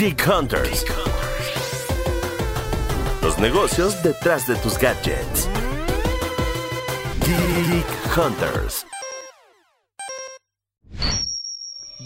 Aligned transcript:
Geek 0.00 0.26
Hunters. 0.26 0.86
Los 3.20 3.38
negocios 3.38 4.02
detrás 4.02 4.46
de 4.46 4.56
tus 4.56 4.78
gadgets. 4.78 5.46
Geek 7.26 8.16
Hunters. 8.16 8.86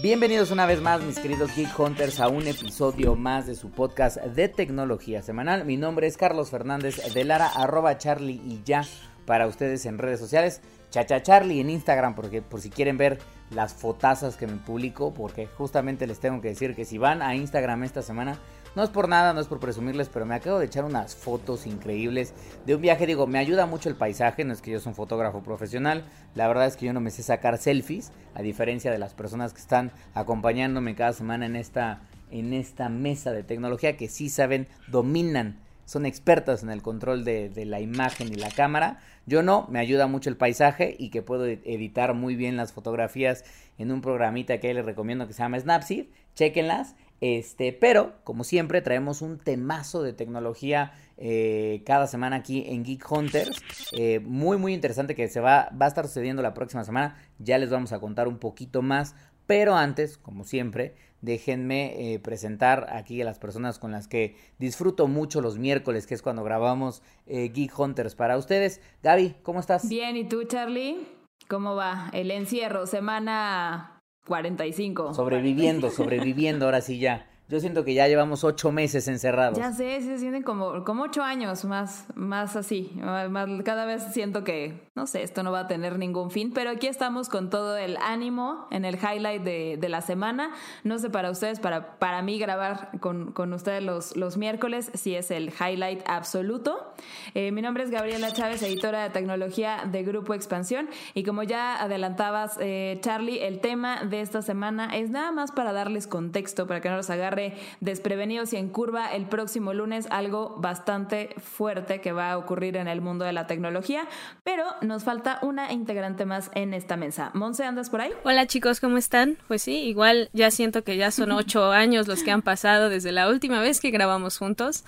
Bienvenidos 0.03 0.51
una 0.51 0.67
vez 0.67 0.81
más, 0.81 1.03
mis 1.03 1.21
queridos 1.21 1.55
Geek 1.55 1.79
Hunters, 1.79 2.19
a 2.19 2.27
un 2.27 2.49
episodio 2.49 3.15
más 3.15 3.47
de 3.47 3.55
su 3.55 3.71
podcast 3.71 4.17
de 4.17 4.49
tecnología 4.49 5.23
semanal. 5.23 5.65
Mi 5.65 5.77
nombre 5.77 6.09
es 6.09 6.17
Carlos 6.17 6.51
Fernández 6.51 6.97
de 7.15 7.25
Lara, 7.25 7.47
arroba 7.47 7.97
Charlie 7.97 8.41
y 8.45 8.61
ya 8.65 8.85
para 9.25 9.47
ustedes 9.47 9.87
en 9.87 9.99
redes 9.99 10.19
sociales. 10.19 10.63
Chacha 10.91 11.23
Charlie 11.23 11.61
en 11.61 11.71
Instagram, 11.71 12.17
porque 12.17 12.43
por 12.43 12.61
si 12.61 12.71
quieren 12.71 12.99
ver 12.99 13.21
las 13.55 13.75
fotazas 13.75 14.37
que 14.37 14.47
me 14.47 14.57
publico, 14.57 15.15
porque 15.15 15.47
justamente 15.47 16.07
les 16.07 16.21
tengo 16.21 16.41
que 16.41 16.49
decir 16.49 16.75
que 16.75 16.85
si 16.85 16.99
van 16.99 17.23
a 17.23 17.35
Instagram 17.35 17.85
esta 17.85 18.03
semana, 18.03 18.39
no 18.75 18.83
es 18.83 18.91
por 18.91 19.09
nada, 19.09 19.33
no 19.33 19.41
es 19.41 19.47
por 19.47 19.61
presumirles, 19.61 20.09
pero 20.09 20.27
me 20.27 20.35
acabo 20.35 20.59
de 20.59 20.67
echar 20.67 20.85
unas 20.85 21.15
fotos 21.15 21.67
increíbles 21.67 22.35
de 22.67 22.75
un 22.75 22.83
viaje. 22.83 23.07
Digo, 23.07 23.27
me 23.27 23.39
ayuda 23.39 23.67
mucho 23.67 23.89
el 23.89 23.95
paisaje, 23.95 24.45
no 24.45 24.53
es 24.53 24.61
que 24.61 24.73
yo 24.73 24.81
soy 24.81 24.91
un 24.91 24.97
fotógrafo 24.97 25.43
profesional, 25.43 26.05
la 26.35 26.49
verdad 26.49 26.67
es 26.67 26.77
que 26.77 26.87
yo 26.87 26.93
no 26.93 27.01
me 27.01 27.11
sé 27.11 27.23
sacar 27.23 27.59
selfies, 27.59 28.11
a 28.35 28.43
diferencia 28.43 28.91
de 28.91 28.99
las 28.99 29.15
personas 29.15 29.53
que 29.53 29.61
están 29.61 29.93
acompañándome 30.15 30.97
cada 30.97 31.13
semana 31.13 31.47
en 31.47 31.55
esta, 31.55 32.01
en 32.31 32.53
esta 32.53 32.89
mesa 32.89 33.31
de 33.31 33.45
tecnología 33.45 33.97
que 33.97 34.09
sí 34.09 34.29
saben, 34.29 34.67
dominan 34.89 35.64
son 35.85 36.07
expertas 36.07 36.63
en 36.63 36.71
el 36.71 36.83
control 36.83 37.25
de, 37.25 37.51
la 37.67 37.81
imagen 37.81 38.33
y 38.33 38.37
la 38.37 38.51
cámara. 38.51 39.01
Yo 39.27 39.43
no, 39.43 39.67
me 39.71 39.79
ayuda 39.79 40.07
mucho 40.07 40.31
el 40.31 40.37
paisaje 40.37 40.97
y 40.99 41.11
que 41.11 41.23
puedo 41.23 41.47
editar 41.47 42.15
muy 42.15 42.37
bien 42.37 42.57
las 42.57 42.73
fotografías 42.73 43.45
en 43.79 43.91
un 43.91 44.01
programita 44.01 44.59
que 44.59 44.75
les 44.75 44.85
recomiendo 44.85 45.27
que 45.27 45.33
se 45.33 45.43
llama 45.43 45.61
Snapseed. 45.61 46.07
Chequenlas. 46.35 46.97
Este, 47.25 47.73
pero, 47.73 48.13
como 48.23 48.45
siempre, 48.45 48.83
traemos 48.83 49.23
un 49.23 49.39
temazo 49.39 50.03
de 50.03 50.13
tecnología 50.13 50.93
eh, 51.17 51.83
cada 51.87 52.07
semana 52.07 52.37
aquí 52.37 52.67
en 52.67 52.85
Geek 52.85 53.11
Hunters. 53.11 53.63
Eh, 53.93 54.21
muy, 54.21 54.59
muy 54.59 54.75
interesante 54.75 55.15
que 55.15 55.29
se 55.29 55.41
va, 55.41 55.71
va 55.71 55.87
a 55.87 55.89
estar 55.89 56.07
sucediendo 56.07 56.43
la 56.43 56.53
próxima 56.53 56.85
semana. 56.85 57.17
Ya 57.39 57.57
les 57.57 57.71
vamos 57.71 57.95
a 57.95 57.99
contar 57.99 58.29
un 58.29 58.37
poquito 58.37 58.83
más. 58.83 59.15
Pero 59.47 59.75
antes, 59.75 60.19
como 60.19 60.45
siempre, 60.45 60.97
déjenme 61.23 62.13
eh, 62.13 62.19
presentar 62.19 62.89
aquí 62.91 63.23
a 63.23 63.25
las 63.25 63.39
personas 63.39 63.79
con 63.79 63.93
las 63.93 64.07
que 64.07 64.37
disfruto 64.59 65.09
mucho 65.09 65.41
los 65.41 65.57
miércoles, 65.57 66.07
que 66.07 66.13
es 66.13 66.21
cuando 66.21 66.45
grabamos 66.45 67.03
Geek 67.27 67.79
Hunters 67.79 68.15
para 68.15 68.37
ustedes. 68.37 68.83
Gaby, 69.03 69.37
¿cómo 69.43 69.61
estás? 69.61 69.89
Bien, 69.89 70.15
¿y 70.19 70.29
tú, 70.29 70.45
Charlie? 70.45 71.07
¿Cómo 71.49 71.75
va 71.75 72.11
el 72.13 72.31
encierro? 72.31 72.87
Semana 72.87 73.94
45. 74.27 75.15
Sobreviviendo, 75.15 75.91
sobreviviendo, 75.91 76.65
ahora 76.67 76.81
sí 76.81 76.99
ya. 76.99 77.27
Yo 77.49 77.61
siento 77.61 77.85
que 77.85 77.93
ya 77.93 78.09
llevamos 78.09 78.43
ocho 78.43 78.73
meses 78.73 79.07
encerrados. 79.07 79.59
Ya 79.59 79.71
sé, 79.71 80.01
se 80.01 80.19
sienten 80.19 80.43
como, 80.43 80.83
como 80.83 81.03
ocho 81.03 81.23
años 81.23 81.65
más, 81.67 82.07
más 82.15 82.57
así. 82.57 82.93
Más, 82.97 83.49
cada 83.65 83.85
vez 83.85 84.03
siento 84.13 84.45
que, 84.45 84.84
no 84.95 85.09
sé, 85.09 85.25
esto 85.25 85.43
no 85.43 85.51
va 85.51 85.61
a 85.61 85.67
tener 85.67 85.99
ningún 85.99 86.31
fin, 86.31 86.53
pero 86.55 86.71
aquí 86.71 86.87
estamos 86.87 87.29
con 87.29 87.51
todo 87.51 87.77
el 87.77 87.97
ánimo 87.97 88.69
en 88.71 88.85
el 88.85 88.95
highlight 88.95 89.43
de, 89.43 89.77
de 89.77 89.89
la 89.89 90.01
semana. 90.01 90.53
No 90.85 91.01
sé 91.01 91.11
para 91.11 91.31
ustedes, 91.33 91.59
para, 91.59 91.99
para 91.99 92.23
mí 92.23 92.39
grabar 92.39 92.91
con, 93.01 93.33
con 93.33 93.53
ustedes 93.53 93.83
los, 93.83 94.17
los 94.17 94.37
miércoles, 94.37 94.93
sí 94.95 95.17
es 95.17 95.33
el 95.33 95.53
highlight 95.53 96.01
absoluto. 96.07 96.95
Eh, 97.35 97.51
mi 97.51 97.61
nombre 97.61 97.83
es 97.83 97.91
Gabriela 97.91 98.33
Chávez, 98.33 98.63
editora 98.63 99.03
de 99.03 99.11
tecnología 99.11 99.83
de 99.91 100.05
Grupo 100.05 100.33
Expansión, 100.33 100.89
y 101.13 101.25
como 101.25 101.43
ya 101.43 101.83
adelantabas, 101.83 102.57
eh, 102.61 102.99
Charlie, 103.01 103.41
el 103.41 103.61
tema 103.61 104.05
de 104.05 104.21
esta 104.21 104.43
semana 104.43 104.95
es 104.95 105.11
nada 105.11 105.33
más 105.33 105.51
para 105.51 105.73
darles 105.73 106.07
contexto, 106.07 106.69
para 106.69 106.81
que 106.81 106.89
no 106.89 106.97
los 106.97 107.11
agarre 107.11 107.57
desprevenidos 107.81 108.53
y 108.53 108.59
en 108.59 108.69
curva 108.69 109.13
el 109.13 109.27
próximo 109.27 109.75
lunes 109.75 110.07
algo 110.11 110.55
bastante 110.59 111.35
fuerte 111.39 112.01
que 112.01 112.13
va 112.13 112.31
a 112.31 112.39
ocurrir 112.39 112.77
en 112.77 112.87
el 112.87 113.01
mundo 113.01 113.25
de 113.25 113.33
la 113.33 113.49
tecnología, 113.49 114.07
pero 114.45 114.65
nos 114.87 115.05
falta 115.05 115.39
una 115.43 115.73
integrante 115.73 116.25
más 116.25 116.51
en 116.55 116.75
esta 116.75 116.97
mesa. 116.97 117.31
Monse, 117.35 117.65
¿andas 117.65 117.91
por 117.91 118.01
ahí? 118.01 118.13
Hola 118.25 118.47
chicos, 118.47 118.81
¿cómo 118.81 118.99
están? 118.99 119.37
Pues 119.49 119.63
sí, 119.63 119.79
igual 119.79 120.31
ya 120.33 120.51
siento 120.51 120.85
que 120.85 120.97
ya 120.97 121.11
son 121.11 121.33
ocho 121.33 121.71
años 121.73 122.07
los 122.07 122.23
que 122.23 122.31
han 122.31 122.43
pasado 122.43 122.89
desde 122.89 123.13
la 123.13 123.29
última 123.29 123.61
vez 123.61 123.81
que 123.81 123.91
grabamos 123.91 124.39
juntos, 124.39 124.85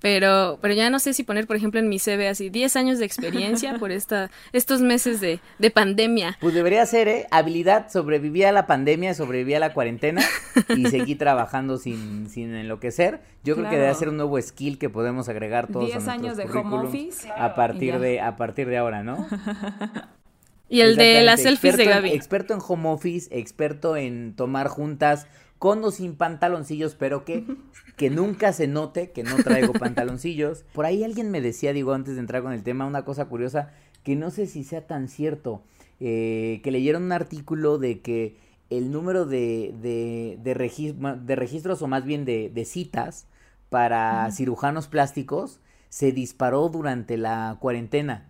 pero, 0.00 0.58
pero 0.60 0.74
ya 0.74 0.90
no 0.90 0.98
sé 0.98 1.14
si 1.14 1.24
poner, 1.24 1.46
por 1.46 1.56
ejemplo, 1.56 1.80
en 1.80 1.88
mi 1.88 1.98
CV 1.98 2.28
así 2.28 2.50
10 2.50 2.76
años 2.76 2.98
de 2.98 3.06
experiencia 3.06 3.78
por 3.78 3.90
esta, 3.90 4.30
estos 4.52 4.80
meses 4.80 5.20
de, 5.20 5.40
de 5.58 5.70
pandemia. 5.70 6.36
Pues 6.40 6.54
debería 6.54 6.84
ser, 6.86 7.08
¿eh? 7.08 7.26
Habilidad, 7.30 7.90
sobreviví 7.90 8.44
a 8.44 8.52
la 8.52 8.66
pandemia, 8.66 9.14
sobreviví 9.14 9.54
a 9.54 9.60
la 9.60 9.72
cuarentena 9.72 10.22
y 10.76 10.86
seguí 10.86 11.14
trabajando 11.16 11.78
sin, 11.78 12.28
sin 12.28 12.54
enloquecer. 12.54 13.20
Yo 13.44 13.54
claro. 13.54 13.68
creo 13.68 13.78
que 13.78 13.82
debe 13.82 13.94
ser 13.94 14.08
un 14.08 14.16
nuevo 14.16 14.40
skill 14.42 14.78
que 14.78 14.90
podemos 14.90 15.28
agregar 15.28 15.68
todos. 15.68 15.86
10 15.86 16.08
años 16.08 16.36
de 16.36 16.44
home 16.44 16.76
office. 16.76 17.28
A 17.30 17.54
partir 17.54 17.98
de, 17.98 18.20
a 18.20 18.36
partir 18.36 18.68
de 18.68 18.76
ahora, 18.76 19.02
¿no? 19.02 19.26
y 20.68 20.80
el 20.80 20.96
de 20.96 21.22
las 21.22 21.42
selfies 21.42 21.76
de 21.76 21.84
Gaby. 21.84 22.10
En, 22.10 22.16
experto 22.16 22.54
en 22.54 22.60
home 22.66 22.88
office, 22.88 23.28
experto 23.36 23.96
en 23.96 24.34
tomar 24.34 24.68
juntas 24.68 25.26
con 25.58 25.82
o 25.84 25.90
sin 25.90 26.14
pantaloncillos, 26.14 26.94
pero 26.94 27.24
que, 27.24 27.44
que 27.96 28.10
nunca 28.10 28.52
se 28.52 28.68
note 28.68 29.10
que 29.10 29.24
no 29.24 29.36
traigo 29.36 29.72
pantaloncillos. 29.72 30.64
Por 30.72 30.86
ahí 30.86 31.04
alguien 31.04 31.30
me 31.30 31.40
decía, 31.40 31.72
digo, 31.72 31.92
antes 31.92 32.14
de 32.14 32.20
entrar 32.20 32.42
con 32.42 32.52
el 32.52 32.62
tema, 32.62 32.86
una 32.86 33.04
cosa 33.04 33.26
curiosa, 33.26 33.72
que 34.04 34.16
no 34.16 34.30
sé 34.30 34.46
si 34.46 34.64
sea 34.64 34.86
tan 34.86 35.08
cierto, 35.08 35.62
eh, 36.00 36.60
que 36.62 36.70
leyeron 36.70 37.04
un 37.04 37.12
artículo 37.12 37.78
de 37.78 38.00
que 38.00 38.36
el 38.70 38.92
número 38.92 39.24
de, 39.24 39.74
de, 39.80 40.38
de, 40.42 40.54
registro, 40.54 41.16
de 41.16 41.36
registros 41.36 41.82
o 41.82 41.88
más 41.88 42.04
bien 42.04 42.24
de, 42.24 42.50
de 42.50 42.64
citas 42.64 43.26
para 43.70 44.24
uh 44.24 44.28
-huh. 44.28 44.32
cirujanos 44.32 44.88
plásticos 44.88 45.60
se 45.88 46.12
disparó 46.12 46.68
durante 46.68 47.16
la 47.16 47.56
cuarentena. 47.60 48.27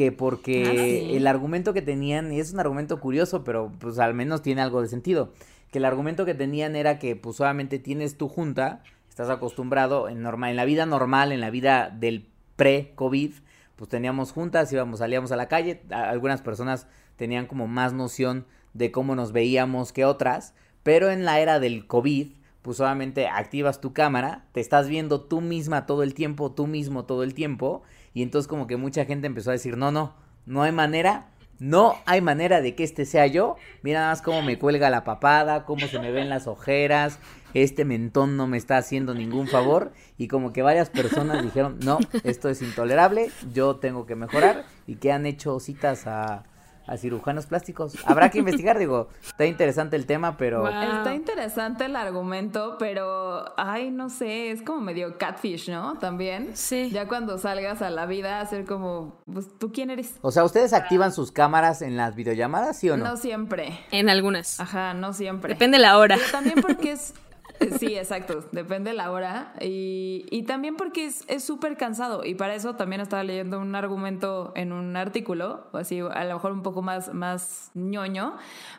Que 0.00 0.12
porque 0.12 0.64
ah, 0.66 0.72
sí. 0.72 1.14
el 1.14 1.26
argumento 1.26 1.74
que 1.74 1.82
tenían, 1.82 2.32
y 2.32 2.40
es 2.40 2.54
un 2.54 2.58
argumento 2.58 3.00
curioso, 3.00 3.44
pero 3.44 3.70
pues 3.80 3.98
al 3.98 4.14
menos 4.14 4.40
tiene 4.40 4.62
algo 4.62 4.80
de 4.80 4.88
sentido, 4.88 5.34
que 5.70 5.76
el 5.76 5.84
argumento 5.84 6.24
que 6.24 6.32
tenían 6.32 6.74
era 6.74 6.98
que 6.98 7.16
pues 7.16 7.36
solamente 7.36 7.78
tienes 7.78 8.16
tu 8.16 8.26
junta, 8.26 8.82
estás 9.10 9.28
acostumbrado 9.28 10.08
en, 10.08 10.22
normal, 10.22 10.52
en 10.52 10.56
la 10.56 10.64
vida 10.64 10.86
normal, 10.86 11.32
en 11.32 11.42
la 11.42 11.50
vida 11.50 11.90
del 11.90 12.26
pre-COVID, 12.56 13.32
pues 13.76 13.90
teníamos 13.90 14.32
juntas, 14.32 14.72
íbamos, 14.72 15.00
salíamos 15.00 15.32
a 15.32 15.36
la 15.36 15.48
calle, 15.48 15.82
algunas 15.90 16.40
personas 16.40 16.86
tenían 17.16 17.44
como 17.44 17.66
más 17.66 17.92
noción 17.92 18.46
de 18.72 18.90
cómo 18.92 19.14
nos 19.14 19.32
veíamos 19.32 19.92
que 19.92 20.06
otras, 20.06 20.54
pero 20.82 21.10
en 21.10 21.26
la 21.26 21.40
era 21.40 21.60
del 21.60 21.86
COVID, 21.86 22.28
pues 22.62 22.78
solamente 22.78 23.28
activas 23.28 23.82
tu 23.82 23.92
cámara, 23.92 24.46
te 24.52 24.60
estás 24.60 24.88
viendo 24.88 25.20
tú 25.20 25.42
misma 25.42 25.84
todo 25.84 26.02
el 26.02 26.14
tiempo, 26.14 26.52
tú 26.52 26.66
mismo 26.66 27.04
todo 27.04 27.22
el 27.22 27.34
tiempo, 27.34 27.82
y 28.14 28.22
entonces 28.22 28.48
como 28.48 28.66
que 28.66 28.76
mucha 28.76 29.04
gente 29.04 29.26
empezó 29.26 29.50
a 29.50 29.54
decir, 29.54 29.76
no, 29.76 29.90
no, 29.92 30.14
no 30.46 30.62
hay 30.62 30.72
manera, 30.72 31.28
no 31.58 31.96
hay 32.06 32.20
manera 32.20 32.60
de 32.60 32.74
que 32.74 32.84
este 32.84 33.04
sea 33.04 33.26
yo, 33.26 33.56
mira 33.82 34.00
nada 34.00 34.12
más 34.12 34.22
cómo 34.22 34.42
me 34.42 34.58
cuelga 34.58 34.90
la 34.90 35.04
papada, 35.04 35.64
cómo 35.64 35.86
se 35.86 35.98
me 35.98 36.10
ven 36.10 36.28
las 36.28 36.46
ojeras, 36.46 37.18
este 37.54 37.84
mentón 37.84 38.36
no 38.36 38.46
me 38.46 38.56
está 38.56 38.78
haciendo 38.78 39.14
ningún 39.14 39.46
favor, 39.46 39.92
y 40.16 40.28
como 40.28 40.52
que 40.52 40.62
varias 40.62 40.90
personas 40.90 41.42
dijeron, 41.42 41.78
no, 41.84 41.98
esto 42.24 42.48
es 42.48 42.62
intolerable, 42.62 43.30
yo 43.52 43.76
tengo 43.76 44.06
que 44.06 44.16
mejorar, 44.16 44.64
y 44.86 44.96
que 44.96 45.12
han 45.12 45.26
hecho 45.26 45.60
citas 45.60 46.06
a 46.06 46.44
a 46.86 46.96
cirujanos 46.96 47.46
plásticos. 47.46 47.96
Habrá 48.04 48.30
que 48.30 48.38
investigar, 48.38 48.78
digo, 48.78 49.08
está 49.22 49.46
interesante 49.46 49.96
el 49.96 50.06
tema, 50.06 50.36
pero... 50.36 50.60
Wow. 50.60 50.68
Está 50.68 51.14
interesante 51.14 51.84
el 51.84 51.96
argumento, 51.96 52.76
pero, 52.78 53.44
ay, 53.56 53.90
no 53.90 54.08
sé, 54.08 54.50
es 54.50 54.62
como 54.62 54.80
medio 54.80 55.16
catfish, 55.18 55.70
¿no? 55.70 55.98
También. 55.98 56.50
Sí. 56.54 56.90
Ya 56.90 57.06
cuando 57.06 57.38
salgas 57.38 57.82
a 57.82 57.90
la 57.90 58.06
vida, 58.06 58.40
hacer 58.40 58.64
como, 58.64 59.20
pues, 59.32 59.46
¿tú 59.58 59.72
quién 59.72 59.90
eres? 59.90 60.14
O 60.22 60.30
sea, 60.30 60.44
¿ustedes 60.44 60.72
activan 60.72 61.12
sus 61.12 61.32
cámaras 61.32 61.82
en 61.82 61.96
las 61.96 62.14
videollamadas, 62.14 62.78
sí 62.78 62.90
o 62.90 62.96
no? 62.96 63.04
No 63.04 63.16
siempre. 63.16 63.78
En 63.90 64.08
algunas. 64.08 64.58
Ajá, 64.60 64.94
no 64.94 65.12
siempre. 65.12 65.54
Depende 65.54 65.78
la 65.78 65.98
hora. 65.98 66.16
Pero 66.16 66.30
también 66.30 66.60
porque 66.60 66.92
es... 66.92 67.14
Sí, 67.78 67.96
exacto, 67.96 68.44
depende 68.52 68.92
la 68.92 69.10
hora. 69.10 69.52
Y, 69.60 70.26
y 70.30 70.44
también 70.44 70.76
porque 70.76 71.06
es 71.06 71.44
súper 71.44 71.76
cansado. 71.76 72.24
Y 72.24 72.34
para 72.34 72.54
eso 72.54 72.74
también 72.76 73.00
estaba 73.00 73.22
leyendo 73.22 73.60
un 73.60 73.74
argumento 73.74 74.52
en 74.56 74.72
un 74.72 74.96
artículo, 74.96 75.66
o 75.72 75.78
así, 75.78 76.00
a 76.00 76.24
lo 76.24 76.34
mejor 76.34 76.52
un 76.52 76.62
poco 76.62 76.82
más, 76.82 77.12
más 77.12 77.70
ñoño, 77.74 78.36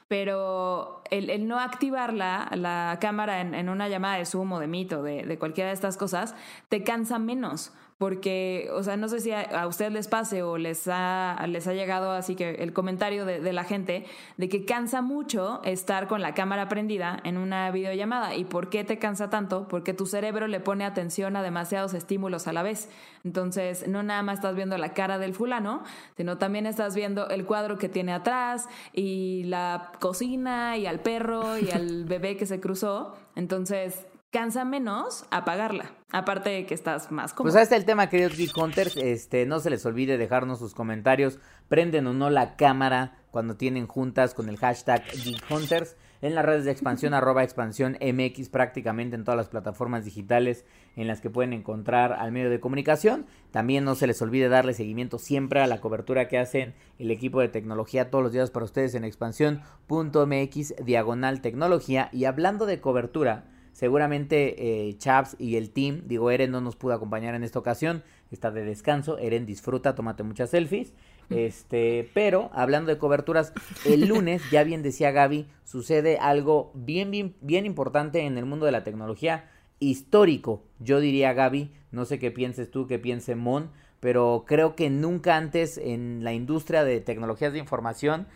pero 0.08 1.04
el, 1.12 1.30
el 1.30 1.48
no 1.48 1.60
activar 1.60 2.14
la, 2.14 2.98
cámara 3.00 3.42
en, 3.42 3.54
en, 3.54 3.70
una 3.70 3.88
llamada 3.88 4.18
de 4.18 4.26
Zoom 4.26 4.52
o 4.54 4.60
de 4.60 4.68
Meet 4.68 4.94
o 4.94 5.04
de, 5.04 5.24
de 5.26 5.40
cualquiera 5.40 5.70
de 5.70 5.74
estas 5.74 5.98
cosas, 5.98 6.36
te 6.70 6.84
cansa 6.84 7.20
menos 7.20 7.72
porque, 8.02 8.68
o 8.74 8.82
sea, 8.82 8.98
no 8.98 9.08
sé 9.10 9.20
si 9.20 9.30
a, 9.30 9.42
a 9.42 9.68
ustedes 9.68 9.92
les 9.92 10.08
pase 10.08 10.42
o 10.42 10.58
les 10.58 10.88
ha, 10.88 11.38
les 11.48 11.68
ha 11.68 11.74
llegado 11.74 12.10
así 12.10 12.34
que 12.34 12.56
el 12.56 12.74
comentario 12.74 13.26
de, 13.26 13.40
de, 13.42 13.54
la 13.54 13.64
gente 13.64 14.08
de 14.38 14.50
que 14.50 14.66
cansa 14.66 15.04
mucho 15.04 15.62
estar 15.66 16.08
con 16.08 16.20
la 16.20 16.34
cámara 16.34 16.68
prendida 16.68 17.20
en 17.26 17.38
una 17.38 17.70
videollamada. 17.70 18.34
¿Y 18.34 18.44
por 18.44 18.72
qué 18.72 18.84
te 18.84 18.98
cansa 18.98 19.30
tanto? 19.30 19.68
Porque 19.68 19.94
tu 19.94 20.08
cerebro 20.08 20.48
le 20.48 20.60
pone 20.60 20.84
atención 20.84 21.36
a 21.36 21.44
demasiados 21.44 21.94
estímulos 21.94 22.48
a 22.48 22.54
la 22.54 22.64
vez. 22.64 22.90
Entonces, 23.24 23.88
no 23.88 24.02
nada 24.02 24.24
más 24.24 24.40
estás 24.40 24.56
viendo 24.56 24.80
la 24.80 24.94
cara 24.94 25.20
del 25.20 25.36
fulano, 25.36 25.84
sino 26.18 26.40
también 26.40 26.66
estás 26.66 26.96
viendo 26.96 27.30
el 27.30 27.46
cuadro 27.46 27.78
que 27.78 27.88
tiene 27.88 28.14
atrás 28.14 28.68
y 28.94 29.44
la 29.44 29.92
cocina 30.00 30.76
y 30.76 30.88
al 30.88 31.02
perro 31.02 31.60
y 31.60 31.70
al 31.70 32.06
bebé 32.06 32.36
que 32.36 32.48
se 32.48 32.60
cruzó. 32.60 33.16
Entonces, 33.36 34.08
cansa 34.32 34.64
menos 34.64 35.26
apagarla. 35.30 35.92
Aparte 36.12 36.50
de 36.50 36.66
que 36.66 36.74
estás 36.74 37.12
más 37.12 37.34
cómodo. 37.34 37.52
Pues 37.52 37.56
ahí 37.56 37.64
está 37.64 37.76
el 37.76 37.86
tema, 37.86 38.10
queridos 38.10 38.38
Geek 38.38 38.58
Hunters. 38.58 38.98
Este, 38.98 39.46
no 39.46 39.60
se 39.60 39.70
les 39.70 39.86
olvide 39.86 40.18
dejarnos 40.18 40.60
sus 40.60 40.74
comentarios. 40.74 41.40
Prenden 41.68 42.08
o 42.08 42.14
no 42.14 42.30
la 42.30 42.56
cámara 42.56 43.18
cuando 43.32 43.56
tienen 43.56 43.88
juntas 43.88 44.34
con 44.34 44.50
el 44.50 44.58
hashtag 44.58 45.04
Geek 45.12 45.44
Hunters. 45.50 45.96
En 46.22 46.36
las 46.36 46.46
redes 46.46 46.66
de 46.66 46.72
expansión, 46.72 47.14
arroba 47.16 47.44
expansión 47.44 47.98
MX, 48.02 48.50
prácticamente 48.50 49.16
en 49.16 49.24
todas 49.24 49.38
las 49.38 49.50
plataformas 49.50 50.06
digitales 50.06 50.66
en 50.96 51.08
las 51.08 51.20
que 51.20 51.30
pueden 51.30 51.54
encontrar 51.54 52.14
al 52.14 52.32
medio 52.32 52.50
de 52.50 52.60
comunicación. 52.60 53.26
También 53.52 53.84
no 53.84 53.96
se 53.96 54.08
les 54.08 54.22
olvide 54.22 54.50
darle 54.50 54.74
seguimiento 54.74 55.18
siempre 55.18 55.62
a 55.62 55.68
la 55.68 55.82
cobertura 55.82 56.28
que 56.28 56.38
hacen 56.38 56.74
el 57.00 57.12
equipo 57.12 57.42
de 57.42 57.50
tecnología 57.50 58.10
todos 58.10 58.24
los 58.24 58.34
días 58.34 58.52
para 58.52 58.66
ustedes 58.66 58.96
en 58.96 59.04
expansión.mx 59.04 60.76
diagonal 60.86 61.42
tecnología. 61.42 62.10
Y 62.12 62.26
hablando 62.26 62.66
de 62.66 62.82
cobertura, 62.82 63.46
Seguramente 63.74 64.90
eh, 64.90 64.98
Chaps 64.98 65.36
y 65.40 65.56
el 65.56 65.72
team, 65.72 66.02
digo, 66.06 66.30
Eren 66.30 66.52
no 66.52 66.62
nos 66.62 66.76
pudo 66.76 66.94
acompañar 66.94 67.36
en 67.36 67.44
esta 67.44 67.60
ocasión, 67.60 68.04
está 68.32 68.52
de 68.52 68.64
descanso, 68.64 69.18
Eren 69.18 69.46
disfruta, 69.46 69.96
tómate 69.96 70.24
muchas 70.24 70.50
selfies. 70.50 70.94
Este, 71.30 72.10
pero 72.14 72.50
hablando 72.54 72.92
de 72.92 72.98
coberturas, 72.98 73.54
el 73.86 74.08
lunes, 74.08 74.42
ya 74.52 74.64
bien 74.64 74.84
decía 74.84 75.12
Gaby, 75.12 75.48
sucede 75.64 76.18
algo 76.18 76.72
bien, 76.76 77.10
bien, 77.10 77.36
bien 77.40 77.66
importante 77.66 78.22
en 78.26 78.38
el 78.38 78.46
mundo 78.46 78.66
de 78.66 78.74
la 78.74 78.84
tecnología, 78.84 79.50
histórico, 79.80 80.64
yo 80.80 81.00
diría 81.00 81.34
Gaby, 81.34 81.72
no 81.92 82.06
sé 82.06 82.20
qué 82.20 82.32
pienses 82.32 82.70
tú, 82.70 82.86
qué 82.86 83.00
piense 83.00 83.36
Mon, 83.36 83.70
pero 84.02 84.44
creo 84.46 84.76
que 84.76 84.90
nunca 84.90 85.38
antes 85.38 85.78
en 85.78 86.24
la 86.24 86.34
industria 86.34 86.84
de 86.84 87.00
tecnologías 87.00 87.54
de 87.54 87.60
información 87.60 88.28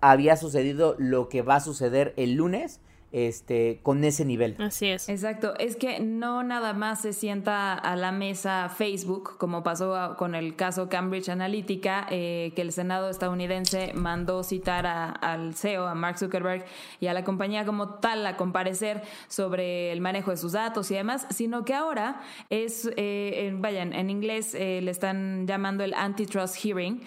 había 0.00 0.36
sucedido 0.36 0.96
lo 0.98 1.28
que 1.28 1.42
va 1.42 1.56
a 1.56 1.60
suceder 1.60 2.12
el 2.16 2.34
lunes 2.34 2.80
este, 3.12 3.80
con 3.82 4.02
ese 4.04 4.24
nivel. 4.24 4.56
Así 4.58 4.88
es. 4.88 5.08
Exacto, 5.08 5.54
es 5.58 5.76
que 5.76 6.00
no 6.00 6.42
nada 6.42 6.72
más 6.72 7.02
se 7.02 7.12
sienta 7.12 7.74
a 7.74 7.94
la 7.96 8.10
mesa 8.10 8.68
Facebook, 8.68 9.36
como 9.38 9.62
pasó 9.62 10.16
con 10.16 10.34
el 10.34 10.56
caso 10.56 10.88
Cambridge 10.88 11.28
Analytica, 11.28 12.06
eh, 12.10 12.52
que 12.56 12.62
el 12.62 12.72
Senado 12.72 13.10
estadounidense 13.10 13.92
mandó 13.94 14.42
citar 14.42 14.86
al 14.86 15.54
CEO, 15.54 15.86
a 15.86 15.94
Mark 15.94 16.18
Zuckerberg, 16.18 16.64
y 17.00 17.06
a 17.08 17.14
la 17.14 17.24
compañía 17.24 17.64
como 17.64 17.94
tal 17.96 18.26
a 18.26 18.36
comparecer 18.36 19.02
sobre 19.28 19.92
el 19.92 20.00
manejo 20.00 20.30
de 20.30 20.36
sus 20.38 20.52
datos 20.52 20.90
y 20.90 20.94
demás, 20.94 21.26
sino 21.30 21.64
que 21.64 21.74
ahora 21.74 22.20
es, 22.48 22.90
eh, 22.96 23.52
vayan, 23.54 23.92
en 23.92 24.10
inglés 24.10 24.54
eh, 24.54 24.80
le 24.82 24.90
están 24.90 25.46
llamando 25.46 25.84
el 25.84 25.94
antitrust 25.94 26.56
hearing, 26.56 27.02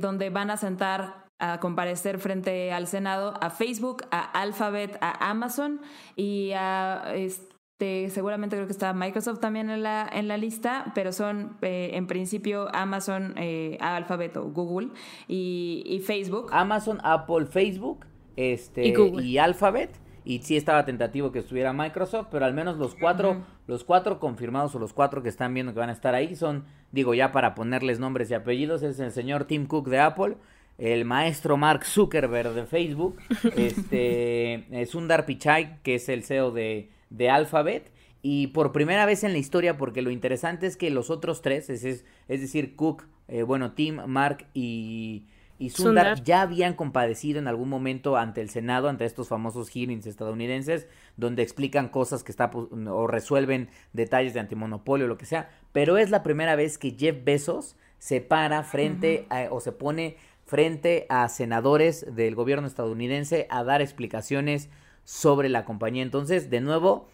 donde 0.00 0.30
van 0.30 0.50
a 0.50 0.56
sentar 0.56 1.25
a 1.38 1.60
comparecer 1.60 2.18
frente 2.18 2.72
al 2.72 2.86
Senado 2.86 3.34
a 3.40 3.50
Facebook, 3.50 4.04
a 4.10 4.22
Alphabet, 4.40 4.98
a 5.00 5.30
Amazon 5.30 5.80
y 6.16 6.52
a 6.52 7.12
este 7.14 7.56
seguramente 7.78 8.56
creo 8.56 8.66
que 8.66 8.72
está 8.72 8.92
Microsoft 8.94 9.40
también 9.40 9.68
en 9.68 9.82
la, 9.82 10.08
en 10.10 10.28
la 10.28 10.38
lista, 10.38 10.92
pero 10.94 11.12
son 11.12 11.58
eh, 11.60 11.90
en 11.92 12.06
principio 12.06 12.74
Amazon, 12.74 13.34
eh, 13.36 13.76
Alphabet 13.80 14.36
o 14.38 14.44
Google 14.44 14.88
y, 15.28 16.02
Facebook. 16.06 16.48
Amazon, 16.52 16.98
Apple, 17.02 17.46
Facebook 17.46 18.06
este, 18.36 18.94
y, 19.22 19.38
Alphabet. 19.38 19.90
Y 20.24 20.40
sí 20.40 20.56
estaba 20.56 20.84
tentativo 20.84 21.30
que 21.30 21.38
estuviera 21.38 21.72
Microsoft, 21.72 22.28
pero 22.32 22.46
al 22.46 22.52
menos 22.52 22.78
los 22.78 22.96
cuatro, 22.96 23.44
los 23.68 23.84
cuatro 23.84 24.18
confirmados 24.18 24.74
o 24.74 24.80
los 24.80 24.92
cuatro 24.92 25.22
que 25.22 25.28
están 25.28 25.54
viendo 25.54 25.72
que 25.72 25.78
van 25.78 25.88
a 25.88 25.92
estar 25.92 26.16
ahí 26.16 26.34
son, 26.34 26.64
digo 26.90 27.14
ya 27.14 27.30
para 27.30 27.54
ponerles 27.54 28.00
nombres 28.00 28.28
y 28.30 28.34
apellidos, 28.34 28.82
es 28.82 28.98
el 28.98 29.12
señor 29.12 29.44
Tim 29.44 29.66
Cook 29.66 29.88
de 29.88 30.00
Apple, 30.00 30.36
el 30.78 31.04
maestro 31.04 31.56
Mark 31.56 31.84
Zuckerberg 31.84 32.52
de 32.52 32.66
Facebook, 32.66 33.18
este, 33.56 34.86
Sundar 34.86 35.26
Pichai, 35.26 35.82
que 35.82 35.96
es 35.96 36.08
el 36.08 36.24
CEO 36.24 36.50
de, 36.50 36.90
de 37.10 37.30
Alphabet, 37.30 37.90
y 38.22 38.48
por 38.48 38.72
primera 38.72 39.06
vez 39.06 39.24
en 39.24 39.32
la 39.32 39.38
historia, 39.38 39.76
porque 39.76 40.02
lo 40.02 40.10
interesante 40.10 40.66
es 40.66 40.76
que 40.76 40.90
los 40.90 41.10
otros 41.10 41.42
tres, 41.42 41.70
es, 41.70 41.84
es, 41.84 42.04
decir, 42.28 42.74
Cook, 42.74 43.04
eh, 43.28 43.42
bueno, 43.42 43.72
Tim, 43.72 44.00
Mark 44.06 44.46
y, 44.52 45.26
y 45.58 45.70
Sundar, 45.70 46.22
ya 46.22 46.42
habían 46.42 46.74
compadecido 46.74 47.38
en 47.38 47.48
algún 47.48 47.68
momento 47.68 48.16
ante 48.16 48.40
el 48.40 48.50
Senado, 48.50 48.88
ante 48.88 49.04
estos 49.04 49.28
famosos 49.28 49.70
hearings 49.70 50.06
estadounidenses, 50.06 50.88
donde 51.16 51.42
explican 51.42 51.88
cosas 51.88 52.24
que 52.24 52.32
está 52.32 52.50
o 52.52 53.06
resuelven 53.06 53.68
detalles 53.92 54.34
de 54.34 54.40
antimonopolio 54.40 55.06
o 55.06 55.08
lo 55.08 55.18
que 55.18 55.26
sea, 55.26 55.50
pero 55.72 55.96
es 55.96 56.10
la 56.10 56.22
primera 56.22 56.56
vez 56.56 56.78
que 56.78 56.96
Jeff 56.98 57.24
Bezos 57.24 57.76
se 57.98 58.20
para 58.20 58.62
frente 58.62 59.26
o 59.50 59.60
se 59.60 59.72
pone 59.72 60.16
frente 60.46 61.06
a 61.08 61.28
senadores 61.28 62.06
del 62.14 62.34
gobierno 62.34 62.66
estadounidense 62.66 63.46
a 63.50 63.64
dar 63.64 63.82
explicaciones 63.82 64.70
sobre 65.04 65.48
la 65.48 65.64
compañía. 65.64 66.02
Entonces, 66.02 66.48
de 66.50 66.60
nuevo, 66.60 67.08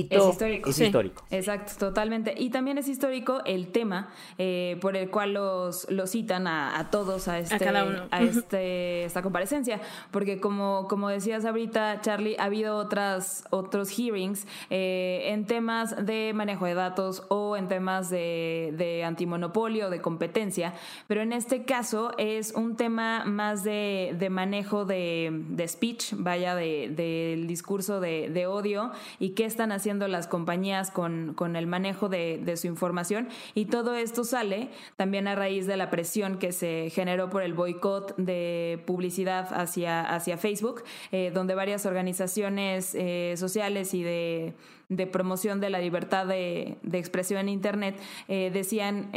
es 0.00 0.26
histórico. 0.26 0.70
Es 0.70 0.80
histórico. 0.80 1.24
Exacto, 1.30 1.72
totalmente. 1.78 2.34
Y 2.36 2.50
también 2.50 2.78
es 2.78 2.88
histórico 2.88 3.42
el 3.44 3.68
tema 3.68 4.08
eh, 4.38 4.78
por 4.80 4.96
el 4.96 5.10
cual 5.10 5.34
los, 5.34 5.90
los 5.90 6.10
citan 6.10 6.46
a, 6.46 6.88
todos 6.90 7.28
a, 7.28 7.38
este, 7.38 7.68
a, 7.68 8.22
este, 8.22 9.04
esta 9.04 9.22
comparecencia. 9.22 9.80
Porque 10.10 10.40
como, 10.40 10.86
como 10.88 11.08
decías 11.08 11.44
ahorita, 11.44 12.00
Charlie, 12.00 12.36
ha 12.38 12.44
habido 12.44 12.76
otras, 12.76 13.44
otros 13.50 13.90
hearings 13.90 14.46
eh, 14.70 15.24
en 15.26 15.44
temas 15.44 16.06
de 16.06 16.32
manejo 16.34 16.64
de 16.64 16.74
datos 16.74 17.24
o 17.28 17.56
en 17.56 17.68
temas 17.68 18.08
de, 18.08 18.74
de 18.76 19.04
antimonopolio, 19.04 19.90
de 19.90 20.00
competencia. 20.00 20.72
Pero 21.06 21.20
en 21.20 21.32
este 21.32 21.64
caso 21.64 22.12
es 22.16 22.52
un 22.52 22.76
tema 22.76 23.24
más 23.26 23.62
de, 23.62 24.16
de 24.18 24.30
manejo 24.30 24.86
de, 24.86 25.30
de 25.50 25.68
speech, 25.68 26.14
vaya, 26.16 26.54
del 26.54 26.96
de, 26.96 27.44
discurso 27.46 28.00
de, 28.00 28.30
de 28.30 28.46
odio 28.46 28.90
y 29.18 29.30
qué 29.30 29.44
están 29.44 29.70
haciendo 29.72 29.81
haciendo 29.82 30.06
las 30.06 30.28
compañías 30.28 30.92
con, 30.92 31.34
con 31.34 31.56
el 31.56 31.66
manejo 31.66 32.08
de, 32.08 32.38
de, 32.38 32.56
su 32.56 32.68
información. 32.68 33.28
Y 33.54 33.64
todo 33.64 33.96
esto 33.96 34.22
sale 34.22 34.68
también 34.94 35.26
a 35.26 35.34
raíz 35.34 35.66
de 35.66 35.76
la 35.76 35.90
presión 35.90 36.38
que 36.38 36.52
se 36.52 36.88
generó 36.90 37.30
por 37.30 37.42
el 37.42 37.52
boicot 37.52 38.14
de 38.16 38.80
publicidad 38.86 39.48
hacia, 39.52 40.02
hacia 40.02 40.38
Facebook, 40.38 40.84
eh, 41.10 41.32
donde 41.34 41.56
varias 41.56 41.84
organizaciones 41.84 42.94
eh, 42.94 43.34
sociales 43.36 43.92
y 43.92 44.04
de, 44.04 44.54
de, 44.88 45.06
promoción 45.08 45.60
de 45.60 45.70
la 45.70 45.80
libertad 45.80 46.26
de, 46.26 46.76
de 46.84 46.98
expresión 46.98 47.40
en 47.40 47.48
Internet 47.48 47.96
eh, 48.28 48.52
decían 48.54 49.10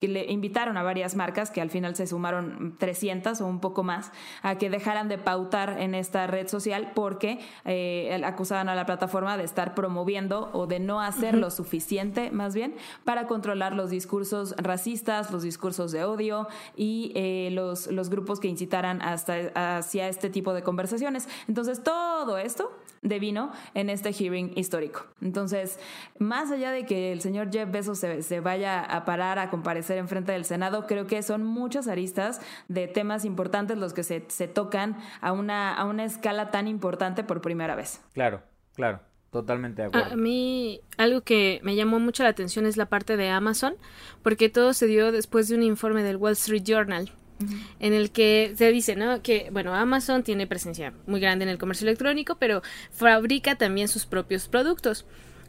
que 0.00 0.08
le 0.08 0.30
invitaron 0.30 0.76
a 0.76 0.82
varias 0.82 1.16
marcas, 1.16 1.50
que 1.50 1.62
al 1.62 1.70
final 1.70 1.96
se 1.96 2.06
sumaron 2.06 2.76
300 2.78 3.40
o 3.40 3.46
un 3.46 3.60
poco 3.60 3.82
más, 3.82 4.12
a 4.42 4.56
que 4.56 4.68
dejaran 4.68 5.08
de 5.08 5.16
pautar 5.16 5.80
en 5.80 5.94
esta 5.94 6.26
red 6.26 6.48
social 6.48 6.92
porque 6.94 7.40
eh, 7.64 8.20
acusaban 8.24 8.68
a 8.68 8.74
la 8.74 8.84
plataforma 8.84 9.38
de 9.38 9.44
estar 9.44 9.74
promoviendo 9.74 10.50
o 10.52 10.66
de 10.66 10.80
no 10.80 11.00
hacer 11.00 11.34
lo 11.38 11.50
suficiente, 11.50 12.30
más 12.30 12.54
bien, 12.54 12.74
para 13.04 13.26
controlar 13.26 13.74
los 13.74 13.88
discursos 13.88 14.54
racistas, 14.58 15.30
los 15.30 15.42
discursos 15.42 15.92
de 15.92 16.04
odio 16.04 16.46
y 16.76 17.12
eh, 17.14 17.48
los, 17.52 17.86
los 17.86 18.10
grupos 18.10 18.38
que 18.38 18.48
incitaran 18.48 19.00
hasta, 19.00 19.78
hacia 19.78 20.08
este 20.08 20.28
tipo 20.28 20.52
de 20.52 20.62
conversaciones. 20.62 21.26
Entonces, 21.48 21.82
todo 21.82 22.36
esto 22.36 22.70
devino 23.08 23.52
en 23.74 23.90
este 23.90 24.12
hearing 24.12 24.52
histórico. 24.56 25.06
Entonces, 25.20 25.78
más 26.18 26.50
allá 26.50 26.70
de 26.70 26.84
que 26.86 27.12
el 27.12 27.20
señor 27.20 27.50
Jeff 27.52 27.70
Bezos 27.70 27.98
se, 27.98 28.22
se 28.22 28.40
vaya 28.40 28.82
a 28.82 29.04
parar 29.04 29.38
a 29.38 29.50
comparecer 29.50 29.98
en 29.98 30.08
frente 30.08 30.32
del 30.32 30.44
Senado, 30.44 30.86
creo 30.86 31.06
que 31.06 31.22
son 31.22 31.44
muchas 31.44 31.88
aristas 31.88 32.40
de 32.68 32.88
temas 32.88 33.24
importantes 33.24 33.78
los 33.78 33.92
que 33.92 34.02
se, 34.02 34.24
se 34.28 34.48
tocan 34.48 34.96
a 35.20 35.32
una, 35.32 35.74
a 35.74 35.84
una 35.84 36.04
escala 36.04 36.50
tan 36.50 36.68
importante 36.68 37.24
por 37.24 37.40
primera 37.40 37.74
vez. 37.74 38.00
Claro, 38.12 38.42
claro. 38.74 39.00
Totalmente 39.30 39.82
de 39.82 39.88
acuerdo. 39.88 40.12
A 40.12 40.16
mí 40.16 40.80
algo 40.96 41.20
que 41.20 41.60
me 41.62 41.74
llamó 41.74 41.98
mucho 41.98 42.22
la 42.22 42.30
atención 42.30 42.64
es 42.64 42.78
la 42.78 42.86
parte 42.86 43.18
de 43.18 43.28
Amazon, 43.28 43.74
porque 44.22 44.48
todo 44.48 44.72
se 44.72 44.86
dio 44.86 45.12
después 45.12 45.48
de 45.48 45.56
un 45.56 45.62
informe 45.62 46.02
del 46.02 46.16
Wall 46.16 46.32
Street 46.32 46.62
Journal 46.62 47.10
en 47.80 47.92
el 47.92 48.10
que 48.10 48.54
se 48.56 48.70
dice, 48.72 48.96
¿no? 48.96 49.22
Que, 49.22 49.48
bueno, 49.52 49.74
Amazon 49.74 50.22
tiene 50.22 50.46
presencia 50.46 50.92
muy 51.06 51.20
grande 51.20 51.44
en 51.44 51.48
el 51.48 51.58
comercio 51.58 51.86
electrónico, 51.86 52.36
pero 52.38 52.62
fabrica 52.90 53.56
también 53.56 53.88
sus 53.88 54.06
propios 54.06 54.48
productos 54.48 55.04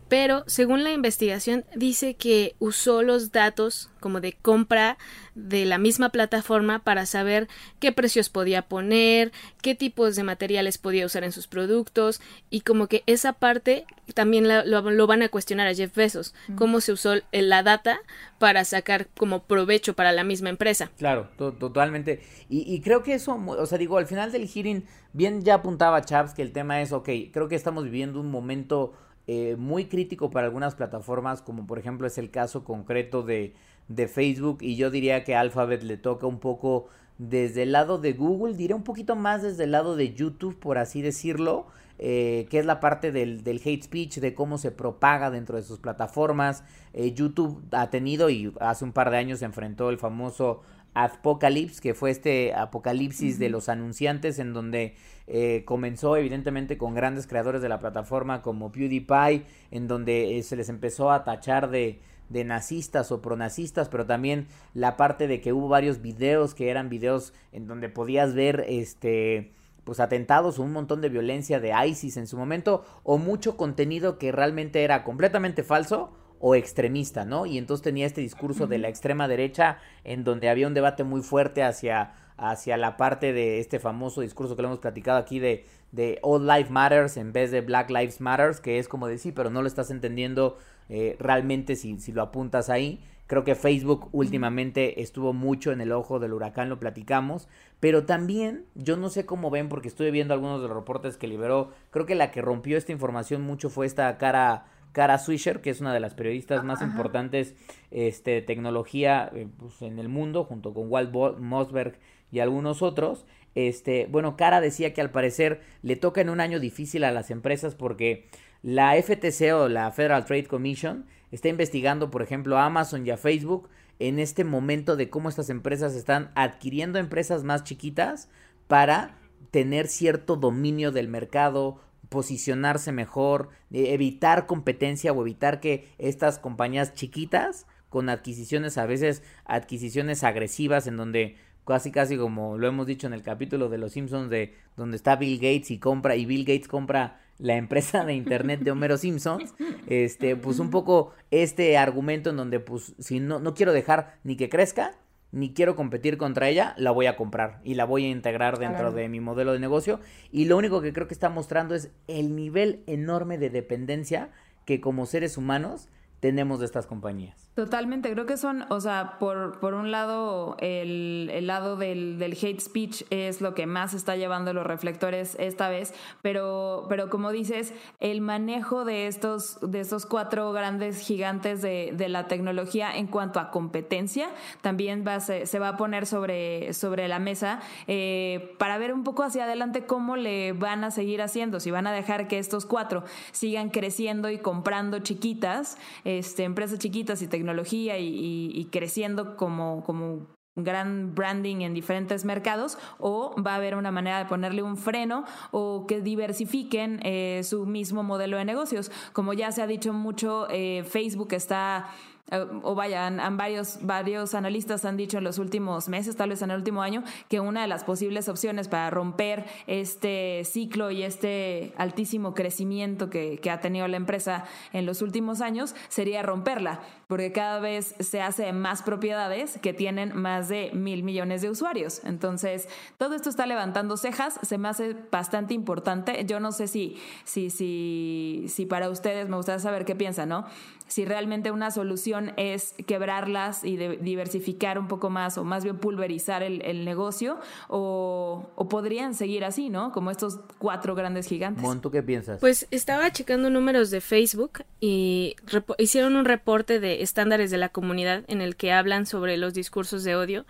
pero 0.10 0.44
según 0.48 0.84
la 0.84 0.92
investigación 0.92 1.66
dice 1.76 2.16
que 2.16 2.56
usó 2.60 3.04
los 3.04 3.32
datos 3.32 3.90
como 4.00 4.22
de 4.22 4.34
compra 4.34 4.98
de 5.36 5.66
la 5.66 5.78
misma 5.78 6.10
plataforma 6.10 6.80
para 6.80 7.06
saber 7.06 7.48
qué 7.80 7.92
precios 7.92 8.30
podía 8.30 8.64
poner, 8.64 9.32
qué 9.62 9.76
tipos 9.76 10.16
de 10.16 10.24
materiales 10.24 10.78
podía 10.78 11.06
usar 11.06 11.24
en 11.24 11.32
sus 11.32 11.48
productos 11.48 12.22
y 12.50 12.62
como 12.62 12.88
que 12.88 13.04
esa 13.06 13.34
parte 13.34 13.86
también 14.14 14.48
lo, 14.48 15.08
van 15.08 15.22
a 15.22 15.30
cuestionar 15.30 15.68
a 15.68 15.74
Jeff 15.74 15.94
Bezos, 15.94 16.34
cómo 16.56 16.80
se 16.80 16.94
usó 16.94 17.16
la 17.32 17.64
data 17.64 18.00
para 18.40 18.64
sacar 18.66 19.08
como 19.18 19.44
provecho 19.44 19.94
para 19.94 20.12
la 20.12 20.24
misma 20.24 20.50
empresa. 20.50 20.90
Claro, 20.98 21.30
totalmente. 21.38 22.22
Y, 22.50 22.62
y, 22.74 22.82
creo 22.82 23.04
que 23.04 23.14
eso, 23.14 23.36
o 23.36 23.66
sea, 23.66 23.78
digo, 23.78 23.98
al 23.98 24.08
final 24.08 24.32
del 24.32 24.48
hearing, 24.48 24.86
bien 25.14 25.44
ya 25.44 25.56
apuntaba 25.56 26.02
Chaps 26.02 26.34
que 26.34 26.42
el 26.42 26.54
tema 26.54 26.82
es, 26.82 26.92
ok, 26.94 27.10
creo 27.34 27.48
que 27.50 27.56
estamos 27.56 27.84
viviendo 27.84 28.22
un 28.22 28.32
momento 28.32 28.94
eh, 29.28 29.56
muy 29.58 29.86
crítico 29.86 30.30
para 30.32 30.48
algunas 30.48 30.76
plataformas, 30.76 31.42
como 31.42 31.68
por 31.68 31.80
ejemplo 31.80 32.08
es 32.08 32.18
el 32.18 32.32
caso 32.32 32.64
concreto 32.64 33.24
de, 33.24 33.54
de 33.88 34.08
Facebook, 34.08 34.60
y 34.62 34.76
yo 34.76 34.90
diría 34.90 35.24
que 35.24 35.36
Alphabet 35.36 35.84
le 35.84 35.98
toca 35.98 36.28
un 36.28 36.40
poco 36.40 36.88
desde 37.18 37.64
el 37.64 37.72
lado 37.72 37.98
de 37.98 38.14
Google, 38.14 38.56
diré 38.56 38.74
un 38.74 38.84
poquito 38.84 39.16
más 39.16 39.42
desde 39.42 39.66
el 39.66 39.72
lado 39.72 39.96
de 39.96 40.14
YouTube, 40.14 40.58
por 40.58 40.78
así 40.78 41.02
decirlo, 41.02 41.68
eh, 42.00 42.46
que 42.52 42.60
es 42.60 42.66
la 42.66 42.80
parte 42.80 43.12
del, 43.12 43.44
del, 43.44 43.60
hate 43.64 43.84
speech, 43.84 44.20
de 44.20 44.36
cómo 44.36 44.60
se 44.60 44.72
propaga 44.72 45.32
dentro 45.32 45.58
de 45.58 45.64
sus 45.64 45.80
plataformas. 45.80 46.64
Eh, 46.94 47.14
YouTube 47.14 47.60
ha 47.72 47.90
tenido 47.90 48.30
y 48.30 48.54
hace 48.60 48.86
un 48.86 48.92
par 48.92 49.10
de 49.10 49.18
años 49.18 49.40
se 49.40 49.46
enfrentó 49.46 49.90
el 49.90 49.98
famoso 49.98 50.62
Apocalypse, 51.04 51.82
que 51.82 51.94
fue 51.94 52.10
este 52.10 52.54
apocalipsis 52.54 53.38
de 53.38 53.50
los 53.50 53.70
anunciantes 53.70 54.40
en 54.40 54.54
donde 54.54 54.96
eh, 55.28 55.64
comenzó 55.66 56.18
evidentemente 56.18 56.78
con 56.78 56.96
grandes 56.96 57.28
creadores 57.28 57.62
de 57.62 57.70
la 57.70 57.80
plataforma 57.80 58.42
como 58.42 58.72
PewDiePie, 58.72 59.46
en 59.72 59.88
donde 59.88 60.38
eh, 60.38 60.44
se 60.44 60.56
les 60.56 60.70
empezó 60.70 61.12
a 61.12 61.24
tachar 61.24 61.70
de, 61.70 62.00
de 62.30 62.44
nazistas 62.44 63.12
o 63.12 63.22
pronazistas, 63.22 63.90
pero 63.90 64.06
también 64.06 64.48
la 64.74 64.98
parte 64.98 65.28
de 65.28 65.40
que 65.40 65.54
hubo 65.54 65.68
varios 65.68 66.02
videos 66.02 66.56
que 66.56 66.70
eran 66.70 66.90
videos 66.90 67.34
en 67.52 67.68
donde 67.68 67.90
podías 67.90 68.34
ver 68.34 68.66
este 68.68 69.54
pues 69.84 70.02
atentados 70.02 70.60
o 70.60 70.64
un 70.64 70.74
montón 70.74 71.00
de 71.00 71.08
violencia 71.08 71.62
de 71.62 71.72
ISIS 71.88 72.18
en 72.18 72.28
su 72.28 72.36
momento 72.36 72.84
o 73.04 73.18
mucho 73.18 73.56
contenido 73.56 74.18
que 74.18 74.34
realmente 74.34 74.84
era 74.84 75.06
completamente 75.06 75.64
falso 75.64 76.12
o 76.40 76.56
extremista, 76.56 77.26
¿no? 77.26 77.46
Y 77.46 77.58
entonces 77.58 77.84
tenía 77.84 78.06
este 78.06 78.22
discurso 78.22 78.68
de 78.68 78.78
la 78.78 78.90
extrema 78.90 79.28
derecha 79.28 79.80
en 80.04 80.24
donde 80.24 80.50
había 80.50 80.68
un 80.68 80.74
debate 80.74 81.04
muy 81.04 81.22
fuerte 81.22 81.64
hacia, 81.64 82.14
hacia 82.38 82.78
la 82.78 82.98
parte 82.98 83.34
de 83.34 83.60
este 83.60 83.80
famoso 83.80 84.22
discurso 84.22 84.56
que 84.56 84.62
lo 84.62 84.70
hemos 84.70 84.80
platicado 84.80 85.18
aquí 85.18 85.40
de, 85.40 85.66
de 85.92 86.20
All 86.22 86.46
Life 86.46 86.72
Matters 86.72 87.18
en 87.18 87.34
vez 87.34 87.52
de 87.52 87.62
Black 87.62 87.90
Lives 87.90 88.22
Matters, 88.22 88.60
que 88.60 88.80
es 88.80 88.88
como 88.88 89.08
decir, 89.08 89.34
pero 89.34 89.50
no 89.50 89.62
lo 89.62 89.68
estás 89.68 89.92
entendiendo 89.92 90.58
eh, 90.90 91.16
realmente 91.20 91.76
si, 91.76 92.00
si 92.00 92.12
lo 92.12 92.22
apuntas 92.22 92.70
ahí. 92.70 93.02
Creo 93.28 93.44
que 93.44 93.56
Facebook 93.56 94.08
últimamente 94.14 95.02
estuvo 95.02 95.34
mucho 95.34 95.74
en 95.74 95.82
el 95.82 95.92
ojo 95.92 96.20
del 96.20 96.32
huracán, 96.32 96.70
lo 96.70 96.80
platicamos, 96.80 97.50
pero 97.82 98.06
también 98.06 98.64
yo 98.74 98.96
no 98.96 99.10
sé 99.10 99.26
cómo 99.26 99.50
ven 99.50 99.68
porque 99.68 99.90
estuve 99.90 100.12
viendo 100.12 100.34
algunos 100.34 100.62
de 100.62 100.70
los 100.70 100.78
reportes 100.78 101.18
que 101.18 101.28
liberó, 101.28 101.72
creo 101.92 102.06
que 102.06 102.16
la 102.16 102.32
que 102.32 102.42
rompió 102.42 102.78
esta 102.78 102.94
información 102.94 103.42
mucho 103.42 103.70
fue 103.70 103.86
esta 103.86 104.18
cara 104.18 104.68
Cara 104.92 105.18
Swisher, 105.18 105.62
que 105.62 105.70
es 105.70 105.82
una 105.82 105.94
de 105.94 106.00
las 106.00 106.14
periodistas 106.14 106.64
más 106.64 106.82
importantes 106.82 107.56
este, 107.92 108.32
de 108.32 108.42
tecnología 108.42 109.30
eh, 109.34 109.48
pues, 109.58 109.82
en 109.82 110.00
el 110.00 110.10
mundo, 110.10 110.44
junto 110.44 110.74
con 110.74 110.92
Walt 110.92 111.12
Mossberg 111.40 112.00
y 112.32 112.40
algunos 112.40 112.82
otros. 112.82 113.26
Este, 113.56 114.08
bueno, 114.10 114.38
Cara 114.38 114.62
decía 114.62 114.94
que 114.94 115.02
al 115.02 115.12
parecer 115.12 115.62
le 115.82 115.96
toca 115.96 116.22
en 116.22 116.30
un 116.30 116.40
año 116.40 116.60
difícil 116.60 117.04
a 117.04 117.12
las 117.12 117.32
empresas 117.32 117.76
porque 117.76 118.28
la 118.64 118.96
FTC 119.02 119.54
o 119.54 119.68
la 119.68 119.92
Federal 119.92 120.26
Trade 120.26 120.46
Commission 120.46 121.06
está 121.32 121.50
investigando, 121.50 122.10
por 122.12 122.22
ejemplo, 122.22 122.58
a 122.58 122.66
Amazon 122.66 123.06
y 123.06 123.12
a 123.12 123.18
Facebook 123.18 123.70
en 124.00 124.20
este 124.20 124.44
momento 124.44 124.96
de 124.96 125.10
cómo 125.10 125.30
estas 125.30 125.50
empresas 125.50 125.96
están 125.96 126.32
adquiriendo 126.36 127.00
empresas 127.00 127.44
más 127.44 127.64
chiquitas 127.64 128.30
para 128.68 129.18
tener 129.52 129.88
cierto 129.88 130.36
dominio 130.36 130.92
del 130.92 131.08
mercado 131.08 131.80
posicionarse 132.10 132.92
mejor, 132.92 133.50
evitar 133.72 134.46
competencia 134.46 135.12
o 135.12 135.22
evitar 135.22 135.60
que 135.60 135.88
estas 135.98 136.40
compañías 136.40 136.94
chiquitas 136.94 137.66
con 137.90 138.10
adquisiciones, 138.10 138.78
a 138.78 138.86
veces 138.86 139.24
adquisiciones 139.46 140.24
agresivas 140.24 140.88
en 140.88 140.98
donde 140.98 141.38
casi 141.66 141.92
casi 141.92 142.18
como 142.18 142.58
lo 142.58 142.68
hemos 142.68 142.88
dicho 142.88 143.08
en 143.08 143.14
el 143.14 143.24
capítulo 143.24 143.70
de 143.70 143.78
los 143.78 143.92
Simpsons 143.92 144.30
de 144.30 144.56
donde 144.78 144.96
está 144.96 145.18
Bill 145.18 145.38
Gates 145.38 145.72
y 145.72 145.80
compra 145.80 146.16
y 146.16 146.26
Bill 146.26 146.46
Gates 146.46 146.68
compra 146.68 147.20
la 147.40 147.56
empresa 147.56 148.04
de 148.06 148.14
internet 148.14 148.62
de 148.62 148.72
Homero 148.72 148.98
Simpsons, 148.98 149.54
este 149.88 150.36
pues 150.36 150.60
un 150.60 150.70
poco 150.70 151.14
este 151.30 151.78
argumento 151.78 152.30
en 152.30 152.38
donde 152.38 152.60
pues 152.60 152.96
si 153.00 153.20
no 153.20 153.40
no 153.40 153.54
quiero 153.54 153.74
dejar 153.74 154.18
ni 154.24 154.38
que 154.38 154.50
crezca 154.50 154.94
ni 155.32 155.54
quiero 155.54 155.76
competir 155.76 156.18
contra 156.18 156.50
ella, 156.50 156.74
la 156.78 156.92
voy 156.92 157.06
a 157.06 157.16
comprar 157.16 157.60
y 157.64 157.76
la 157.76 157.86
voy 157.86 158.06
a 158.06 158.10
integrar 158.10 158.60
dentro 158.60 158.92
de 158.92 159.10
mi 159.10 159.20
modelo 159.20 159.54
de 159.54 159.60
negocio. 159.60 160.00
Y 160.32 160.46
lo 160.46 160.58
único 160.58 160.82
que 160.82 160.94
creo 160.94 161.08
que 161.08 161.14
está 161.14 161.30
mostrando 161.30 161.76
es 161.76 161.92
el 162.08 162.36
nivel 162.36 162.84
enorme 162.88 163.38
de 163.38 163.50
dependencia 163.50 164.30
que 164.66 164.82
como 164.82 165.06
seres 165.06 165.38
humanos 165.38 165.90
tenemos 166.20 166.60
de 166.60 166.66
estas 166.66 166.88
compañías. 166.88 167.47
Totalmente, 167.58 168.12
creo 168.12 168.28
que 168.28 168.38
son, 168.38 168.66
o 168.70 168.80
sea, 168.80 169.18
por, 169.18 169.60
por 169.60 169.74
un 169.74 169.90
lado, 169.90 170.58
el, 170.60 171.32
el 171.34 171.48
lado 171.48 171.76
del, 171.76 172.20
del, 172.20 172.34
hate 172.34 172.60
speech 172.60 173.02
es 173.10 173.42
lo 173.42 173.56
que 173.56 173.66
más 173.66 173.96
está 173.96 174.16
llevando 174.16 174.54
los 174.54 174.64
reflectores 174.64 175.36
esta 175.40 175.68
vez, 175.68 175.96
pero, 176.22 176.86
pero 176.88 177.10
como 177.10 177.32
dices, 177.32 177.74
el 178.00 178.22
manejo 178.22 178.86
de 178.86 179.08
estos, 179.08 179.58
de 179.64 179.80
estos 179.80 180.06
cuatro 180.06 180.52
grandes 180.52 181.00
gigantes 181.00 181.64
de, 181.64 181.94
de 181.96 182.10
la 182.10 182.28
tecnología 182.28 182.96
en 182.96 183.08
cuanto 183.08 183.40
a 183.40 183.50
competencia 183.50 184.30
también 184.62 185.04
va, 185.04 185.20
se, 185.20 185.48
se 185.48 185.58
va 185.58 185.70
a 185.70 185.78
poner 185.78 186.06
sobre, 186.06 186.74
sobre 186.74 187.08
la 187.08 187.18
mesa 187.18 187.60
eh, 187.88 188.54
para 188.60 188.78
ver 188.78 188.94
un 188.94 189.04
poco 189.04 189.24
hacia 189.24 189.46
adelante 189.46 189.88
cómo 189.88 190.16
le 190.16 190.54
van 190.54 190.84
a 190.84 190.92
seguir 190.92 191.24
haciendo, 191.24 191.60
si 191.60 191.72
van 191.72 191.88
a 191.88 191.92
dejar 191.92 192.28
que 192.28 192.38
estos 192.38 192.68
cuatro 192.68 193.04
sigan 193.32 193.72
creciendo 193.72 194.30
y 194.30 194.38
comprando 194.38 195.00
chiquitas, 195.00 195.80
este, 196.04 196.44
empresas 196.44 196.78
chiquitas 196.78 197.24
y 197.24 197.28
tecnologías 197.28 197.47
tecnología 197.48 197.98
y, 197.98 198.68
creciendo 198.72 199.38
como, 199.38 199.84
como 199.86 200.28
gran 200.58 201.16
branding 201.16 201.62
en 201.62 201.74
diferentes 201.74 202.26
mercados 202.26 202.78
o 203.00 203.34
va 203.42 203.54
a 203.54 203.56
haber 203.56 203.76
una 203.76 203.92
manera 203.92 204.20
de 204.20 204.26
ponerle 204.26 204.64
un 204.64 204.76
freno 204.76 205.24
o 205.52 205.86
que 205.88 206.02
diversifiquen 206.02 207.00
eh, 207.04 207.42
su 207.44 207.66
mismo 207.66 208.04
modelo 208.04 208.38
de 208.38 208.44
negocios. 208.44 208.92
Como 209.14 209.32
ya 209.32 209.52
se 209.54 209.62
ha 209.62 209.68
dicho 209.68 209.94
mucho, 209.94 210.48
eh, 210.50 210.84
Facebook 210.84 211.34
está 211.34 211.88
eh, 212.32 212.46
o 212.64 212.76
vaya, 212.76 213.10
varios, 213.32 213.80
varios 213.82 214.34
analistas 214.34 214.84
han 214.84 214.98
dicho 214.98 215.18
en 215.18 215.24
los 215.24 215.38
últimos 215.38 215.88
meses, 215.88 216.16
tal 216.16 216.30
vez 216.30 216.42
en 216.42 216.52
el 216.52 216.58
último 216.58 216.82
año, 216.82 217.04
que 217.30 217.40
una 217.40 217.62
de 217.62 217.68
las 217.68 217.84
posibles 217.84 218.28
opciones 218.28 218.68
para 218.68 218.90
romper 218.90 219.46
este 219.66 220.44
ciclo 220.44 220.92
y 220.92 221.04
este 221.04 221.74
altísimo 221.78 222.34
crecimiento 222.34 223.10
que 223.10 223.40
ha 223.50 223.62
tenido 223.62 223.88
la 223.88 223.98
empresa 223.98 224.46
en 224.74 224.86
los 224.86 225.02
últimos 225.02 225.40
años 225.40 225.76
sería 225.88 226.22
romperla, 226.22 226.82
porque 227.08 227.32
cada 227.32 227.60
vez 227.60 227.96
se 228.00 228.22
hace 228.22 228.52
más 228.52 228.84
propiedades 228.84 229.58
que 229.62 229.74
tienen 229.74 230.16
más 230.16 230.50
de 230.50 230.72
mil 230.74 231.04
millones 231.04 231.42
de 231.42 231.50
usuarios. 231.50 232.02
Entonces, 232.04 232.68
todo 232.98 233.16
esto 233.16 233.30
está 233.30 233.46
levantando 233.46 233.96
cejas, 233.96 234.40
se 234.44 234.58
me 234.58 234.68
hace 234.68 234.96
bastante 235.10 235.54
importante. 235.54 236.26
Yo 236.26 236.40
no 236.40 236.52
sé 236.52 236.68
si, 236.68 236.98
si, 237.24 237.50
si, 237.50 238.46
si 238.50 238.66
para 238.66 238.90
ustedes 238.90 239.30
me 239.30 239.38
gustaría 239.38 239.60
saber 239.60 239.86
qué 239.86 239.96
piensan, 239.96 240.30
¿no? 240.30 240.46
Si 240.88 241.04
realmente 241.04 241.52
una 241.52 241.70
solución 241.70 242.32
es 242.38 242.74
quebrarlas 242.86 243.64
y 243.66 243.76
diversificar 243.76 244.80
un 244.80 244.88
poco 244.88 245.10
más 245.10 245.38
o 245.38 245.44
más 245.44 245.64
bien 245.64 245.78
pulverizar 245.78 246.44
el, 246.44 246.86
negocio 246.86 247.40
o, 247.68 248.54
podrían 248.70 249.14
seguir 249.14 249.44
así, 249.44 249.70
¿no? 249.70 249.92
Como 249.92 250.12
estos 250.12 250.40
cuatro 250.58 250.96
grandes 250.96 251.28
gigantes. 251.28 251.66
¿tú 251.82 251.92
qué 251.92 252.04
piensas? 252.04 252.40
Pues 252.40 252.68
estaba 252.72 253.12
checando 253.12 253.50
números 253.50 253.92
de 253.92 254.00
Facebook 254.00 254.64
y 254.80 255.36
hicieron 255.78 256.16
un 256.16 256.24
reporte 256.24 256.80
de 256.80 256.97
estándares 257.02 257.52
de 257.52 257.58
la 257.58 257.70
comunidad 257.70 258.24
en 258.28 258.42
el 258.42 258.56
que 258.56 258.72
hablan 258.72 259.06
sobre 259.06 259.38
los 259.38 259.54
discursos 259.54 260.04
de 260.04 260.16
odio. 260.16 260.46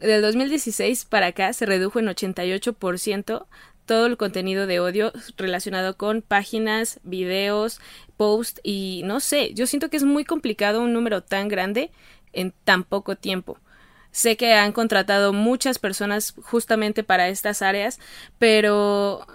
Del 0.00 0.22
2016 0.22 1.04
para 1.04 1.28
acá 1.28 1.52
se 1.52 1.66
redujo 1.66 1.98
en 1.98 2.06
88% 2.06 3.46
todo 3.88 4.06
el 4.06 4.18
contenido 4.18 4.66
de 4.66 4.80
odio 4.80 5.12
relacionado 5.38 5.96
con 5.96 6.20
páginas, 6.20 7.00
videos, 7.04 7.80
posts 8.18 8.60
y 8.62 9.00
no 9.06 9.18
sé, 9.18 9.54
yo 9.54 9.66
siento 9.66 9.88
que 9.88 9.96
es 9.96 10.04
muy 10.04 10.24
complicado 10.24 10.82
un 10.82 10.92
número 10.92 11.22
tan 11.22 11.48
grande 11.48 11.90
en 12.32 12.52
tan 12.64 12.84
poco 12.84 13.16
tiempo. 13.16 13.58
Sé 14.10 14.36
que 14.36 14.52
han 14.52 14.72
contratado 14.72 15.32
muchas 15.32 15.78
personas 15.78 16.34
justamente 16.42 17.02
para 17.02 17.28
estas 17.28 17.62
áreas, 17.62 17.98
pero 18.38 19.26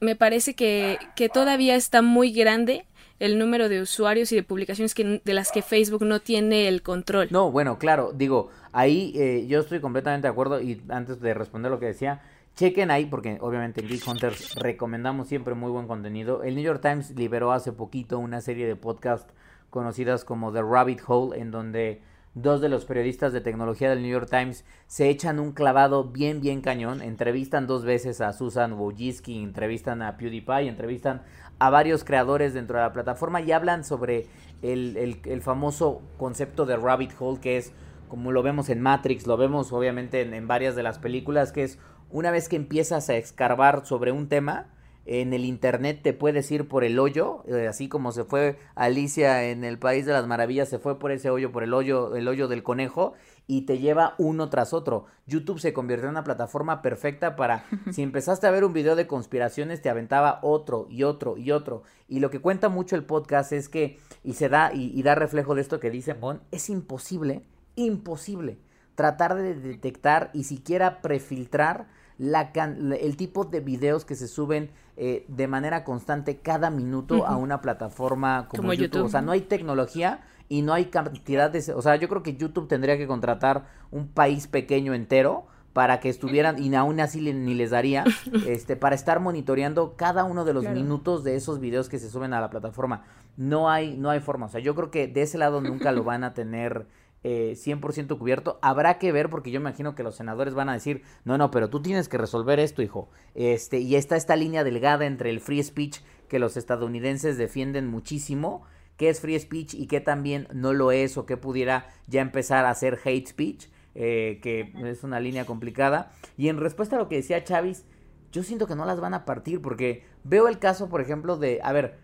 me 0.00 0.16
parece 0.16 0.54
que, 0.54 0.98
que 1.16 1.28
todavía 1.30 1.74
está 1.74 2.02
muy 2.02 2.30
grande 2.30 2.84
el 3.20 3.38
número 3.38 3.68
de 3.68 3.80
usuarios 3.80 4.32
y 4.32 4.36
de 4.36 4.42
publicaciones 4.42 4.94
que, 4.94 5.22
de 5.24 5.34
las 5.34 5.52
que 5.52 5.62
Facebook 5.62 6.04
no 6.04 6.20
tiene 6.20 6.68
el 6.68 6.82
control. 6.82 7.28
No, 7.30 7.50
bueno, 7.50 7.78
claro, 7.78 8.12
digo, 8.14 8.50
ahí 8.72 9.12
eh, 9.16 9.46
yo 9.46 9.60
estoy 9.60 9.80
completamente 9.80 10.26
de 10.26 10.32
acuerdo 10.32 10.60
y 10.60 10.82
antes 10.88 11.20
de 11.20 11.34
responder 11.34 11.70
lo 11.70 11.78
que 11.78 11.86
decía, 11.86 12.22
Chequen 12.56 12.92
ahí 12.92 13.06
porque 13.06 13.38
obviamente 13.40 13.80
en 13.80 13.88
Geek 13.88 14.06
Hunters 14.06 14.54
recomendamos 14.54 15.26
siempre 15.26 15.54
muy 15.54 15.72
buen 15.72 15.88
contenido. 15.88 16.44
El 16.44 16.54
New 16.54 16.62
York 16.62 16.80
Times 16.80 17.10
liberó 17.10 17.50
hace 17.50 17.72
poquito 17.72 18.20
una 18.20 18.40
serie 18.40 18.68
de 18.68 18.76
podcasts 18.76 19.34
conocidas 19.70 20.24
como 20.24 20.52
The 20.52 20.62
Rabbit 20.62 21.00
Hole 21.04 21.40
en 21.40 21.50
donde 21.50 22.00
dos 22.34 22.60
de 22.60 22.68
los 22.68 22.84
periodistas 22.84 23.32
de 23.32 23.40
tecnología 23.40 23.90
del 23.90 24.02
New 24.02 24.10
York 24.12 24.28
Times 24.30 24.64
se 24.86 25.08
echan 25.08 25.40
un 25.40 25.50
clavado 25.50 26.04
bien 26.04 26.40
bien 26.40 26.60
cañón, 26.60 27.02
entrevistan 27.02 27.66
dos 27.66 27.84
veces 27.84 28.20
a 28.20 28.32
Susan 28.32 28.74
Wojcicki, 28.74 29.42
entrevistan 29.42 30.00
a 30.02 30.16
PewDiePie, 30.16 30.68
entrevistan 30.68 31.22
a 31.58 31.70
varios 31.70 32.04
creadores 32.04 32.54
dentro 32.54 32.76
de 32.76 32.84
la 32.84 32.92
plataforma 32.92 33.40
y 33.40 33.52
hablan 33.52 33.84
sobre 33.84 34.26
el, 34.62 35.20
el, 35.24 35.42
famoso 35.42 36.02
concepto 36.16 36.66
de 36.66 36.76
Rabbit 36.76 37.12
Hole 37.18 37.40
que 37.40 37.56
es 37.56 37.72
como 38.08 38.32
lo 38.32 38.42
vemos 38.42 38.68
en 38.68 38.80
Matrix, 38.80 39.26
lo 39.26 39.36
vemos 39.36 39.72
obviamente 39.72 40.20
en, 40.20 40.34
en 40.34 40.46
varias 40.46 40.76
de 40.76 40.82
las 40.82 40.98
películas, 40.98 41.52
que 41.52 41.64
es 41.64 41.78
una 42.10 42.30
vez 42.30 42.48
que 42.48 42.56
empiezas 42.56 43.10
a 43.10 43.16
escarbar 43.16 43.84
sobre 43.86 44.12
un 44.12 44.28
tema, 44.28 44.66
en 45.06 45.32
el 45.32 45.44
internet 45.44 46.00
te 46.02 46.12
puedes 46.12 46.50
ir 46.50 46.68
por 46.68 46.84
el 46.84 46.98
hoyo, 46.98 47.42
eh, 47.46 47.66
así 47.68 47.88
como 47.88 48.12
se 48.12 48.24
fue 48.24 48.58
Alicia 48.74 49.50
en 49.50 49.64
el 49.64 49.78
País 49.78 50.06
de 50.06 50.12
las 50.12 50.26
Maravillas, 50.26 50.68
se 50.68 50.78
fue 50.78 50.98
por 50.98 51.12
ese 51.12 51.30
hoyo, 51.30 51.52
por 51.52 51.62
el 51.62 51.74
hoyo, 51.74 52.16
el 52.16 52.26
hoyo 52.28 52.48
del 52.48 52.62
conejo, 52.62 53.14
y 53.46 53.62
te 53.62 53.78
lleva 53.78 54.14
uno 54.18 54.48
tras 54.48 54.72
otro. 54.72 55.06
YouTube 55.26 55.60
se 55.60 55.72
convirtió 55.72 56.04
en 56.04 56.12
una 56.12 56.24
plataforma 56.24 56.80
perfecta 56.82 57.36
para, 57.36 57.66
si 57.92 58.02
empezaste 58.02 58.46
a 58.46 58.50
ver 58.50 58.64
un 58.64 58.72
video 58.72 58.96
de 58.96 59.06
conspiraciones, 59.06 59.82
te 59.82 59.90
aventaba 59.90 60.40
otro 60.42 60.86
y 60.88 61.02
otro 61.02 61.36
y 61.36 61.50
otro. 61.50 61.82
Y 62.08 62.20
lo 62.20 62.30
que 62.30 62.40
cuenta 62.40 62.68
mucho 62.68 62.96
el 62.96 63.04
podcast 63.04 63.52
es 63.52 63.68
que, 63.68 63.98
y 64.22 64.34
se 64.34 64.48
da, 64.48 64.72
y, 64.72 65.02
da 65.02 65.14
reflejo 65.14 65.54
de 65.54 65.60
esto 65.60 65.80
que 65.80 65.90
dice 65.90 66.14
Mon, 66.14 66.40
es 66.50 66.70
imposible, 66.70 67.44
imposible 67.76 68.58
tratar 68.94 69.34
de 69.34 69.54
detectar 69.54 70.30
y 70.32 70.44
siquiera 70.44 71.02
prefiltrar 71.02 71.88
la 72.18 72.52
el 72.52 73.16
tipo 73.16 73.44
de 73.44 73.60
videos 73.60 74.04
que 74.04 74.14
se 74.14 74.28
suben 74.28 74.70
eh, 74.96 75.24
de 75.26 75.48
manera 75.48 75.82
constante 75.82 76.38
cada 76.38 76.70
minuto 76.70 77.26
a 77.26 77.36
una 77.36 77.60
plataforma 77.60 78.46
como, 78.48 78.72
YouTube. 78.72 79.06
O 79.06 79.08
sea, 79.08 79.22
no 79.22 79.32
hay 79.32 79.40
tecnología 79.40 80.22
y 80.48 80.62
no 80.62 80.72
hay 80.72 80.86
cantidad 80.86 81.50
de... 81.50 81.72
O 81.72 81.82
sea, 81.82 81.96
yo 81.96 82.08
creo 82.08 82.22
que 82.22 82.36
YouTube 82.36 82.68
tendría 82.68 82.96
que 82.96 83.08
contratar 83.08 83.66
un 83.90 84.06
país 84.06 84.46
pequeño 84.46 84.94
entero 84.94 85.46
para 85.72 85.98
que 85.98 86.08
estuvieran, 86.08 86.62
y 86.62 86.72
aún 86.76 87.00
así 87.00 87.20
ni 87.20 87.54
les 87.54 87.70
daría, 87.70 88.04
este, 88.46 88.76
para 88.76 88.94
estar 88.94 89.18
monitoreando 89.18 89.96
cada 89.96 90.22
uno 90.22 90.44
de 90.44 90.54
los 90.54 90.68
minutos 90.68 91.24
de 91.24 91.34
esos 91.34 91.58
videos 91.58 91.88
que 91.88 91.98
se 91.98 92.08
suben 92.08 92.32
a 92.32 92.40
la 92.40 92.48
plataforma. 92.48 93.02
No 93.36 93.68
hay, 93.68 93.96
no 93.96 94.10
hay 94.10 94.20
forma. 94.20 94.46
O 94.46 94.48
sea, 94.48 94.60
yo 94.60 94.76
creo 94.76 94.92
que 94.92 95.08
de 95.08 95.22
ese 95.22 95.38
lado 95.38 95.60
nunca 95.60 95.90
lo 95.90 96.04
van 96.04 96.22
a 96.22 96.34
tener 96.34 96.86
eh, 97.24 97.54
100% 97.56 98.18
cubierto. 98.18 98.58
Habrá 98.62 98.98
que 98.98 99.10
ver 99.10 99.30
porque 99.30 99.50
yo 99.50 99.58
imagino 99.58 99.94
que 99.94 100.02
los 100.02 100.14
senadores 100.14 100.54
van 100.54 100.68
a 100.68 100.74
decir, 100.74 101.02
no, 101.24 101.38
no, 101.38 101.50
pero 101.50 101.70
tú 101.70 101.80
tienes 101.80 102.08
que 102.08 102.18
resolver 102.18 102.60
esto, 102.60 102.82
hijo. 102.82 103.08
Este, 103.34 103.78
y 103.78 103.96
está 103.96 104.16
esta 104.16 104.36
línea 104.36 104.62
delgada 104.62 105.06
entre 105.06 105.30
el 105.30 105.40
free 105.40 105.62
speech 105.62 106.00
que 106.28 106.38
los 106.38 106.56
estadounidenses 106.56 107.38
defienden 107.38 107.88
muchísimo 107.88 108.64
qué 108.96 109.08
es 109.08 109.20
free 109.20 109.38
speech 109.38 109.74
y 109.74 109.86
qué 109.86 110.00
también 110.00 110.48
no 110.52 110.72
lo 110.72 110.92
es 110.92 111.16
o 111.16 111.26
qué 111.26 111.36
pudiera 111.36 111.86
ya 112.06 112.20
empezar 112.20 112.64
a 112.66 112.74
ser 112.74 113.00
hate 113.04 113.26
speech, 113.26 113.68
eh, 113.94 114.38
que 114.42 114.72
es 114.84 115.02
una 115.02 115.18
línea 115.18 115.46
complicada. 115.46 116.12
Y 116.36 116.48
en 116.48 116.58
respuesta 116.58 116.96
a 116.96 116.98
lo 116.98 117.08
que 117.08 117.16
decía 117.16 117.42
Chávez, 117.42 117.86
yo 118.32 118.42
siento 118.42 118.66
que 118.66 118.76
no 118.76 118.84
las 118.84 119.00
van 119.00 119.14
a 119.14 119.24
partir 119.24 119.62
porque 119.62 120.04
veo 120.24 120.48
el 120.48 120.58
caso, 120.58 120.88
por 120.88 121.00
ejemplo, 121.00 121.36
de, 121.36 121.60
a 121.62 121.72
ver, 121.72 121.98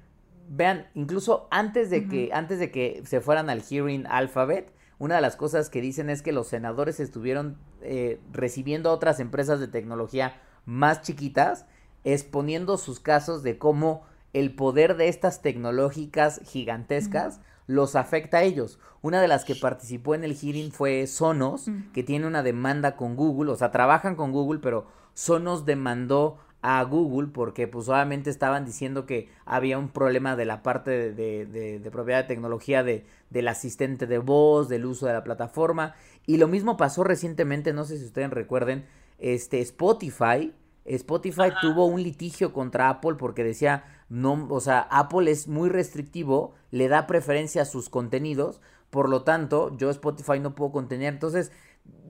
vean, 0.48 0.86
incluso 0.94 1.46
antes 1.50 1.90
de 1.90 2.08
que, 2.08 2.30
antes 2.32 2.58
de 2.58 2.70
que 2.70 3.02
se 3.04 3.20
fueran 3.20 3.50
al 3.50 3.62
hearing 3.62 4.06
alphabet, 4.06 4.72
una 5.00 5.16
de 5.16 5.22
las 5.22 5.34
cosas 5.34 5.70
que 5.70 5.80
dicen 5.80 6.10
es 6.10 6.20
que 6.20 6.30
los 6.30 6.46
senadores 6.46 7.00
estuvieron 7.00 7.56
eh, 7.80 8.20
recibiendo 8.32 8.90
a 8.90 8.92
otras 8.92 9.18
empresas 9.18 9.58
de 9.58 9.66
tecnología 9.66 10.38
más 10.66 11.00
chiquitas, 11.00 11.64
exponiendo 12.04 12.76
sus 12.76 13.00
casos 13.00 13.42
de 13.42 13.56
cómo 13.56 14.02
el 14.34 14.54
poder 14.54 14.98
de 14.98 15.08
estas 15.08 15.40
tecnológicas 15.40 16.42
gigantescas 16.44 17.40
los 17.66 17.96
afecta 17.96 18.38
a 18.38 18.42
ellos. 18.42 18.78
Una 19.00 19.22
de 19.22 19.28
las 19.28 19.46
que 19.46 19.54
participó 19.54 20.14
en 20.14 20.22
el 20.22 20.36
hearing 20.36 20.70
fue 20.70 21.06
Sonos, 21.06 21.70
que 21.94 22.02
tiene 22.02 22.26
una 22.26 22.42
demanda 22.42 22.94
con 22.94 23.16
Google, 23.16 23.52
o 23.52 23.56
sea, 23.56 23.70
trabajan 23.70 24.16
con 24.16 24.32
Google, 24.32 24.60
pero 24.62 24.86
Sonos 25.14 25.64
demandó 25.64 26.36
a 26.62 26.82
Google 26.84 27.28
porque 27.28 27.66
pues 27.66 27.88
obviamente 27.88 28.30
estaban 28.30 28.64
diciendo 28.64 29.06
que 29.06 29.28
había 29.44 29.78
un 29.78 29.88
problema 29.88 30.36
de 30.36 30.44
la 30.44 30.62
parte 30.62 31.12
de, 31.12 31.46
de, 31.46 31.90
propiedad 31.90 32.22
de 32.22 32.28
tecnología 32.28 32.82
de, 32.82 33.04
del 33.30 33.48
asistente 33.48 34.06
de 34.06 34.18
voz, 34.18 34.68
del 34.68 34.86
uso 34.86 35.06
de 35.06 35.14
la 35.14 35.24
plataforma. 35.24 35.94
Y 36.26 36.36
lo 36.36 36.48
mismo 36.48 36.76
pasó 36.76 37.02
recientemente, 37.04 37.72
no 37.72 37.84
sé 37.84 37.98
si 37.98 38.04
ustedes 38.04 38.30
recuerden, 38.30 38.86
este 39.18 39.60
Spotify. 39.60 40.54
Spotify 40.84 41.50
tuvo 41.60 41.86
un 41.86 42.02
litigio 42.02 42.52
contra 42.52 42.88
Apple 42.88 43.14
porque 43.14 43.44
decía, 43.44 43.84
no, 44.08 44.48
o 44.50 44.60
sea, 44.60 44.80
Apple 44.90 45.30
es 45.30 45.46
muy 45.46 45.68
restrictivo, 45.68 46.54
le 46.70 46.88
da 46.88 47.06
preferencia 47.06 47.62
a 47.62 47.66
sus 47.66 47.88
contenidos, 47.88 48.60
por 48.88 49.08
lo 49.08 49.22
tanto, 49.22 49.76
yo 49.76 49.88
Spotify 49.90 50.40
no 50.40 50.54
puedo 50.54 50.72
contener, 50.72 51.12
entonces 51.12 51.52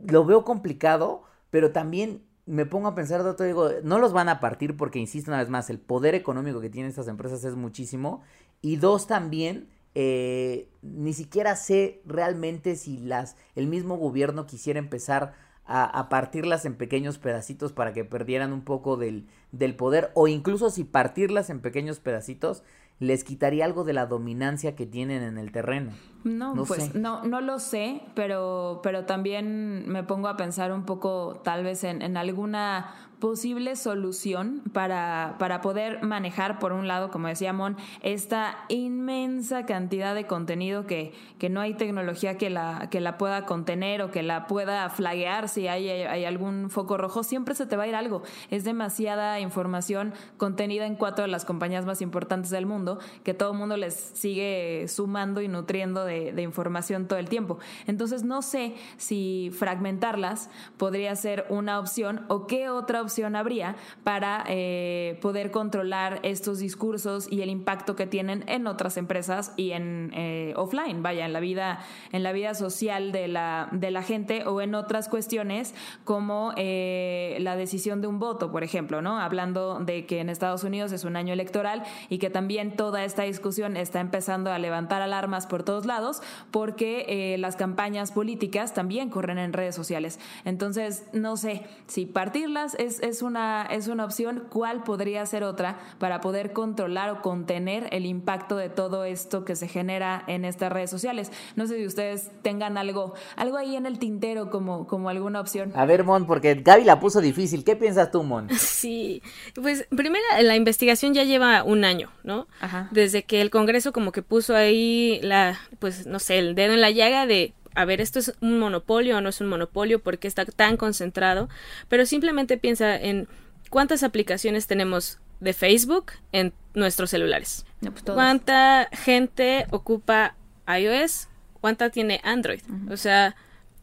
lo 0.09 0.25
veo 0.25 0.45
complicado, 0.45 1.25
pero 1.51 1.73
también 1.73 2.23
me 2.51 2.67
pongo 2.67 2.89
a 2.89 2.95
pensar 2.97 3.23
de 3.23 3.31
otro, 3.31 3.47
digo, 3.47 3.71
no 3.85 3.99
los 3.99 4.13
van 4.13 4.29
a 4.29 4.41
partir 4.41 4.77
porque, 4.77 4.99
insisto 4.99 5.31
una 5.31 5.39
vez 5.39 5.49
más, 5.49 5.71
el 5.71 5.79
poder 5.79 6.17
económico 6.17 6.61
que 6.61 6.69
tienen 6.69 6.91
estas 6.91 7.07
empresas 7.07 7.45
es 7.45 7.55
muchísimo, 7.55 8.23
y 8.61 8.77
dos 8.77 9.07
también, 9.07 9.69
eh, 9.95 10.69
ni 10.83 11.13
siquiera 11.13 11.55
sé 11.55 12.03
realmente 12.05 12.75
si 12.75 12.99
las, 12.99 13.37
el 13.55 13.69
mismo 13.69 13.99
gobierno 13.99 14.47
quisiera 14.47 14.81
empezar 14.81 15.33
a, 15.73 16.09
partirlas 16.09 16.65
en 16.65 16.75
pequeños 16.75 17.19
pedacitos 17.19 17.73
para 17.73 17.93
que 17.93 18.05
perdieran 18.05 18.53
un 18.53 18.63
poco 18.63 18.97
del, 18.97 19.29
del 19.53 19.77
poder 19.77 20.11
o 20.15 20.27
incluso 20.27 20.69
si 20.69 20.83
partirlas 20.83 21.49
en 21.49 21.61
pequeños 21.61 22.01
pedacitos 22.01 22.65
les 22.99 23.25
quitaría 23.25 23.65
algo 23.65 23.85
de 23.85 23.95
la 23.95 24.07
dominancia 24.07 24.75
que 24.77 24.85
tienen 24.85 25.23
en 25.23 25.39
el 25.39 25.53
terreno. 25.53 25.93
No, 26.25 26.53
pues 26.67 26.95
no, 26.95 27.25
no 27.25 27.41
lo 27.41 27.59
sé, 27.59 28.03
pero, 28.15 28.81
pero 28.83 29.07
también 29.07 29.89
me 29.89 30.03
pongo 30.03 30.29
a 30.29 30.37
pensar 30.37 30.71
un 30.73 30.85
poco 30.85 31.41
tal 31.43 31.65
vez 31.65 31.83
en, 31.85 32.03
en 32.03 32.19
alguna 32.19 33.10
posible 33.21 33.77
solución 33.77 34.63
para, 34.73 35.37
para 35.39 35.61
poder 35.61 36.03
manejar, 36.03 36.59
por 36.59 36.73
un 36.73 36.89
lado, 36.89 37.11
como 37.11 37.29
decía 37.29 37.53
Mon, 37.53 37.77
esta 38.03 38.65
inmensa 38.69 39.67
cantidad 39.67 40.15
de 40.15 40.27
contenido 40.27 40.87
que, 40.87 41.13
que 41.39 41.51
no 41.51 41.61
hay 41.61 41.75
tecnología 41.75 42.39
que 42.39 42.51
la, 42.51 42.89
que 42.91 43.01
la 43.01 43.19
pueda 43.19 43.45
contener 43.45 44.03
o 44.03 44.11
que 44.11 44.23
la 44.23 44.47
pueda 44.47 44.89
flaguear 44.89 45.49
si 45.49 45.69
hay, 45.69 45.89
hay 45.89 46.25
algún 46.25 46.71
foco 46.71 46.97
rojo, 46.97 47.23
siempre 47.23 47.55
se 47.55 47.67
te 47.67 47.77
va 47.77 47.85
a 47.85 47.89
ir 47.89 47.95
algo. 47.95 48.23
Es 48.51 48.65
demasiada 48.65 49.39
información 49.39 50.15
contenida 50.39 50.87
en 50.87 50.97
cuatro 50.97 51.23
de 51.23 51.29
las 51.29 51.45
compañías 51.45 51.85
más 51.85 52.01
importantes 52.01 52.51
del 52.51 52.65
mundo 52.65 52.99
que 53.23 53.35
todo 53.35 53.53
el 53.53 53.59
mundo 53.59 53.77
les 53.77 53.95
sigue 53.95 54.87
sumando 54.89 55.43
y 55.43 55.49
nutriendo 55.49 56.05
de, 56.05 56.33
de 56.33 56.43
información 56.43 57.07
todo 57.07 57.19
el 57.19 57.29
tiempo. 57.29 57.59
Entonces 57.87 58.25
no 58.25 58.41
sé 58.41 58.75
si 58.97 59.51
fragmentarlas 59.53 60.49
podría 60.79 61.15
ser 61.17 61.45
una 61.51 61.79
opción 61.79 62.25
o 62.29 62.47
qué 62.47 62.71
otra 62.71 63.03
opción 63.03 63.10
habría 63.35 63.77
para 64.05 64.45
eh, 64.49 65.19
poder 65.21 65.51
controlar 65.51 66.21
estos 66.23 66.59
discursos 66.59 67.31
y 67.31 67.43
el 67.43 67.51
impacto 67.51 67.97
que 67.97 68.07
tienen 68.07 68.45
en 68.47 68.67
otras 68.67 68.97
empresas 68.97 69.53
y 69.57 69.73
en 69.73 70.13
eh, 70.15 70.53
offline, 70.57 71.03
vaya, 71.03 71.27
en 71.27 71.33
la 71.33 71.41
vida, 71.41 71.81
en 72.13 72.23
la 72.23 72.33
vida 72.33 72.55
social 72.55 73.13
de 73.13 73.29
la, 73.29 73.69
de 73.73 73.91
la 73.91 74.03
gente 74.03 74.47
o 74.47 74.61
en 74.61 74.75
otras 74.75 75.09
cuestiones 75.09 75.75
como 76.05 76.53
eh, 76.57 77.37
la 77.41 77.57
decisión 77.57 78.01
de 78.01 78.07
un 78.07 78.19
voto, 78.19 78.51
por 78.51 78.65
ejemplo, 78.65 79.03
¿no? 79.03 79.19
Hablando 79.19 79.79
de 79.81 80.07
que 80.07 80.21
en 80.21 80.29
Estados 80.29 80.65
Unidos 80.65 80.93
es 80.93 81.05
un 81.05 81.17
año 81.17 81.33
electoral 81.33 81.83
y 82.09 82.19
que 82.19 82.31
también 82.31 82.77
toda 82.77 83.05
esta 83.05 83.23
discusión 83.23 83.77
está 83.77 84.01
empezando 84.01 84.51
a 84.53 84.59
levantar 84.59 85.03
alarmas 85.03 85.47
por 85.47 85.63
todos 85.63 85.87
lados 85.87 86.23
porque 86.51 87.37
las 87.39 87.57
campañas 87.57 88.13
políticas 88.13 88.75
también 88.75 89.11
corren 89.11 89.39
en 89.39 89.53
redes 89.53 89.75
sociales. 89.75 90.19
Entonces, 90.45 91.05
no 91.13 91.37
sé 91.37 91.65
si 91.87 92.07
partirlas 92.07 92.75
es 92.75 93.00
es, 93.03 93.23
una, 93.23 93.67
es 93.71 93.89
una 93.89 94.05
opción. 94.05 94.45
¿Cuál 94.51 94.83
podría 94.83 95.25
ser 95.27 95.45
otra 95.45 95.79
para 95.99 96.21
poder 96.21 96.53
controlar 96.53 97.11
o 97.11 97.23
contener 97.23 97.89
el 97.93 98.07
impacto 98.07 98.57
de 98.57 98.69
todo 98.69 99.05
esto 99.05 99.45
que 99.45 99.57
se 99.57 99.69
genera 99.69 100.25
en 100.27 100.45
estas 100.45 100.73
redes 100.73 100.91
sociales? 100.91 101.33
No 101.57 101.67
sé 101.67 101.79
si 101.79 101.87
ustedes 101.87 102.31
tengan 102.43 102.79
algo, 102.79 103.15
algo 103.37 103.57
ahí 103.57 103.77
en 103.77 103.87
el 103.87 103.99
tintero 103.99 104.51
como, 104.51 104.87
como 104.87 105.09
alguna 105.09 105.41
opción. 105.41 105.73
A 105.75 105.85
ver, 105.85 106.05
Mon, 106.05 106.27
porque 106.27 106.55
Gaby 106.55 106.85
la 106.85 107.01
puso 107.01 107.21
difícil. 107.21 107.65
¿Qué 107.65 107.77
piensas 107.77 108.11
tú, 108.11 108.23
Mon? 108.23 108.49
Sí, 108.81 109.23
pues 109.55 109.87
primero 109.95 110.25
la 110.41 110.57
investigación 110.57 111.13
ya 111.13 111.25
lleva 111.25 111.65
un 111.65 111.85
año, 111.85 112.11
¿no? 112.25 112.47
Ajá. 112.61 112.89
Desde 112.93 113.25
que 113.25 113.43
el 113.43 113.51
Congreso 113.51 113.93
como 113.93 114.11
que 114.11 114.23
puso 114.23 114.55
ahí 114.55 115.21
la, 115.23 115.59
pues 115.79 116.07
no 116.07 116.19
sé, 116.19 116.39
el 116.39 116.55
dedo 116.55 116.73
en 116.73 116.81
la 116.81 116.91
llaga 116.91 117.27
de 117.27 117.53
a 117.81 117.85
ver, 117.85 118.01
esto 118.01 118.19
es 118.19 118.35
un 118.41 118.59
monopolio 118.59 119.17
o 119.17 119.21
no 119.21 119.29
es 119.29 119.41
un 119.41 119.49
monopolio, 119.49 120.01
porque 120.01 120.29
está 120.29 120.45
tan 120.45 120.77
concentrado, 120.77 121.49
pero 121.89 122.05
simplemente 122.07 122.59
piensa 122.59 122.97
en 122.97 123.29
cuántas 123.71 124.03
aplicaciones 124.03 124.67
tenemos 124.67 125.19
de 125.41 125.53
Facebook 125.55 126.13
en 126.33 126.53
nuestros 126.75 127.11
celulares. 127.11 127.65
Pues 127.81 128.03
¿Cuánta 128.03 128.89
gente 128.93 129.67
ocupa 129.71 130.37
iOS? 130.69 131.29
¿Cuánta 131.61 131.91
tiene 131.91 132.21
Android? 132.23 132.61
O 132.91 132.97
sea, 132.97 133.35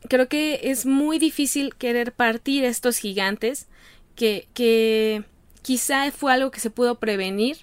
creo 0.08 0.28
que 0.28 0.60
es 0.64 0.86
muy 0.86 1.18
difícil 1.18 1.76
querer 1.76 2.12
partir 2.12 2.64
estos 2.64 2.98
gigantes 2.98 3.68
que, 4.16 4.48
que 4.54 5.24
quizá 5.62 6.12
fue 6.12 6.34
algo 6.34 6.52
que 6.52 6.60
se 6.60 6.70
pudo 6.70 7.00
prevenir 7.00 7.58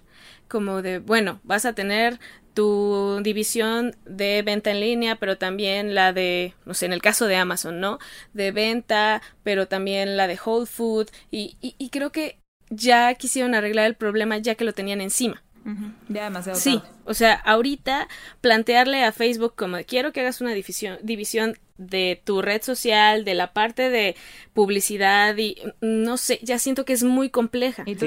como 0.49 0.83
de, 0.83 0.99
bueno, 0.99 1.41
vas 1.43 1.65
a 1.65 1.73
tener 1.73 2.21
tu 2.55 3.21
división 3.23 3.97
de 4.07 4.43
venta 4.43 4.71
en 4.71 4.81
línea, 4.81 5.17
pero 5.17 5.37
también 5.39 5.95
la 5.95 6.13
de, 6.13 6.55
no 6.65 6.75
sé, 6.75 6.87
en 6.87 6.93
el 6.93 7.03
caso 7.03 7.27
de 7.27 7.37
Amazon, 7.37 7.81
¿no? 7.81 7.99
De 8.33 8.53
venta, 8.53 9.23
pero 9.43 9.69
también 9.69 10.17
la 10.17 10.27
de 10.27 10.39
Whole 10.43 10.67
Food. 10.67 11.09
Y, 11.31 11.57
y, 11.61 11.91
creo 11.91 12.11
que 12.11 12.39
ya 12.71 13.15
quisieron 13.15 13.55
arreglar 13.55 13.87
el 13.87 13.95
problema 13.95 14.39
ya 14.39 14.55
que 14.55 14.65
lo 14.65 14.73
tenían 14.73 15.01
encima. 15.01 15.44
Ya 16.09 16.25
demasiado. 16.25 16.59
Sí, 16.59 16.83
o 17.05 17.15
sea, 17.15 17.35
ahorita 17.35 18.09
plantearle 18.41 19.05
a 19.05 19.13
Facebook 19.13 19.55
como 19.57 19.79
quiero 19.87 20.13
que 20.13 20.21
hagas 20.21 20.41
una 20.41 20.53
división, 20.53 20.99
división 21.03 21.57
de 21.79 22.21
tu 22.23 22.43
red 22.43 22.63
social, 22.63 23.25
de 23.25 23.35
la 23.35 23.53
parte 23.53 23.91
de 23.91 24.15
publicidad 24.53 25.37
y 25.37 25.57
no 25.81 26.17
sé, 26.17 26.39
ya 26.43 26.59
siento 26.59 26.85
que 26.85 26.93
es 26.93 27.03
muy 27.03 27.31
compleja. 27.31 27.83
¿Y 27.87 27.97
tú, 27.97 28.07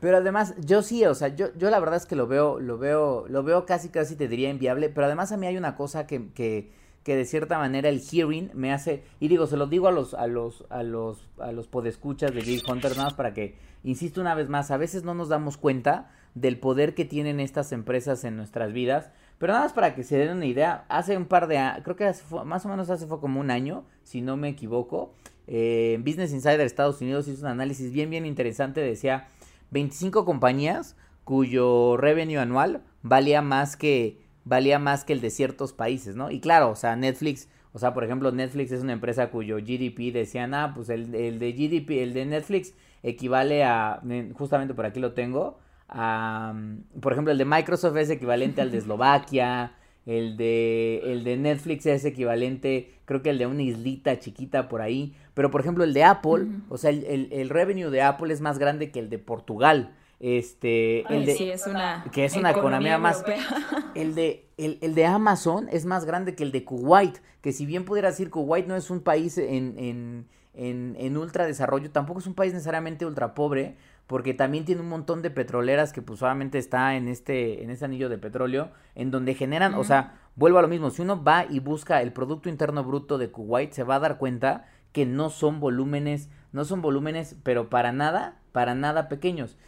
Pero 0.00 0.16
además, 0.16 0.54
yo 0.58 0.82
sí, 0.82 1.04
o 1.04 1.14
sea, 1.14 1.28
yo, 1.28 1.46
yo 1.56 1.70
la 1.70 1.80
verdad 1.80 1.96
es 1.96 2.06
que 2.06 2.16
lo 2.16 2.26
veo, 2.26 2.60
lo 2.60 2.78
veo, 2.78 3.26
lo 3.28 3.42
veo 3.42 3.64
casi 3.64 3.88
casi 3.88 4.16
te 4.16 4.28
diría 4.28 4.50
inviable, 4.50 4.88
pero 4.88 5.06
además 5.06 5.32
a 5.32 5.36
mí 5.36 5.46
hay 5.46 5.56
una 5.56 5.76
cosa 5.76 6.06
que, 6.06 6.30
que 6.34 6.70
que 7.08 7.16
de 7.16 7.24
cierta 7.24 7.56
manera 7.56 7.88
el 7.88 8.02
hearing 8.02 8.50
me 8.52 8.70
hace, 8.70 9.02
y 9.18 9.28
digo, 9.28 9.46
se 9.46 9.56
lo 9.56 9.66
digo 9.66 9.88
a 9.88 9.92
los, 9.92 10.12
a 10.12 10.26
los, 10.26 10.66
a 10.68 10.82
los, 10.82 11.26
a 11.38 11.52
los 11.52 11.66
podescuchas 11.66 12.34
de 12.34 12.42
Jay 12.42 12.60
Hunter, 12.68 12.90
nada 12.90 13.04
más 13.04 13.14
para 13.14 13.32
que, 13.32 13.56
insisto 13.82 14.20
una 14.20 14.34
vez 14.34 14.50
más, 14.50 14.70
a 14.70 14.76
veces 14.76 15.04
no 15.04 15.14
nos 15.14 15.30
damos 15.30 15.56
cuenta 15.56 16.10
del 16.40 16.58
poder 16.58 16.94
que 16.94 17.04
tienen 17.04 17.40
estas 17.40 17.72
empresas 17.72 18.24
en 18.24 18.36
nuestras 18.36 18.72
vidas, 18.72 19.10
pero 19.38 19.52
nada 19.52 19.64
más 19.64 19.72
para 19.72 19.94
que 19.94 20.02
se 20.02 20.18
den 20.18 20.36
una 20.36 20.46
idea, 20.46 20.84
hace 20.88 21.16
un 21.16 21.26
par 21.26 21.46
de 21.46 21.58
años, 21.58 21.82
creo 21.84 21.96
que 21.96 22.12
más 22.44 22.66
o 22.66 22.68
menos 22.68 22.90
hace 22.90 23.06
fue 23.06 23.20
como 23.20 23.40
un 23.40 23.50
año, 23.50 23.84
si 24.02 24.20
no 24.20 24.36
me 24.36 24.48
equivoco, 24.48 25.14
eh, 25.46 25.98
Business 26.04 26.32
Insider 26.32 26.60
Estados 26.60 27.00
Unidos 27.00 27.28
hizo 27.28 27.42
un 27.42 27.52
análisis 27.52 27.92
bien, 27.92 28.10
bien 28.10 28.26
interesante, 28.26 28.80
decía 28.80 29.28
25 29.70 30.24
compañías 30.24 30.96
cuyo 31.24 31.96
revenue 31.96 32.38
anual 32.38 32.82
valía 33.02 33.42
más 33.42 33.76
que 33.76 34.20
valía 34.44 34.78
más 34.78 35.04
que 35.04 35.12
el 35.12 35.20
de 35.20 35.30
ciertos 35.30 35.72
países, 35.74 36.16
¿no? 36.16 36.30
Y 36.30 36.40
claro, 36.40 36.70
o 36.70 36.76
sea, 36.76 36.96
Netflix, 36.96 37.48
o 37.72 37.78
sea, 37.78 37.92
por 37.92 38.02
ejemplo, 38.02 38.32
Netflix 38.32 38.72
es 38.72 38.80
una 38.80 38.94
empresa 38.94 39.30
cuyo 39.30 39.56
GDP 39.56 40.10
decían, 40.12 40.54
ah, 40.54 40.72
pues 40.74 40.88
el, 40.88 41.14
el 41.14 41.38
de 41.38 41.52
GDP, 41.52 42.02
el 42.02 42.14
de 42.14 42.24
Netflix 42.24 42.72
equivale 43.02 43.62
a, 43.62 44.00
justamente 44.34 44.72
por 44.72 44.86
aquí 44.86 45.00
lo 45.00 45.12
tengo, 45.12 45.58
por 45.88 47.12
ejemplo, 47.12 47.32
el 47.32 47.38
de 47.38 47.44
Microsoft 47.44 47.96
es 47.96 48.10
equivalente 48.10 48.60
al 48.60 48.70
de 48.70 48.78
Eslovaquia, 48.78 49.72
el 50.08 50.36
de, 50.38 51.02
el 51.04 51.22
de 51.22 51.36
Netflix 51.36 51.84
es 51.84 52.04
equivalente, 52.04 52.94
creo 53.04 53.22
que 53.22 53.28
el 53.30 53.36
de 53.36 53.46
una 53.46 53.62
islita 53.62 54.18
chiquita 54.18 54.68
por 54.68 54.80
ahí, 54.80 55.14
pero 55.34 55.50
por 55.50 55.60
ejemplo 55.60 55.84
el 55.84 55.92
de 55.92 56.02
Apple, 56.02 56.46
o 56.70 56.78
sea, 56.78 56.90
el, 56.90 57.28
el, 57.30 57.50
revenue 57.50 57.90
de 57.90 58.00
Apple 58.00 58.32
es 58.32 58.40
más 58.40 58.58
grande 58.58 58.90
que 58.90 59.00
el 59.00 59.10
de 59.10 59.18
Portugal. 59.18 59.94
Este, 60.18 61.02
el 61.14 61.26
de, 61.26 61.36
sí, 61.36 61.50
es 61.50 61.66
una 61.66 62.04
que 62.10 62.24
es 62.24 62.34
una 62.36 62.50
economía, 62.50 62.98
más. 62.98 63.22
El 63.94 64.14
de, 64.16 64.48
el, 64.56 64.78
el, 64.80 64.94
de 64.94 65.06
Amazon 65.06 65.68
es 65.70 65.84
más 65.84 66.04
grande 66.04 66.34
que 66.34 66.42
el 66.42 66.52
de 66.52 66.64
Kuwait, 66.64 67.18
que 67.40 67.52
si 67.52 67.66
bien 67.66 67.84
pudiera 67.84 68.10
decir 68.10 68.30
Kuwait 68.30 68.66
no 68.66 68.76
es 68.76 68.90
un 68.90 69.00
país 69.00 69.38
en, 69.38 69.78
en, 69.78 70.26
en, 70.54 70.96
en 70.98 71.16
ultra 71.16 71.46
desarrollo, 71.46 71.90
tampoco 71.90 72.18
es 72.18 72.26
un 72.26 72.34
país 72.34 72.52
necesariamente 72.52 73.06
ultra 73.06 73.34
pobre, 73.34 73.76
porque 74.08 74.32
también 74.32 74.64
tiene 74.64 74.80
un 74.80 74.88
montón 74.88 75.20
de 75.20 75.30
petroleras 75.30 75.92
que 75.92 76.00
pues 76.00 76.18
solamente 76.20 76.56
está 76.56 76.96
en 76.96 77.08
este, 77.08 77.62
en 77.62 77.68
este 77.70 77.84
anillo 77.84 78.08
de 78.08 78.16
petróleo, 78.16 78.70
en 78.94 79.10
donde 79.10 79.34
generan, 79.34 79.74
o 79.74 79.84
sea, 79.84 80.18
vuelvo 80.34 80.58
a 80.58 80.62
lo 80.62 80.68
mismo, 80.68 80.88
si 80.88 81.02
uno 81.02 81.22
va 81.22 81.44
y 81.48 81.60
busca 81.60 82.00
el 82.00 82.14
Producto 82.14 82.48
Interno 82.48 82.82
Bruto 82.82 83.18
de 83.18 83.30
Kuwait, 83.30 83.70
se 83.72 83.84
va 83.84 83.96
a 83.96 84.00
dar 84.00 84.16
cuenta 84.16 84.66
que 84.92 85.04
no 85.04 85.28
son 85.28 85.60
volúmenes, 85.60 86.30
no 86.52 86.64
son 86.64 86.80
volúmenes, 86.80 87.36
pero 87.42 87.68
para 87.68 87.92
nada, 87.92 88.40
para 88.52 88.74
nada 88.74 89.10
pequeños. 89.10 89.58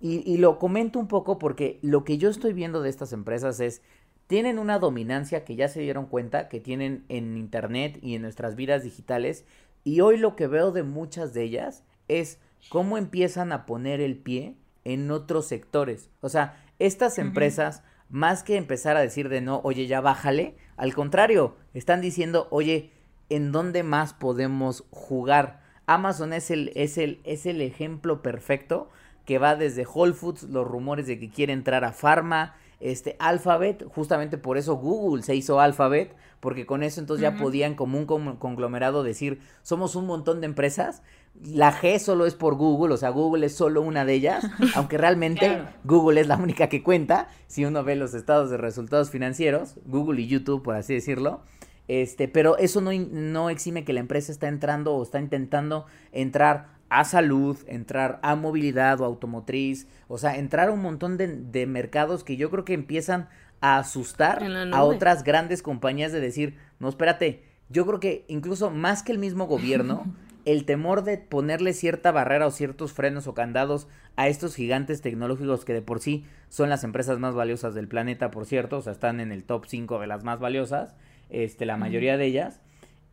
Y, 0.00 0.36
lo 0.36 0.58
comento 0.58 0.98
un 0.98 1.08
poco 1.08 1.38
porque 1.38 1.78
lo 1.80 2.04
que 2.04 2.18
yo 2.18 2.28
estoy 2.28 2.52
viendo 2.52 2.82
de 2.82 2.90
estas 2.90 3.14
empresas 3.14 3.58
es, 3.60 3.80
tienen 4.26 4.58
una 4.58 4.78
dominancia 4.78 5.44
que 5.44 5.56
ya 5.56 5.68
se 5.68 5.80
dieron 5.80 6.06
cuenta 6.06 6.48
que 6.48 6.60
tienen 6.60 7.06
en 7.08 7.38
Internet 7.38 8.00
y 8.02 8.14
en 8.14 8.20
nuestras 8.20 8.54
vidas 8.54 8.82
digitales. 8.82 9.46
Y 9.82 10.00
hoy 10.00 10.18
lo 10.18 10.36
que 10.36 10.46
veo 10.46 10.72
de 10.72 10.82
muchas 10.82 11.32
de 11.32 11.44
ellas 11.44 11.84
es 12.08 12.38
cómo 12.68 12.98
empiezan 12.98 13.52
a 13.52 13.66
poner 13.66 14.00
el 14.00 14.16
pie 14.16 14.56
en 14.84 15.10
otros 15.10 15.46
sectores. 15.46 16.10
O 16.20 16.28
sea, 16.28 16.62
estas 16.78 17.18
empresas, 17.18 17.82
más 18.08 18.42
que 18.42 18.56
empezar 18.56 18.96
a 18.96 19.00
decir 19.00 19.28
de 19.28 19.40
no, 19.40 19.60
oye, 19.64 19.86
ya 19.86 20.00
bájale, 20.00 20.56
al 20.76 20.94
contrario, 20.94 21.56
están 21.72 22.00
diciendo, 22.00 22.48
oye, 22.50 22.90
¿en 23.28 23.52
dónde 23.52 23.82
más 23.82 24.12
podemos 24.12 24.84
jugar? 24.90 25.62
Amazon 25.86 26.32
es 26.32 26.50
el, 26.50 26.72
es 26.74 26.98
el, 26.98 27.20
es 27.24 27.46
el 27.46 27.60
ejemplo 27.60 28.22
perfecto 28.22 28.90
que 29.24 29.38
va 29.38 29.56
desde 29.56 29.86
Whole 29.86 30.12
Foods, 30.12 30.44
los 30.44 30.66
rumores 30.66 31.06
de 31.06 31.18
que 31.18 31.30
quiere 31.30 31.52
entrar 31.52 31.84
a 31.84 31.92
Pharma, 31.92 32.56
este 32.80 33.16
Alphabet, 33.18 33.84
justamente 33.88 34.36
por 34.36 34.58
eso 34.58 34.74
Google 34.76 35.22
se 35.22 35.34
hizo 35.34 35.60
Alphabet, 35.60 36.14
porque 36.40 36.66
con 36.66 36.82
eso 36.82 37.00
entonces 37.00 37.22
ya 37.22 37.36
podían 37.38 37.74
como 37.74 37.98
un 37.98 38.04
conglomerado 38.04 39.02
decir, 39.02 39.40
somos 39.62 39.96
un 39.96 40.06
montón 40.06 40.42
de 40.42 40.46
empresas, 40.46 41.02
la 41.42 41.72
G 41.72 41.98
solo 41.98 42.26
es 42.26 42.34
por 42.34 42.54
Google, 42.54 42.94
o 42.94 42.96
sea, 42.96 43.10
Google 43.10 43.46
es 43.46 43.54
solo 43.54 43.82
una 43.82 44.04
de 44.04 44.14
ellas, 44.14 44.46
aunque 44.74 44.98
realmente 44.98 45.62
Google 45.84 46.20
es 46.20 46.26
la 46.26 46.36
única 46.36 46.68
que 46.68 46.82
cuenta, 46.82 47.28
si 47.46 47.64
uno 47.64 47.84
ve 47.84 47.96
los 47.96 48.14
estados 48.14 48.50
de 48.50 48.56
resultados 48.56 49.10
financieros, 49.10 49.76
Google 49.84 50.22
y 50.22 50.28
YouTube, 50.28 50.62
por 50.62 50.76
así 50.76 50.94
decirlo. 50.94 51.42
Este, 51.86 52.28
pero 52.28 52.56
eso 52.56 52.80
no, 52.80 52.92
no 52.92 53.50
exime 53.50 53.84
que 53.84 53.92
la 53.92 54.00
empresa 54.00 54.32
está 54.32 54.48
entrando 54.48 54.94
o 54.94 55.02
está 55.02 55.20
intentando 55.20 55.84
entrar 56.12 56.74
a 56.88 57.04
salud, 57.04 57.58
entrar 57.66 58.20
a 58.22 58.36
movilidad 58.36 59.00
o 59.00 59.04
automotriz, 59.04 59.88
o 60.08 60.16
sea, 60.16 60.36
entrar 60.36 60.68
a 60.68 60.72
un 60.72 60.80
montón 60.80 61.16
de, 61.16 61.66
mercados 61.66 62.24
que 62.24 62.36
yo 62.36 62.50
creo 62.50 62.64
que 62.64 62.74
empiezan 62.74 63.28
a 63.60 63.78
asustar 63.78 64.42
a 64.72 64.84
otras 64.84 65.24
grandes 65.24 65.62
compañías 65.62 66.12
de 66.12 66.20
decir, 66.20 66.56
no, 66.78 66.88
espérate, 66.88 67.42
yo 67.68 67.86
creo 67.86 67.98
que 67.98 68.24
incluso 68.28 68.70
más 68.70 69.02
que 69.02 69.12
el 69.12 69.18
mismo 69.18 69.46
gobierno, 69.46 70.04
el 70.44 70.64
temor 70.64 71.04
de 71.04 71.18
ponerle 71.18 71.72
cierta 71.72 72.12
barrera 72.12 72.46
o 72.46 72.50
ciertos 72.50 72.92
frenos 72.92 73.26
o 73.26 73.34
candados 73.34 73.88
a 74.16 74.28
estos 74.28 74.54
gigantes 74.54 75.00
tecnológicos 75.00 75.64
que 75.64 75.72
de 75.72 75.82
por 75.82 76.00
sí 76.00 76.24
son 76.48 76.68
las 76.68 76.84
empresas 76.84 77.18
más 77.18 77.34
valiosas 77.34 77.74
del 77.74 77.88
planeta, 77.88 78.30
por 78.30 78.46
cierto, 78.46 78.78
o 78.78 78.82
sea, 78.82 78.92
están 78.92 79.20
en 79.20 79.32
el 79.32 79.44
top 79.44 79.66
5 79.66 79.98
de 79.98 80.06
las 80.06 80.24
más 80.24 80.40
valiosas, 80.40 80.94
este, 81.30 81.66
la 81.66 81.76
mayoría 81.76 82.16
de 82.16 82.26
ellas, 82.26 82.60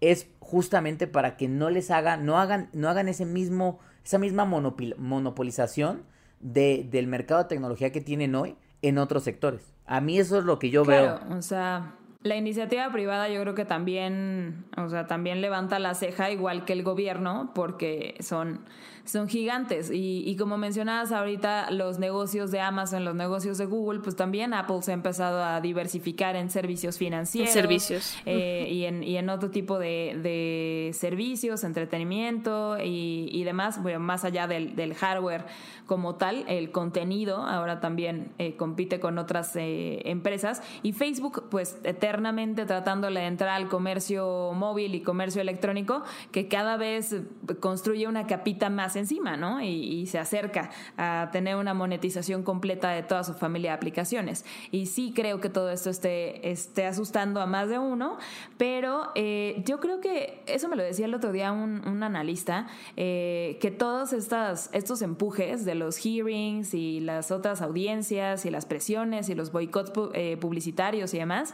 es 0.02 0.28
justamente 0.40 1.08
para 1.08 1.38
que 1.38 1.48
no 1.48 1.70
les 1.70 1.92
haga, 1.92 2.18
no 2.18 2.38
hagan, 2.40 2.70
no 2.74 2.90
hagan 2.90 3.08
ese 3.08 3.26
mismo, 3.26 3.80
esa 4.04 4.18
misma 4.18 4.46
monopolización 4.46 6.04
de, 6.40 6.88
del 6.90 7.08
mercado 7.08 7.44
de 7.44 7.50
tecnología 7.50 7.92
que 7.92 8.02
tienen 8.02 8.36
hoy 8.36 8.56
en 8.82 8.98
otros 8.98 9.24
sectores. 9.24 9.74
A 9.86 10.02
mí 10.02 10.20
eso 10.20 10.38
es 10.38 10.44
lo 10.44 10.60
que 10.60 10.70
yo 10.70 10.84
claro, 10.84 11.20
veo. 11.28 11.38
O 11.38 11.42
sea, 11.42 11.96
la 12.24 12.36
iniciativa 12.36 12.90
privada 12.92 13.30
yo 13.30 13.42
creo 13.42 13.56
que 13.56 13.66
también, 13.66 14.66
o 14.78 14.90
sea, 14.90 15.08
también 15.08 15.42
levanta 15.42 15.80
la 15.80 15.96
ceja 15.96 16.30
igual 16.32 16.66
que 16.66 16.74
el 16.74 16.84
gobierno 16.84 17.52
porque 17.54 18.16
son 18.20 18.62
son 19.06 19.28
gigantes. 19.28 19.90
Y, 19.92 20.24
y, 20.26 20.36
como 20.36 20.58
mencionabas 20.58 21.12
ahorita, 21.12 21.72
los 21.72 22.00
negocios 22.00 22.52
de 22.52 22.60
Amazon, 22.60 23.04
los 23.04 23.16
negocios 23.16 23.58
de 23.58 23.66
Google, 23.66 24.00
pues 24.00 24.16
también 24.16 24.54
Apple 24.54 24.82
se 24.82 24.92
ha 24.92 24.94
empezado 24.94 25.44
a 25.44 25.62
diversificar 25.62 26.36
en 26.36 26.50
servicios 26.50 26.98
financieros. 26.98 27.52
Servicios. 27.52 28.16
Eh, 28.26 28.68
y, 28.70 28.86
en, 28.86 29.04
y 29.04 29.18
en 29.18 29.30
otro 29.30 29.50
tipo 29.50 29.80
de, 29.80 30.20
de 30.22 30.92
servicios, 30.94 31.64
entretenimiento 31.64 32.78
y, 32.80 33.30
y, 33.32 33.44
demás, 33.44 33.82
bueno, 33.82 34.00
más 34.00 34.24
allá 34.24 34.48
del, 34.48 34.76
del, 34.76 34.94
hardware 34.94 35.46
como 35.86 36.16
tal, 36.16 36.46
el 36.48 36.72
contenido 36.72 37.38
ahora 37.38 37.80
también 37.80 38.32
eh, 38.38 38.56
compite 38.56 39.00
con 39.00 39.18
otras 39.18 39.56
eh, 39.56 40.02
empresas. 40.06 40.62
Y 40.84 40.94
Facebook, 40.94 41.46
pues 41.50 41.78
eternamente 42.12 42.66
tratándole 42.66 43.22
de 43.22 43.28
entrar 43.28 43.52
al 43.52 43.70
comercio 43.70 44.52
móvil 44.54 44.96
y 44.96 45.02
comercio 45.02 45.42
electrónico, 45.42 46.04
que 46.34 46.50
cada 46.50 46.76
vez 46.76 47.16
construye 47.62 48.06
una 48.06 48.28
capita 48.28 48.70
más 48.70 48.98
encima, 48.98 49.38
¿no? 49.38 49.62
Y, 49.62 50.02
se 50.12 50.20
acerca 50.20 50.72
a 50.98 51.30
tener 51.32 51.56
una 51.56 51.74
monetización 51.74 52.44
completa 52.44 52.90
de 52.90 53.04
toda 53.04 53.24
su 53.24 53.34
familia 53.34 53.72
de 53.72 53.76
aplicaciones. 53.76 54.44
Y 54.72 54.88
sí 54.88 55.14
creo 55.16 55.40
que 55.40 55.48
todo 55.48 55.70
esto 55.70 55.90
esté, 55.90 56.50
esté 56.52 56.86
asustando 56.86 57.40
a 57.40 57.46
más 57.46 57.70
de 57.70 57.78
uno, 57.78 58.18
pero 58.58 59.12
eh, 59.16 59.62
yo 59.66 59.80
creo 59.80 60.02
que, 60.02 60.44
eso 60.48 60.68
me 60.68 60.76
lo 60.76 60.84
decía 60.84 61.06
el 61.06 61.14
otro 61.14 61.32
día 61.32 61.52
un, 61.52 62.02
analista, 62.04 62.68
eh, 62.98 63.58
que 63.62 63.70
todos 63.70 64.12
estas, 64.12 64.70
estos 64.74 65.02
empujes 65.02 65.66
de 65.66 65.76
los 65.76 65.98
hearings 65.98 66.74
y 66.74 67.00
las 67.00 67.32
otras 67.32 67.62
audiencias 67.62 68.46
y 68.46 68.50
las 68.50 68.66
presiones 68.66 69.30
y 69.30 69.36
los 69.36 69.52
boicots 69.52 69.92
eh, 70.14 70.36
publicitarios 70.42 71.14
y 71.14 71.20
demás, 71.20 71.54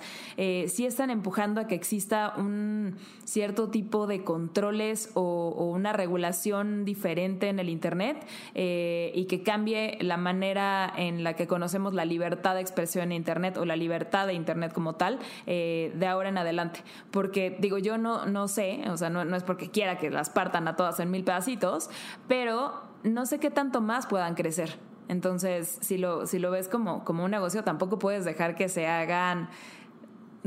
sí 0.67 0.86
están 0.86 1.10
empujando 1.10 1.62
a 1.62 1.67
que 1.67 1.75
exista 1.75 2.33
un 2.38 2.95
cierto 3.23 3.69
tipo 3.69 4.07
de 4.07 4.23
controles 4.23 5.12
o 5.13 5.49
una 5.71 5.93
regulación 5.93 6.86
diferente 6.86 7.49
en 7.49 7.60
el 7.60 7.69
Internet 7.69 8.25
eh, 8.55 9.12
y 9.15 9.25
que 9.25 9.43
cambie 9.43 9.97
la 10.01 10.17
manera 10.17 10.91
en 10.95 11.23
la 11.23 11.33
que 11.33 11.47
conocemos 11.47 11.93
la 11.93 12.05
libertad 12.05 12.55
de 12.55 12.62
expresión 12.62 13.05
en 13.05 13.12
Internet 13.13 13.57
o 13.57 13.65
la 13.65 13.75
libertad 13.75 14.27
de 14.27 14.33
Internet 14.33 14.73
como 14.73 14.95
tal 14.95 15.19
eh, 15.45 15.91
de 15.95 16.07
ahora 16.07 16.29
en 16.29 16.38
adelante. 16.38 16.83
Porque 17.12 17.55
digo, 17.60 17.77
yo 17.77 17.97
no, 17.97 18.25
no 18.25 18.47
sé, 18.47 18.81
o 18.89 18.97
sea, 18.97 19.10
no, 19.10 19.25
no 19.25 19.36
es 19.36 19.43
porque 19.43 19.69
quiera 19.69 19.97
que 19.97 20.10
las 20.10 20.29
partan 20.29 20.67
a 20.67 20.75
todas 20.75 20.99
en 20.99 21.12
mil 21.12 21.23
pedacitos, 21.23 21.89
pero 22.27 22.73
no 23.03 23.25
sé 23.25 23.39
qué 23.39 23.49
tanto 23.49 23.81
más 23.81 24.07
puedan 24.07 24.36
crecer. 24.36 24.77
Entonces, 25.10 25.77
si 25.81 25.97
lo, 25.97 26.25
si 26.25 26.38
lo 26.38 26.51
ves 26.51 26.67
como, 26.67 27.05
como 27.05 27.23
un 27.23 27.31
negocio, 27.31 27.63
tampoco 27.63 27.97
puedes 27.97 28.25
dejar 28.25 28.55
que 28.55 28.67
se 28.67 28.88
hagan 28.88 29.49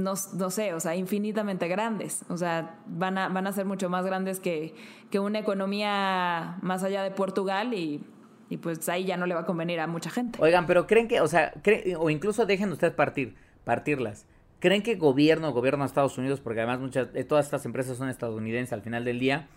no, 0.00 0.14
no, 0.34 0.50
sé, 0.50 0.74
o 0.74 0.80
sea, 0.80 0.96
infinitamente 0.96 1.68
grandes. 1.68 2.24
O 2.28 2.36
sea, 2.36 2.78
van 2.86 3.18
a, 3.18 3.28
van 3.28 3.46
a 3.46 3.52
ser 3.52 3.66
mucho 3.66 3.88
más 3.88 4.04
grandes 4.04 4.40
que, 4.40 4.74
que 5.10 5.18
una 5.18 5.38
economía 5.38 6.58
más 6.62 6.82
allá 6.82 7.02
de 7.02 7.10
Portugal 7.10 7.74
y, 7.74 8.02
y, 8.48 8.56
pues 8.56 8.88
ahí 8.88 9.04
ya 9.04 9.16
no 9.16 9.26
le 9.26 9.34
va 9.34 9.40
a 9.40 9.46
convenir 9.46 9.80
a 9.80 9.86
mucha 9.86 10.10
gente. 10.10 10.38
Oigan, 10.42 10.66
pero 10.66 10.86
creen 10.86 11.08
que, 11.08 11.20
o 11.20 11.28
sea, 11.28 11.52
o 11.98 12.10
incluso 12.10 12.46
dejen 12.46 12.72
ustedes 12.72 12.94
partir, 12.94 13.36
partirlas. 13.64 14.26
¿Creen 14.60 14.82
que 14.82 14.96
gobierno, 14.96 15.52
gobierno 15.52 15.84
de 15.84 15.88
Estados 15.88 16.18
Unidos, 16.18 16.40
porque 16.40 16.60
además 16.60 16.80
muchas, 16.80 17.12
de 17.14 17.24
todas 17.24 17.46
estas 17.46 17.64
empresas 17.64 17.96
son 17.96 18.10
estadounidenses 18.10 18.74
al 18.74 18.82
final 18.82 19.06
del 19.06 19.18
día, 19.18 19.48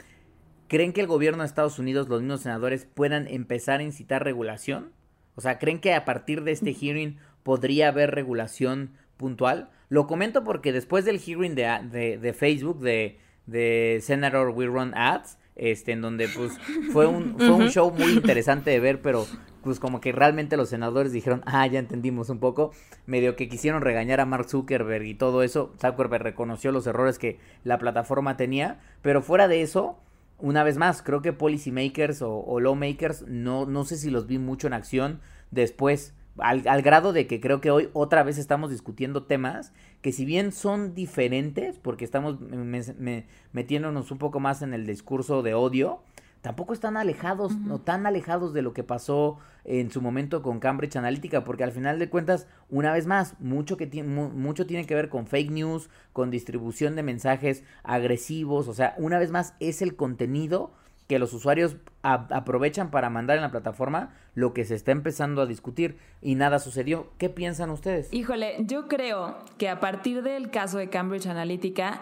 ¿creen 0.69 0.93
que 0.93 1.01
el 1.01 1.07
gobierno 1.07 1.43
de 1.43 1.47
Estados 1.47 1.77
Unidos, 1.77 2.07
los 2.07 2.21
mismos 2.21 2.41
senadores, 2.41 2.85
puedan 2.85 3.27
empezar 3.27 3.81
a 3.81 3.83
incitar 3.83 4.23
regulación? 4.23 4.93
O 5.35 5.41
sea, 5.41 5.59
¿creen 5.59 5.79
que 5.79 5.93
a 5.93 6.05
partir 6.05 6.43
de 6.43 6.53
este 6.53 6.73
hearing 6.79 7.17
podría 7.43 7.89
haber 7.89 8.11
regulación 8.11 8.91
puntual? 9.17 9.69
Lo 9.93 10.07
comento 10.07 10.43
porque 10.43 10.73
después 10.73 11.05
del 11.05 11.19
hearing 11.19 11.53
de, 11.53 11.79
de, 11.91 12.17
de 12.17 12.33
Facebook, 12.33 12.79
de, 12.79 13.19
de 13.45 13.99
Senator 14.01 14.49
We 14.49 14.65
Run 14.65 14.91
Ads, 14.95 15.37
este, 15.55 15.91
en 15.91 16.01
donde 16.01 16.27
pues 16.29 16.53
fue 16.91 17.05
un, 17.05 17.35
fue 17.37 17.51
un 17.51 17.69
show 17.69 17.91
muy 17.91 18.13
interesante 18.13 18.71
de 18.71 18.79
ver, 18.79 19.03
pero 19.03 19.27
pues 19.61 19.79
como 19.79 20.01
que 20.01 20.11
realmente 20.11 20.57
los 20.57 20.69
senadores 20.69 21.11
dijeron, 21.11 21.43
ah, 21.45 21.67
ya 21.67 21.77
entendimos 21.77 22.31
un 22.31 22.39
poco, 22.39 22.71
medio 23.05 23.35
que 23.35 23.47
quisieron 23.47 23.83
regañar 23.83 24.19
a 24.19 24.25
Mark 24.25 24.49
Zuckerberg 24.49 25.05
y 25.05 25.13
todo 25.13 25.43
eso, 25.43 25.71
Zuckerberg 25.79 26.23
reconoció 26.23 26.71
los 26.71 26.87
errores 26.87 27.19
que 27.19 27.37
la 27.63 27.77
plataforma 27.77 28.35
tenía, 28.35 28.79
pero 29.03 29.21
fuera 29.21 29.47
de 29.47 29.61
eso, 29.61 29.99
una 30.39 30.63
vez 30.63 30.77
más, 30.79 31.03
creo 31.03 31.21
que 31.21 31.33
policymakers 31.33 32.23
o, 32.23 32.39
o 32.39 32.59
lawmakers, 32.59 33.27
no, 33.27 33.67
no 33.67 33.85
sé 33.85 33.97
si 33.97 34.09
los 34.09 34.25
vi 34.25 34.39
mucho 34.39 34.65
en 34.65 34.73
acción 34.73 35.19
después, 35.51 36.15
al, 36.37 36.67
al, 36.67 36.81
grado 36.81 37.13
de 37.13 37.27
que 37.27 37.39
creo 37.39 37.61
que 37.61 37.71
hoy 37.71 37.89
otra 37.93 38.23
vez 38.23 38.37
estamos 38.37 38.71
discutiendo 38.71 39.23
temas 39.23 39.71
que 40.01 40.11
si 40.11 40.25
bien 40.25 40.51
son 40.51 40.93
diferentes, 40.95 41.79
porque 41.79 42.05
estamos 42.05 42.39
me, 42.39 42.81
me, 42.97 43.25
metiéndonos 43.51 44.11
un 44.11 44.17
poco 44.17 44.39
más 44.39 44.61
en 44.61 44.73
el 44.73 44.85
discurso 44.85 45.43
de 45.43 45.53
odio, 45.53 46.01
tampoco 46.41 46.73
están 46.73 46.97
alejados, 46.97 47.53
uh 47.53 47.55
-huh. 47.55 47.65
no 47.65 47.79
tan 47.79 48.05
alejados 48.05 48.53
de 48.53 48.61
lo 48.61 48.73
que 48.73 48.83
pasó 48.83 49.37
en 49.63 49.91
su 49.91 50.01
momento 50.01 50.41
con 50.41 50.59
Cambridge 50.59 50.97
Analytica, 50.97 51.45
porque 51.45 51.63
al 51.63 51.71
final 51.71 51.99
de 51.99 52.09
cuentas, 52.09 52.47
una 52.69 52.91
vez 52.91 53.07
más, 53.07 53.39
mucho, 53.39 53.77
que 53.77 53.87
tiene, 53.87 54.09
mucho 54.09 54.67
tiene 54.67 54.85
que 54.85 54.93
ver 54.93 55.07
con 55.07 55.25
fake 55.25 55.51
news, 55.51 55.89
con 56.11 56.31
distribución 56.31 56.97
de 56.97 57.03
mensajes 57.03 57.63
agresivos, 57.83 58.67
o 58.67 58.73
sea, 58.73 58.93
una 58.97 59.19
vez 59.19 59.31
más 59.31 59.55
es 59.61 59.81
el 59.81 59.95
contenido 59.95 60.73
que 61.07 61.19
los 61.19 61.33
usuarios 61.33 61.77
aprovechan 62.01 62.91
para 62.91 63.09
mandar 63.09 63.37
en 63.37 63.43
la 63.43 63.51
plataforma 63.51 64.13
lo 64.35 64.53
que 64.53 64.65
se 64.65 64.75
está 64.75 64.91
empezando 64.91 65.41
a 65.41 65.45
discutir 65.45 65.97
y 66.21 66.35
nada 66.35 66.59
sucedió. 66.59 67.11
¿Qué 67.17 67.29
piensan 67.29 67.69
ustedes? 67.69 68.11
Híjole, 68.13 68.55
yo 68.59 68.87
creo 68.87 69.37
que 69.57 69.69
a 69.69 69.79
partir 69.79 70.23
del 70.23 70.49
caso 70.49 70.77
de 70.77 70.89
Cambridge 70.89 71.27
Analytica, 71.27 72.01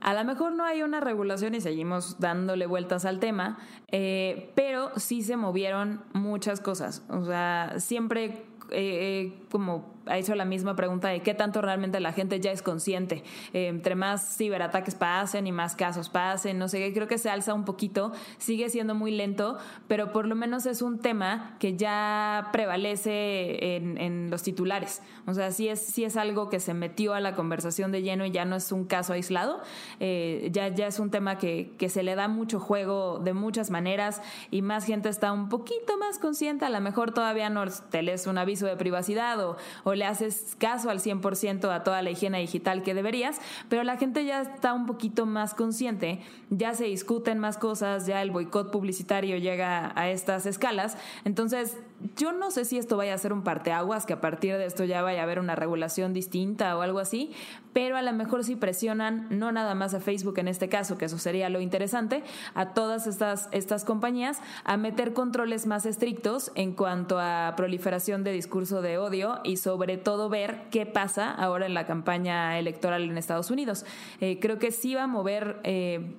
a 0.00 0.14
lo 0.14 0.24
mejor 0.24 0.52
no 0.52 0.64
hay 0.64 0.82
una 0.82 1.00
regulación 1.00 1.54
y 1.54 1.60
seguimos 1.60 2.18
dándole 2.18 2.66
vueltas 2.66 3.04
al 3.04 3.20
tema, 3.20 3.58
eh, 3.88 4.50
pero 4.54 4.90
sí 4.96 5.22
se 5.22 5.36
movieron 5.36 6.02
muchas 6.12 6.60
cosas. 6.60 7.04
O 7.08 7.24
sea, 7.24 7.74
siempre 7.78 8.44
eh, 8.70 9.32
como 9.50 9.91
hecho 10.10 10.34
la 10.34 10.44
misma 10.44 10.76
pregunta 10.76 11.08
de 11.08 11.20
qué 11.20 11.34
tanto 11.34 11.60
realmente 11.60 12.00
la 12.00 12.12
gente 12.12 12.40
ya 12.40 12.52
es 12.52 12.62
consciente. 12.62 13.22
Eh, 13.52 13.68
entre 13.68 13.94
más 13.94 14.36
ciberataques 14.36 14.94
pasen 14.94 15.46
y 15.46 15.52
más 15.52 15.76
casos 15.76 16.08
pasen, 16.08 16.58
no 16.58 16.68
sé, 16.68 16.92
creo 16.92 17.06
que 17.06 17.18
se 17.18 17.30
alza 17.30 17.54
un 17.54 17.64
poquito, 17.64 18.12
sigue 18.38 18.68
siendo 18.70 18.94
muy 18.94 19.10
lento, 19.10 19.58
pero 19.88 20.12
por 20.12 20.26
lo 20.26 20.34
menos 20.34 20.66
es 20.66 20.82
un 20.82 20.98
tema 20.98 21.56
que 21.58 21.76
ya 21.76 22.48
prevalece 22.52 23.76
en, 23.76 23.98
en 23.98 24.30
los 24.30 24.42
titulares. 24.42 25.02
O 25.26 25.34
sea, 25.34 25.50
sí 25.52 25.68
es, 25.68 25.80
sí 25.80 26.04
es 26.04 26.16
algo 26.16 26.48
que 26.48 26.60
se 26.60 26.74
metió 26.74 27.14
a 27.14 27.20
la 27.20 27.34
conversación 27.34 27.92
de 27.92 28.02
lleno 28.02 28.24
y 28.26 28.30
ya 28.30 28.44
no 28.44 28.56
es 28.56 28.72
un 28.72 28.84
caso 28.84 29.12
aislado, 29.12 29.60
eh, 30.00 30.48
ya, 30.52 30.68
ya 30.68 30.86
es 30.86 30.98
un 30.98 31.10
tema 31.10 31.38
que, 31.38 31.74
que 31.78 31.88
se 31.88 32.02
le 32.02 32.14
da 32.14 32.28
mucho 32.28 32.60
juego 32.60 33.18
de 33.18 33.32
muchas 33.32 33.70
maneras 33.70 34.22
y 34.50 34.62
más 34.62 34.84
gente 34.84 35.08
está 35.08 35.32
un 35.32 35.48
poquito 35.48 35.98
más 35.98 36.18
consciente, 36.18 36.64
a 36.64 36.70
lo 36.70 36.80
mejor 36.80 37.12
todavía 37.12 37.50
no 37.50 37.64
te 37.90 38.02
lees 38.02 38.26
un 38.26 38.38
aviso 38.38 38.66
de 38.66 38.76
privacidad 38.76 39.40
o, 39.44 39.56
o 39.84 39.91
le 39.94 40.04
haces 40.04 40.56
caso 40.58 40.90
al 40.90 41.00
100% 41.00 41.70
a 41.70 41.84
toda 41.84 42.02
la 42.02 42.10
higiene 42.10 42.40
digital 42.40 42.82
que 42.82 42.94
deberías, 42.94 43.40
pero 43.68 43.84
la 43.84 43.96
gente 43.96 44.24
ya 44.24 44.42
está 44.42 44.72
un 44.72 44.86
poquito 44.86 45.26
más 45.26 45.54
consciente, 45.54 46.20
ya 46.50 46.74
se 46.74 46.84
discuten 46.84 47.38
más 47.38 47.58
cosas, 47.58 48.06
ya 48.06 48.22
el 48.22 48.30
boicot 48.30 48.70
publicitario 48.70 49.36
llega 49.36 49.92
a 49.94 50.10
estas 50.10 50.46
escalas, 50.46 50.96
entonces 51.24 51.78
yo 52.16 52.32
no 52.32 52.50
sé 52.50 52.64
si 52.64 52.78
esto 52.78 52.96
vaya 52.96 53.14
a 53.14 53.18
ser 53.18 53.32
un 53.32 53.42
parteaguas, 53.42 54.06
que 54.06 54.12
a 54.12 54.20
partir 54.20 54.56
de 54.56 54.66
esto 54.66 54.84
ya 54.84 55.02
vaya 55.02 55.20
a 55.20 55.22
haber 55.24 55.38
una 55.38 55.54
regulación 55.54 56.12
distinta 56.12 56.76
o 56.76 56.82
algo 56.82 56.98
así, 56.98 57.32
pero 57.72 57.96
a 57.96 58.02
lo 58.02 58.12
mejor 58.12 58.44
si 58.44 58.56
presionan 58.56 59.26
no 59.30 59.52
nada 59.52 59.74
más 59.74 59.94
a 59.94 60.00
Facebook 60.00 60.38
en 60.38 60.48
este 60.48 60.68
caso, 60.68 60.98
que 60.98 61.06
eso 61.06 61.18
sería 61.18 61.48
lo 61.48 61.60
interesante, 61.60 62.22
a 62.54 62.74
todas 62.74 63.06
estas, 63.06 63.48
estas 63.52 63.84
compañías 63.84 64.40
a 64.64 64.76
meter 64.76 65.12
controles 65.12 65.66
más 65.66 65.86
estrictos 65.86 66.52
en 66.54 66.72
cuanto 66.72 67.18
a 67.18 67.54
proliferación 67.56 68.24
de 68.24 68.32
discurso 68.32 68.82
de 68.82 68.98
odio 68.98 69.40
y 69.44 69.56
sobre 69.56 69.96
todo 69.96 70.28
ver 70.28 70.62
qué 70.70 70.86
pasa 70.86 71.30
ahora 71.30 71.66
en 71.66 71.74
la 71.74 71.86
campaña 71.86 72.58
electoral 72.58 73.02
en 73.02 73.18
Estados 73.18 73.50
Unidos. 73.50 73.84
Eh, 74.20 74.38
creo 74.40 74.58
que 74.58 74.72
sí 74.72 74.94
va 74.94 75.04
a 75.04 75.06
mover... 75.08 75.60
Eh, 75.64 76.16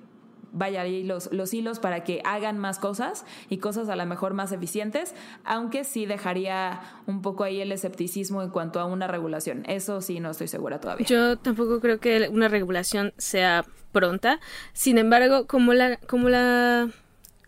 vaya 0.54 0.82
ahí 0.82 1.02
los, 1.02 1.30
los 1.32 1.52
hilos 1.52 1.80
para 1.80 2.04
que 2.04 2.22
hagan 2.24 2.58
más 2.58 2.78
cosas 2.78 3.26
y 3.50 3.58
cosas 3.58 3.88
a 3.88 3.96
lo 3.96 4.06
mejor 4.06 4.32
más 4.32 4.52
eficientes, 4.52 5.14
aunque 5.44 5.84
sí 5.84 6.06
dejaría 6.06 6.80
un 7.06 7.20
poco 7.20 7.44
ahí 7.44 7.60
el 7.60 7.72
escepticismo 7.72 8.42
en 8.42 8.50
cuanto 8.50 8.80
a 8.80 8.86
una 8.86 9.06
regulación. 9.06 9.64
Eso 9.68 10.00
sí, 10.00 10.20
no 10.20 10.30
estoy 10.30 10.48
segura 10.48 10.80
todavía. 10.80 11.06
Yo 11.06 11.36
tampoco 11.36 11.80
creo 11.80 12.00
que 12.00 12.28
una 12.30 12.48
regulación 12.48 13.12
sea 13.18 13.64
pronta. 13.92 14.40
Sin 14.72 14.96
embargo, 14.96 15.46
como 15.46 15.74
la, 15.74 15.98
como 15.98 16.28
la 16.28 16.88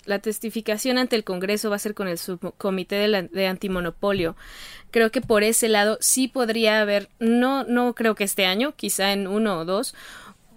la 0.06 0.20
testificación 0.20 0.98
ante 0.98 1.16
el 1.16 1.24
Congreso 1.24 1.68
va 1.68 1.76
a 1.76 1.80
ser 1.80 1.94
con 1.94 2.08
el 2.08 2.18
subcomité 2.18 2.96
de, 2.96 3.08
la, 3.08 3.22
de, 3.22 3.46
antimonopolio. 3.46 4.36
Creo 4.90 5.10
que 5.10 5.20
por 5.20 5.42
ese 5.42 5.68
lado 5.68 5.98
sí 6.00 6.28
podría 6.28 6.80
haber, 6.80 7.10
no, 7.18 7.64
no 7.64 7.94
creo 7.94 8.14
que 8.14 8.24
este 8.24 8.46
año, 8.46 8.74
quizá 8.76 9.12
en 9.12 9.26
uno 9.26 9.58
o 9.58 9.64
dos, 9.64 9.94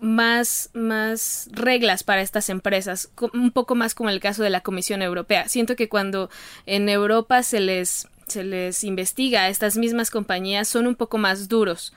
más, 0.02 0.70
más 0.74 1.50
reglas 1.52 2.04
para 2.04 2.22
estas 2.22 2.50
empresas, 2.50 3.12
un 3.34 3.52
poco 3.52 3.76
más 3.76 3.96
como 3.96 4.10
el 4.10 4.20
caso 4.20 4.44
de 4.44 4.50
la 4.50 4.62
Comisión 4.62 5.02
Europea. 5.02 5.48
Siento 5.50 5.76
que 5.76 5.90
cuando 5.90 6.30
en 6.66 6.90
Europa 6.90 7.44
se 7.44 7.60
les, 7.60 8.08
se 8.28 8.44
les 8.44 8.84
investiga 8.84 9.44
a 9.44 9.50
estas 9.50 9.78
mismas 9.78 10.12
compañías 10.12 10.68
son 10.68 10.88
un 10.88 10.96
poco 10.96 11.18
más 11.18 11.48
duros. 11.48 11.94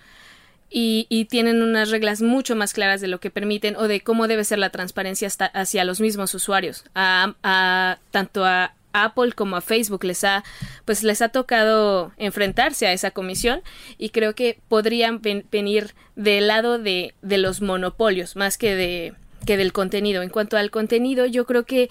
Y, 0.74 1.26
tienen 1.28 1.62
unas 1.62 1.90
reglas 1.90 2.22
mucho 2.22 2.56
más 2.56 2.72
claras 2.72 3.02
de 3.02 3.08
lo 3.08 3.20
que 3.20 3.30
permiten 3.30 3.76
o 3.76 3.88
de 3.88 4.00
cómo 4.00 4.26
debe 4.26 4.42
ser 4.42 4.58
la 4.58 4.70
transparencia 4.70 5.28
hasta 5.28 5.44
hacia 5.44 5.84
los 5.84 6.00
mismos 6.00 6.34
usuarios, 6.34 6.84
a, 6.94 7.34
a, 7.42 7.98
tanto 8.10 8.46
a 8.46 8.74
Apple 8.92 9.32
como 9.32 9.56
a 9.56 9.60
Facebook 9.60 10.04
les 10.04 10.24
ha 10.24 10.44
pues 10.84 11.02
les 11.02 11.22
ha 11.22 11.28
tocado 11.30 12.12
enfrentarse 12.16 12.86
a 12.86 12.92
esa 12.92 13.10
comisión 13.10 13.62
y 13.98 14.10
creo 14.10 14.34
que 14.34 14.58
podrían 14.68 15.20
ven, 15.20 15.46
venir 15.50 15.94
del 16.16 16.48
lado 16.48 16.78
de, 16.78 17.14
de 17.22 17.38
los 17.38 17.60
monopolios 17.62 18.36
más 18.36 18.58
que 18.58 18.74
de 18.74 19.14
que 19.44 19.56
del 19.56 19.72
contenido. 19.72 20.22
En 20.22 20.28
cuanto 20.28 20.56
al 20.56 20.70
contenido, 20.70 21.26
yo 21.26 21.46
creo 21.46 21.64
que 21.64 21.90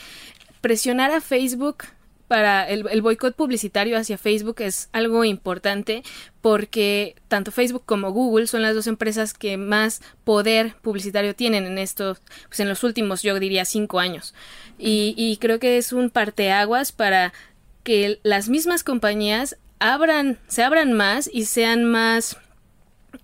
presionar 0.61 1.11
a 1.11 1.21
Facebook 1.21 1.85
para 2.31 2.65
el, 2.65 3.01
boicot 3.01 3.35
publicitario 3.35 3.97
hacia 3.97 4.17
Facebook 4.17 4.61
es 4.61 4.87
algo 4.93 5.25
importante 5.25 6.01
porque 6.39 7.17
tanto 7.27 7.51
Facebook 7.51 7.83
como 7.85 8.13
Google 8.13 8.47
son 8.47 8.61
las 8.61 8.73
dos 8.73 8.87
empresas 8.87 9.33
que 9.33 9.57
más 9.57 10.01
poder 10.23 10.75
publicitario 10.81 11.35
tienen 11.35 11.65
en 11.65 11.77
estos, 11.77 12.21
pues 12.47 12.61
en 12.61 12.69
los 12.69 12.85
últimos, 12.85 13.21
yo 13.21 13.37
diría, 13.37 13.65
cinco 13.65 13.99
años. 13.99 14.33
Y, 14.79 15.13
y 15.17 15.35
creo 15.41 15.59
que 15.59 15.77
es 15.77 15.91
un 15.91 16.09
parteaguas 16.09 16.93
para 16.93 17.33
que 17.83 18.21
las 18.23 18.47
mismas 18.47 18.85
compañías 18.85 19.57
abran, 19.79 20.39
se 20.47 20.63
abran 20.63 20.93
más 20.93 21.29
y 21.33 21.43
sean 21.43 21.83
más 21.83 22.37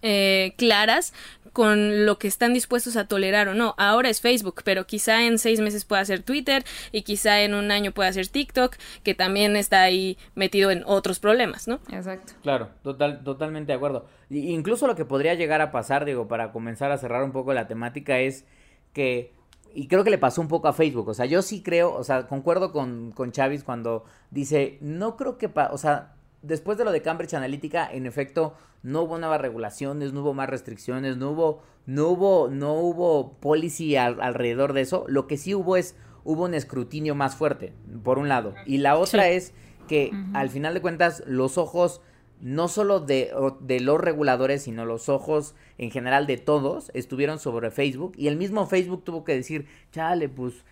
eh, 0.01 0.53
claras 0.57 1.13
con 1.57 2.05
lo 2.05 2.19
que 2.19 2.27
están 2.27 2.53
dispuestos 2.53 2.97
a 2.97 3.07
tolerar 3.07 3.47
o 3.47 3.55
no. 3.55 3.73
Ahora 3.79 4.09
es 4.09 4.21
Facebook, 4.21 4.61
pero 4.63 4.85
quizá 4.85 5.25
en 5.25 5.39
seis 5.39 5.59
meses 5.59 5.85
pueda 5.85 6.05
ser 6.05 6.21
Twitter 6.21 6.63
y 6.91 7.01
quizá 7.01 7.41
en 7.41 7.55
un 7.55 7.71
año 7.71 7.93
pueda 7.93 8.13
ser 8.13 8.27
TikTok, 8.27 8.75
que 9.01 9.15
también 9.15 9.55
está 9.55 9.81
ahí 9.81 10.19
metido 10.35 10.69
en 10.69 10.83
otros 10.85 11.17
problemas, 11.17 11.67
¿no? 11.67 11.79
Exacto. 11.91 12.33
Claro, 12.43 12.69
total, 12.83 13.23
totalmente 13.23 13.71
de 13.71 13.75
acuerdo. 13.75 14.05
Y 14.29 14.51
incluso 14.51 14.85
lo 14.85 14.95
que 14.95 15.03
podría 15.03 15.33
llegar 15.33 15.61
a 15.61 15.71
pasar, 15.71 16.05
digo, 16.05 16.27
para 16.27 16.51
comenzar 16.51 16.91
a 16.91 16.99
cerrar 16.99 17.23
un 17.23 17.31
poco 17.31 17.55
la 17.55 17.67
temática 17.67 18.19
es 18.19 18.45
que 18.93 19.33
y 19.73 19.87
creo 19.87 20.03
que 20.03 20.11
le 20.11 20.19
pasó 20.19 20.41
un 20.41 20.47
poco 20.47 20.67
a 20.67 20.73
Facebook. 20.73 21.07
O 21.07 21.15
sea, 21.15 21.25
yo 21.25 21.41
sí 21.41 21.63
creo, 21.63 21.91
o 21.91 22.03
sea, 22.03 22.27
concuerdo 22.27 22.71
con, 22.71 23.11
con 23.13 23.31
Chávez 23.31 23.63
cuando 23.63 24.05
dice, 24.29 24.77
no 24.79 25.17
creo 25.17 25.39
que, 25.39 25.49
pa 25.49 25.71
o 25.73 25.79
sea, 25.79 26.16
después 26.41 26.77
de 26.77 26.85
lo 26.85 26.91
de 26.91 27.01
Cambridge 27.01 27.33
Analytica, 27.33 27.89
en 27.91 28.05
efecto, 28.05 28.53
no 28.83 29.01
hubo 29.03 29.17
nuevas 29.17 29.41
regulaciones, 29.41 30.13
no 30.13 30.21
hubo 30.21 30.33
más 30.33 30.49
restricciones, 30.49 31.17
no 31.17 31.31
hubo, 31.31 31.61
no 31.85 32.07
hubo, 32.09 32.49
no 32.49 32.73
hubo 32.73 33.33
policy 33.39 33.95
al, 33.95 34.21
alrededor 34.21 34.73
de 34.73 34.81
eso. 34.81 35.05
Lo 35.07 35.27
que 35.27 35.37
sí 35.37 35.53
hubo 35.55 35.77
es, 35.77 35.95
hubo 36.23 36.45
un 36.45 36.53
escrutinio 36.53 37.15
más 37.15 37.35
fuerte, 37.35 37.73
por 38.03 38.19
un 38.19 38.29
lado. 38.29 38.53
Y 38.65 38.77
la 38.77 38.97
otra 38.97 39.23
sí. 39.25 39.31
es 39.31 39.53
que, 39.87 40.11
uh 40.11 40.15
-huh. 40.15 40.31
al 40.35 40.49
final 40.49 40.73
de 40.73 40.81
cuentas, 40.81 41.23
los 41.25 41.57
ojos, 41.57 42.01
no 42.39 42.67
solo 42.67 42.99
de, 42.99 43.31
de 43.61 43.79
los 43.79 43.99
reguladores, 43.99 44.63
sino 44.63 44.85
los 44.85 45.09
ojos 45.09 45.55
en 45.77 45.91
general 45.91 46.27
de 46.27 46.37
todos, 46.37 46.91
estuvieron 46.93 47.39
sobre 47.39 47.71
Facebook. 47.71 48.13
Y 48.15 48.27
el 48.27 48.37
mismo 48.37 48.67
Facebook 48.67 49.03
tuvo 49.03 49.23
que 49.23 49.33
decir, 49.33 49.67
chale, 49.91 50.29
pues 50.29 50.63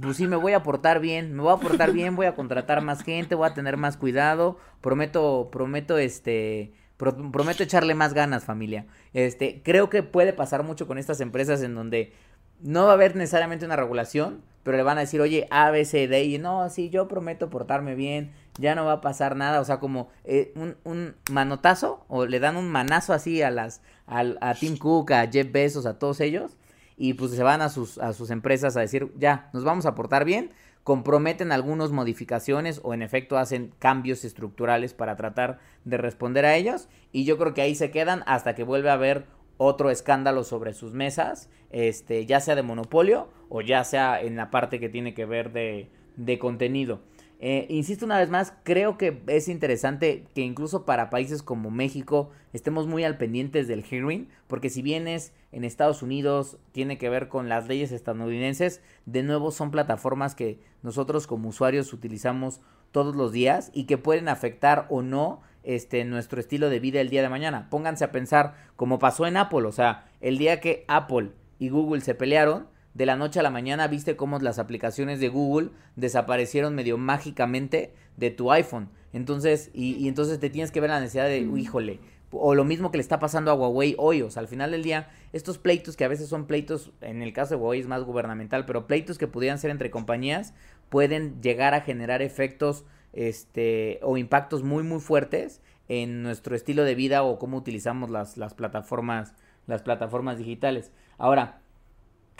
pues 0.00 0.16
sí, 0.16 0.26
me 0.26 0.36
voy 0.36 0.52
a 0.52 0.62
portar 0.62 1.00
bien, 1.00 1.34
me 1.34 1.42
voy 1.42 1.52
a 1.52 1.56
portar 1.56 1.92
bien, 1.92 2.16
voy 2.16 2.26
a 2.26 2.34
contratar 2.34 2.80
más 2.82 3.02
gente, 3.02 3.34
voy 3.34 3.48
a 3.48 3.54
tener 3.54 3.76
más 3.76 3.96
cuidado, 3.96 4.58
prometo, 4.80 5.50
prometo, 5.52 5.98
este, 5.98 6.72
pro, 6.96 7.14
prometo 7.30 7.62
echarle 7.62 7.94
más 7.94 8.14
ganas, 8.14 8.44
familia. 8.44 8.86
Este, 9.12 9.62
creo 9.62 9.90
que 9.90 10.02
puede 10.02 10.32
pasar 10.32 10.62
mucho 10.62 10.86
con 10.86 10.98
estas 10.98 11.20
empresas 11.20 11.62
en 11.62 11.74
donde 11.74 12.12
no 12.60 12.84
va 12.84 12.90
a 12.90 12.94
haber 12.94 13.16
necesariamente 13.16 13.66
una 13.66 13.76
regulación, 13.76 14.42
pero 14.62 14.76
le 14.76 14.82
van 14.82 14.98
a 14.98 15.02
decir, 15.02 15.20
oye, 15.20 15.46
A, 15.50 15.70
B, 15.70 15.84
C, 15.84 16.08
D, 16.08 16.24
y 16.24 16.38
no, 16.38 16.68
sí, 16.70 16.90
yo 16.90 17.08
prometo 17.08 17.50
portarme 17.50 17.94
bien, 17.94 18.32
ya 18.58 18.74
no 18.74 18.84
va 18.84 18.92
a 18.94 19.00
pasar 19.00 19.36
nada, 19.36 19.60
o 19.60 19.64
sea, 19.64 19.78
como 19.78 20.08
eh, 20.24 20.52
un, 20.54 20.76
un, 20.84 21.14
manotazo 21.30 22.04
o 22.08 22.26
le 22.26 22.40
dan 22.40 22.56
un 22.56 22.68
manazo 22.68 23.12
así 23.12 23.42
a 23.42 23.50
las 23.50 23.82
a, 24.06 24.24
a 24.40 24.54
Tim 24.54 24.76
Cook, 24.76 25.12
a 25.12 25.26
Jeff 25.30 25.50
Bezos, 25.50 25.86
a 25.86 25.98
todos 25.98 26.20
ellos 26.20 26.56
y 27.02 27.14
pues 27.14 27.30
se 27.30 27.42
van 27.42 27.62
a 27.62 27.70
sus 27.70 27.96
a 27.96 28.12
sus 28.12 28.30
empresas 28.30 28.76
a 28.76 28.80
decir, 28.80 29.10
ya, 29.16 29.48
nos 29.54 29.64
vamos 29.64 29.86
a 29.86 29.94
portar 29.94 30.26
bien, 30.26 30.50
comprometen 30.84 31.50
algunas 31.50 31.92
modificaciones 31.92 32.78
o 32.84 32.92
en 32.92 33.00
efecto 33.00 33.38
hacen 33.38 33.72
cambios 33.78 34.22
estructurales 34.22 34.92
para 34.92 35.16
tratar 35.16 35.60
de 35.86 35.96
responder 35.96 36.44
a 36.44 36.56
ellos 36.56 36.90
y 37.10 37.24
yo 37.24 37.38
creo 37.38 37.54
que 37.54 37.62
ahí 37.62 37.74
se 37.74 37.90
quedan 37.90 38.22
hasta 38.26 38.54
que 38.54 38.64
vuelve 38.64 38.90
a 38.90 38.94
haber 38.94 39.24
otro 39.56 39.88
escándalo 39.88 40.44
sobre 40.44 40.74
sus 40.74 40.92
mesas, 40.92 41.48
este, 41.70 42.26
ya 42.26 42.38
sea 42.38 42.54
de 42.54 42.62
monopolio 42.62 43.30
o 43.48 43.62
ya 43.62 43.82
sea 43.82 44.20
en 44.20 44.36
la 44.36 44.50
parte 44.50 44.78
que 44.78 44.90
tiene 44.90 45.14
que 45.14 45.24
ver 45.24 45.52
de, 45.52 45.88
de 46.16 46.38
contenido. 46.38 47.00
Eh, 47.42 47.64
insisto 47.70 48.04
una 48.04 48.18
vez 48.18 48.28
más, 48.28 48.52
creo 48.62 48.98
que 48.98 49.22
es 49.26 49.48
interesante 49.48 50.26
que 50.34 50.42
incluso 50.42 50.84
para 50.84 51.08
países 51.08 51.42
como 51.42 51.70
México 51.70 52.30
estemos 52.52 52.86
muy 52.86 53.04
al 53.04 53.16
pendientes 53.16 53.68
del 53.68 53.84
hearing, 53.84 54.28
porque 54.46 54.68
si 54.68 54.82
bien 54.82 55.08
es 55.08 55.32
en 55.52 55.64
Estados 55.64 56.02
Unidos, 56.02 56.58
tiene 56.72 56.98
que 56.98 57.08
ver 57.08 57.28
con 57.28 57.48
las 57.48 57.66
leyes 57.66 57.92
estadounidenses, 57.92 58.82
de 59.06 59.22
nuevo 59.22 59.50
son 59.50 59.70
plataformas 59.70 60.34
que 60.34 60.60
nosotros 60.82 61.26
como 61.26 61.48
usuarios 61.48 61.92
utilizamos 61.92 62.60
todos 62.92 63.16
los 63.16 63.32
días 63.32 63.70
y 63.74 63.84
que 63.84 63.98
pueden 63.98 64.28
afectar 64.28 64.86
o 64.90 65.02
no 65.02 65.42
este, 65.62 66.04
nuestro 66.04 66.40
estilo 66.40 66.70
de 66.70 66.80
vida 66.80 67.00
el 67.00 67.10
día 67.10 67.22
de 67.22 67.28
mañana. 67.28 67.68
Pónganse 67.70 68.04
a 68.04 68.12
pensar 68.12 68.54
como 68.76 68.98
pasó 68.98 69.26
en 69.26 69.36
Apple, 69.36 69.66
o 69.66 69.72
sea, 69.72 70.08
el 70.20 70.38
día 70.38 70.60
que 70.60 70.84
Apple 70.88 71.32
y 71.58 71.68
Google 71.68 72.00
se 72.00 72.14
pelearon, 72.14 72.68
de 72.94 73.06
la 73.06 73.16
noche 73.16 73.38
a 73.38 73.44
la 73.44 73.50
mañana 73.50 73.86
viste 73.86 74.16
cómo 74.16 74.38
las 74.40 74.58
aplicaciones 74.58 75.20
de 75.20 75.28
Google 75.28 75.70
desaparecieron 75.94 76.74
medio 76.74 76.98
mágicamente 76.98 77.94
de 78.16 78.30
tu 78.30 78.50
iPhone. 78.50 78.88
Entonces, 79.12 79.70
y, 79.72 79.94
y 79.94 80.08
entonces 80.08 80.40
te 80.40 80.50
tienes 80.50 80.72
que 80.72 80.80
ver 80.80 80.90
la 80.90 80.98
necesidad 80.98 81.26
de, 81.26 81.38
híjole, 81.38 82.00
o 82.32 82.54
lo 82.54 82.64
mismo 82.64 82.90
que 82.90 82.98
le 82.98 83.02
está 83.02 83.18
pasando 83.18 83.50
a 83.50 83.54
Huawei 83.54 83.94
hoy, 83.98 84.22
o 84.22 84.30
sea, 84.30 84.40
al 84.40 84.48
final 84.48 84.70
del 84.70 84.82
día, 84.82 85.10
estos 85.32 85.58
pleitos 85.58 85.96
que 85.96 86.04
a 86.04 86.08
veces 86.08 86.28
son 86.28 86.46
pleitos, 86.46 86.92
en 87.00 87.22
el 87.22 87.32
caso 87.32 87.54
de 87.54 87.60
Huawei 87.60 87.80
es 87.80 87.86
más 87.86 88.04
gubernamental, 88.04 88.66
pero 88.66 88.86
pleitos 88.86 89.18
que 89.18 89.26
pudieran 89.26 89.58
ser 89.58 89.70
entre 89.70 89.90
compañías, 89.90 90.54
pueden 90.88 91.40
llegar 91.42 91.74
a 91.74 91.80
generar 91.80 92.22
efectos 92.22 92.84
este 93.12 93.98
o 94.02 94.16
impactos 94.16 94.62
muy 94.62 94.84
muy 94.84 95.00
fuertes 95.00 95.60
en 95.88 96.22
nuestro 96.22 96.54
estilo 96.54 96.84
de 96.84 96.94
vida 96.94 97.24
o 97.24 97.40
cómo 97.40 97.56
utilizamos 97.56 98.08
las, 98.10 98.36
las 98.36 98.54
plataformas 98.54 99.34
las 99.66 99.82
plataformas 99.82 100.38
digitales. 100.38 100.92
Ahora, 101.18 101.60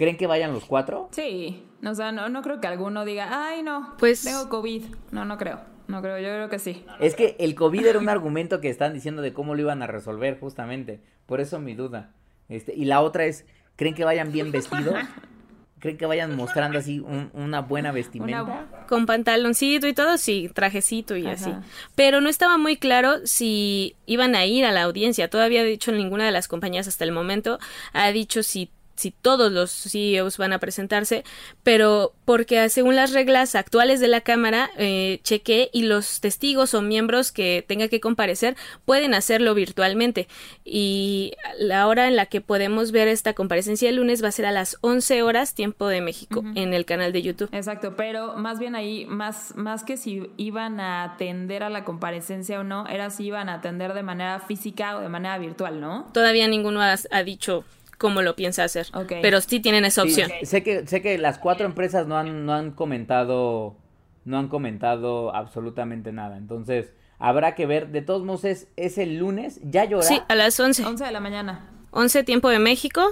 ¿Creen 0.00 0.16
que 0.16 0.26
vayan 0.26 0.54
los 0.54 0.64
cuatro? 0.64 1.10
Sí, 1.10 1.62
o 1.84 1.94
sea, 1.94 2.10
no, 2.10 2.30
no 2.30 2.40
creo 2.40 2.58
que 2.58 2.66
alguno 2.66 3.04
diga, 3.04 3.28
ay, 3.46 3.62
no, 3.62 3.96
pues 3.98 4.22
tengo 4.22 4.48
COVID. 4.48 4.84
No, 5.10 5.26
no 5.26 5.36
creo. 5.36 5.60
No 5.90 6.02
creo, 6.02 6.18
yo 6.18 6.28
creo 6.28 6.48
que 6.48 6.58
sí. 6.58 6.84
Es 7.00 7.14
que 7.14 7.36
el 7.38 7.54
COVID 7.54 7.86
era 7.86 7.98
un 7.98 8.08
argumento 8.08 8.60
que 8.60 8.70
están 8.70 8.94
diciendo 8.94 9.22
de 9.22 9.32
cómo 9.32 9.54
lo 9.54 9.62
iban 9.62 9.82
a 9.82 9.86
resolver, 9.86 10.38
justamente. 10.38 11.00
Por 11.26 11.40
eso 11.40 11.58
mi 11.58 11.74
duda. 11.74 12.12
Este, 12.48 12.74
y 12.74 12.84
la 12.84 13.00
otra 13.00 13.24
es, 13.24 13.46
¿creen 13.76 13.94
que 13.94 14.04
vayan 14.04 14.32
bien 14.32 14.52
vestidos? 14.52 14.94
¿Creen 15.80 15.96
que 15.96 16.04
vayan 16.04 16.36
mostrando 16.36 16.78
así 16.78 17.00
un, 17.00 17.30
una 17.32 17.62
buena 17.62 17.90
vestimenta? 17.90 18.42
Una... 18.42 18.86
Con 18.86 19.06
pantaloncito 19.06 19.86
y 19.86 19.94
todo, 19.94 20.18
sí, 20.18 20.50
trajecito 20.52 21.16
y 21.16 21.24
Ajá. 21.24 21.32
así. 21.32 21.52
Pero 21.94 22.20
no 22.20 22.28
estaba 22.28 22.58
muy 22.58 22.76
claro 22.76 23.26
si 23.26 23.96
iban 24.04 24.34
a 24.34 24.44
ir 24.44 24.66
a 24.66 24.72
la 24.72 24.82
audiencia. 24.82 25.30
Todavía, 25.30 25.62
de 25.64 25.72
hecho, 25.72 25.90
ninguna 25.90 26.26
de 26.26 26.32
las 26.32 26.48
compañías 26.48 26.86
hasta 26.86 27.04
el 27.04 27.12
momento 27.12 27.58
ha 27.94 28.12
dicho 28.12 28.42
si 28.42 28.70
si 29.00 29.10
todos 29.10 29.50
los 29.50 29.70
CEOs 29.70 30.36
van 30.36 30.52
a 30.52 30.58
presentarse, 30.58 31.24
pero 31.62 32.12
porque 32.24 32.68
según 32.68 32.96
las 32.96 33.12
reglas 33.12 33.54
actuales 33.54 33.98
de 33.98 34.08
la 34.08 34.20
Cámara, 34.20 34.70
eh, 34.76 35.20
chequé 35.24 35.70
y 35.72 35.82
los 35.82 36.20
testigos 36.20 36.74
o 36.74 36.82
miembros 36.82 37.32
que 37.32 37.64
tenga 37.66 37.88
que 37.88 38.00
comparecer 38.00 38.56
pueden 38.84 39.14
hacerlo 39.14 39.54
virtualmente. 39.54 40.28
Y 40.64 41.32
la 41.58 41.86
hora 41.86 42.08
en 42.08 42.16
la 42.16 42.26
que 42.26 42.40
podemos 42.40 42.92
ver 42.92 43.08
esta 43.08 43.32
comparecencia 43.32 43.88
el 43.88 43.96
lunes 43.96 44.22
va 44.22 44.28
a 44.28 44.32
ser 44.32 44.46
a 44.46 44.52
las 44.52 44.76
11 44.82 45.22
horas 45.22 45.54
tiempo 45.54 45.88
de 45.88 46.00
México 46.02 46.40
uh 46.40 46.42
-huh. 46.42 46.52
en 46.56 46.74
el 46.74 46.84
canal 46.84 47.12
de 47.12 47.22
YouTube. 47.22 47.48
Exacto, 47.52 47.96
pero 47.96 48.36
más 48.36 48.58
bien 48.58 48.74
ahí, 48.74 49.06
más, 49.06 49.54
más 49.56 49.82
que 49.82 49.96
si 49.96 50.30
iban 50.36 50.78
a 50.78 51.04
atender 51.04 51.62
a 51.62 51.70
la 51.70 51.84
comparecencia 51.84 52.60
o 52.60 52.64
no, 52.64 52.86
era 52.86 53.08
si 53.10 53.24
iban 53.24 53.48
a 53.48 53.54
atender 53.54 53.94
de 53.94 54.02
manera 54.02 54.40
física 54.40 54.98
o 54.98 55.00
de 55.00 55.08
manera 55.08 55.38
virtual, 55.38 55.80
¿no? 55.80 56.06
Todavía 56.12 56.46
ninguno 56.48 56.82
ha, 56.82 56.94
ha 57.10 57.22
dicho 57.24 57.64
cómo 58.00 58.22
lo 58.22 58.34
piensa 58.34 58.64
hacer. 58.64 58.86
Okay. 58.94 59.20
Pero 59.20 59.42
sí 59.42 59.60
tienen 59.60 59.84
esa 59.84 60.02
opción. 60.02 60.30
Sí, 60.40 60.46
sé 60.46 60.62
que 60.62 60.86
sé 60.86 61.02
que 61.02 61.18
las 61.18 61.38
cuatro 61.38 61.66
empresas 61.66 62.06
no 62.06 62.16
han 62.16 62.46
no 62.46 62.54
han 62.54 62.70
comentado 62.70 63.76
no 64.24 64.38
han 64.38 64.48
comentado 64.48 65.34
absolutamente 65.34 66.10
nada. 66.10 66.38
Entonces, 66.38 66.94
habrá 67.18 67.54
que 67.54 67.66
ver. 67.66 67.88
De 67.88 68.00
todos 68.00 68.24
modos 68.24 68.44
es, 68.44 68.68
es 68.76 68.96
el 68.96 69.18
lunes, 69.18 69.60
ya 69.62 69.84
llora. 69.84 70.02
Sí, 70.06 70.20
a 70.28 70.34
las 70.34 70.58
11. 70.58 70.84
11 70.84 71.04
de 71.04 71.12
la 71.12 71.20
mañana. 71.20 71.68
11 71.90 72.24
tiempo 72.24 72.48
de 72.48 72.58
México. 72.58 73.02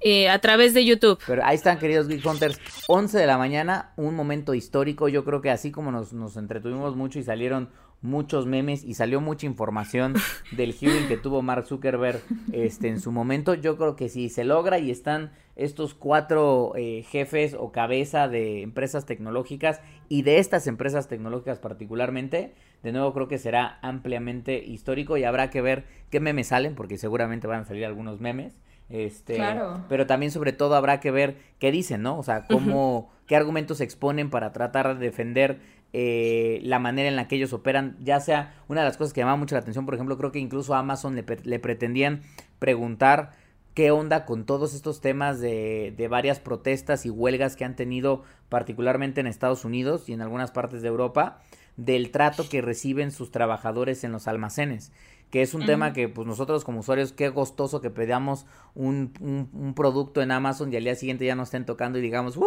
Eh, 0.00 0.28
a 0.28 0.38
través 0.38 0.74
de 0.74 0.84
YouTube. 0.84 1.18
Pero 1.26 1.44
ahí 1.44 1.56
están, 1.56 1.80
queridos 1.80 2.06
Geek 2.06 2.24
Hunters. 2.24 2.60
11 2.86 3.18
de 3.18 3.26
la 3.26 3.36
mañana, 3.36 3.90
un 3.96 4.14
momento 4.14 4.54
histórico. 4.54 5.08
Yo 5.08 5.24
creo 5.24 5.40
que 5.40 5.50
así 5.50 5.72
como 5.72 5.90
nos, 5.90 6.12
nos 6.12 6.36
entretuvimos 6.36 6.94
mucho 6.94 7.18
y 7.18 7.24
salieron 7.24 7.68
muchos 8.00 8.46
memes 8.46 8.84
y 8.84 8.94
salió 8.94 9.20
mucha 9.20 9.46
información 9.46 10.14
del 10.52 10.72
hearing 10.72 11.08
que 11.08 11.16
tuvo 11.16 11.42
Mark 11.42 11.66
Zuckerberg 11.66 12.22
este, 12.52 12.88
en 12.88 13.00
su 13.00 13.10
momento. 13.12 13.54
Yo 13.54 13.76
creo 13.76 13.96
que 13.96 14.08
si 14.08 14.28
se 14.28 14.44
logra 14.44 14.78
y 14.78 14.90
están 14.90 15.32
estos 15.56 15.94
cuatro 15.94 16.72
eh, 16.76 17.04
jefes 17.08 17.56
o 17.58 17.72
cabeza 17.72 18.28
de 18.28 18.62
empresas 18.62 19.06
tecnológicas 19.06 19.80
y 20.08 20.22
de 20.22 20.38
estas 20.38 20.68
empresas 20.68 21.08
tecnológicas 21.08 21.58
particularmente, 21.58 22.54
de 22.82 22.92
nuevo 22.92 23.12
creo 23.12 23.26
que 23.26 23.38
será 23.38 23.78
ampliamente 23.82 24.64
histórico 24.64 25.16
y 25.16 25.24
habrá 25.24 25.50
que 25.50 25.60
ver 25.60 25.84
qué 26.10 26.20
memes 26.20 26.48
salen, 26.48 26.76
porque 26.76 26.96
seguramente 26.96 27.48
van 27.48 27.62
a 27.62 27.64
salir 27.64 27.84
algunos 27.84 28.20
memes. 28.20 28.56
Este, 28.90 29.34
claro. 29.34 29.84
pero 29.90 30.06
también 30.06 30.32
sobre 30.32 30.54
todo 30.54 30.74
habrá 30.74 30.98
que 30.98 31.10
ver 31.10 31.36
qué 31.58 31.70
dicen, 31.70 32.00
¿no? 32.00 32.18
O 32.18 32.22
sea, 32.22 32.46
cómo, 32.46 32.98
uh 32.98 33.02
-huh. 33.02 33.08
qué 33.26 33.36
argumentos 33.36 33.82
exponen 33.82 34.30
para 34.30 34.52
tratar 34.52 34.98
de 34.98 35.04
defender 35.04 35.60
eh, 35.92 36.60
la 36.62 36.78
manera 36.78 37.08
en 37.08 37.16
la 37.16 37.28
que 37.28 37.36
ellos 37.36 37.52
operan, 37.52 37.96
ya 38.00 38.20
sea 38.20 38.54
una 38.68 38.82
de 38.82 38.86
las 38.86 38.96
cosas 38.96 39.12
que 39.12 39.20
llamaba 39.20 39.38
mucho 39.38 39.54
la 39.54 39.60
atención, 39.60 39.84
por 39.84 39.94
ejemplo, 39.94 40.18
creo 40.18 40.32
que 40.32 40.38
incluso 40.38 40.74
a 40.74 40.80
Amazon 40.80 41.14
le, 41.16 41.24
le 41.44 41.58
pretendían 41.58 42.22
preguntar 42.58 43.32
qué 43.74 43.90
onda 43.90 44.24
con 44.24 44.44
todos 44.44 44.74
estos 44.74 45.00
temas 45.00 45.40
de, 45.40 45.94
de, 45.96 46.08
varias 46.08 46.40
protestas 46.40 47.06
y 47.06 47.10
huelgas 47.10 47.56
que 47.56 47.64
han 47.64 47.76
tenido 47.76 48.22
particularmente 48.48 49.20
en 49.20 49.26
Estados 49.26 49.64
Unidos 49.64 50.08
y 50.08 50.12
en 50.12 50.20
algunas 50.20 50.50
partes 50.50 50.82
de 50.82 50.88
Europa 50.88 51.40
del 51.76 52.10
trato 52.10 52.48
que 52.48 52.60
reciben 52.60 53.12
sus 53.12 53.30
trabajadores 53.30 54.02
en 54.02 54.10
los 54.10 54.26
almacenes 54.26 54.92
que 55.30 55.42
es 55.42 55.54
un 55.54 55.60
uh 55.60 55.64
-huh. 55.64 55.66
tema 55.66 55.92
que 55.92 56.08
pues 56.08 56.26
nosotros 56.26 56.64
como 56.64 56.80
usuarios 56.80 57.12
qué 57.12 57.28
gustoso 57.28 57.80
que 57.80 57.90
pedamos 57.90 58.46
un, 58.74 59.12
un, 59.20 59.48
un, 59.52 59.74
producto 59.74 60.22
en 60.22 60.30
Amazon 60.30 60.72
y 60.72 60.76
al 60.76 60.84
día 60.84 60.94
siguiente 60.94 61.26
ya 61.26 61.34
nos 61.34 61.48
estén 61.48 61.66
tocando 61.66 61.98
y 61.98 62.02
digamos 62.02 62.38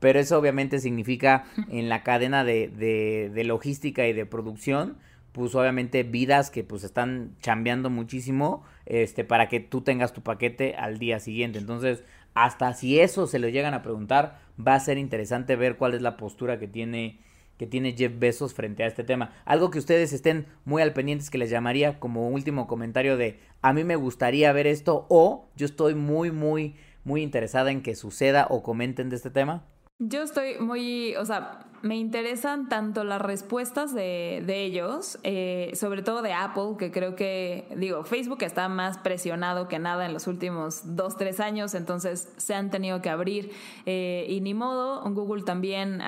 pero 0.00 0.18
eso 0.18 0.38
obviamente 0.38 0.80
significa 0.80 1.44
en 1.70 1.88
la 1.88 2.02
cadena 2.02 2.44
de, 2.44 2.68
de, 2.68 3.30
de, 3.32 3.44
logística 3.44 4.06
y 4.06 4.12
de 4.12 4.26
producción 4.26 4.96
pues 5.32 5.54
obviamente 5.54 6.02
vidas 6.02 6.50
que 6.50 6.64
pues 6.64 6.82
están 6.84 7.36
chambeando 7.40 7.90
muchísimo 7.90 8.64
este 8.86 9.24
para 9.24 9.48
que 9.48 9.60
tú 9.60 9.82
tengas 9.82 10.12
tu 10.12 10.22
paquete 10.22 10.74
al 10.74 10.98
día 10.98 11.20
siguiente 11.20 11.58
entonces 11.58 12.02
hasta 12.34 12.72
si 12.72 12.98
eso 13.00 13.26
se 13.26 13.38
lo 13.38 13.48
llegan 13.48 13.74
a 13.74 13.82
preguntar 13.82 14.40
va 14.58 14.74
a 14.74 14.80
ser 14.80 14.98
interesante 14.98 15.54
ver 15.56 15.76
cuál 15.76 15.94
es 15.94 16.02
la 16.02 16.16
postura 16.16 16.58
que 16.58 16.66
tiene 16.66 17.20
que 17.58 17.66
tiene 17.66 17.92
Jeff 17.92 18.12
Bezos 18.18 18.54
frente 18.54 18.84
a 18.84 18.86
este 18.86 19.04
tema. 19.04 19.32
Algo 19.44 19.70
que 19.70 19.78
ustedes 19.78 20.12
estén 20.12 20.46
muy 20.64 20.80
al 20.80 20.94
pendientes 20.94 21.28
que 21.28 21.38
les 21.38 21.50
llamaría 21.50 22.00
como 22.00 22.28
último 22.28 22.66
comentario 22.66 23.16
de 23.16 23.40
a 23.60 23.72
mí 23.72 23.84
me 23.84 23.96
gustaría 23.96 24.52
ver 24.52 24.66
esto 24.66 25.06
o 25.10 25.50
yo 25.56 25.66
estoy 25.66 25.94
muy 25.94 26.30
muy 26.30 26.76
muy 27.04 27.22
interesada 27.22 27.70
en 27.70 27.82
que 27.82 27.94
suceda 27.94 28.46
o 28.50 28.62
comenten 28.62 29.10
de 29.10 29.16
este 29.16 29.30
tema. 29.30 29.64
Yo 29.98 30.22
estoy 30.22 30.58
muy, 30.60 31.16
o 31.16 31.24
sea, 31.24 31.66
me 31.82 31.96
interesan 31.96 32.68
tanto 32.68 33.04
las 33.04 33.22
respuestas 33.22 33.94
de, 33.94 34.42
de 34.44 34.64
ellos, 34.64 35.18
eh, 35.22 35.72
sobre 35.74 36.02
todo 36.02 36.22
de 36.22 36.32
Apple, 36.32 36.74
que 36.78 36.90
creo 36.90 37.14
que, 37.14 37.68
digo, 37.76 38.02
Facebook 38.04 38.42
está 38.42 38.68
más 38.68 38.98
presionado 38.98 39.68
que 39.68 39.78
nada 39.78 40.06
en 40.06 40.12
los 40.12 40.26
últimos 40.26 40.96
dos, 40.96 41.16
tres 41.16 41.38
años, 41.40 41.74
entonces 41.74 42.32
se 42.36 42.54
han 42.54 42.70
tenido 42.70 43.00
que 43.00 43.10
abrir 43.10 43.52
eh, 43.86 44.26
y 44.28 44.40
ni 44.40 44.54
modo, 44.54 45.02
Google 45.08 45.44
también, 45.44 45.98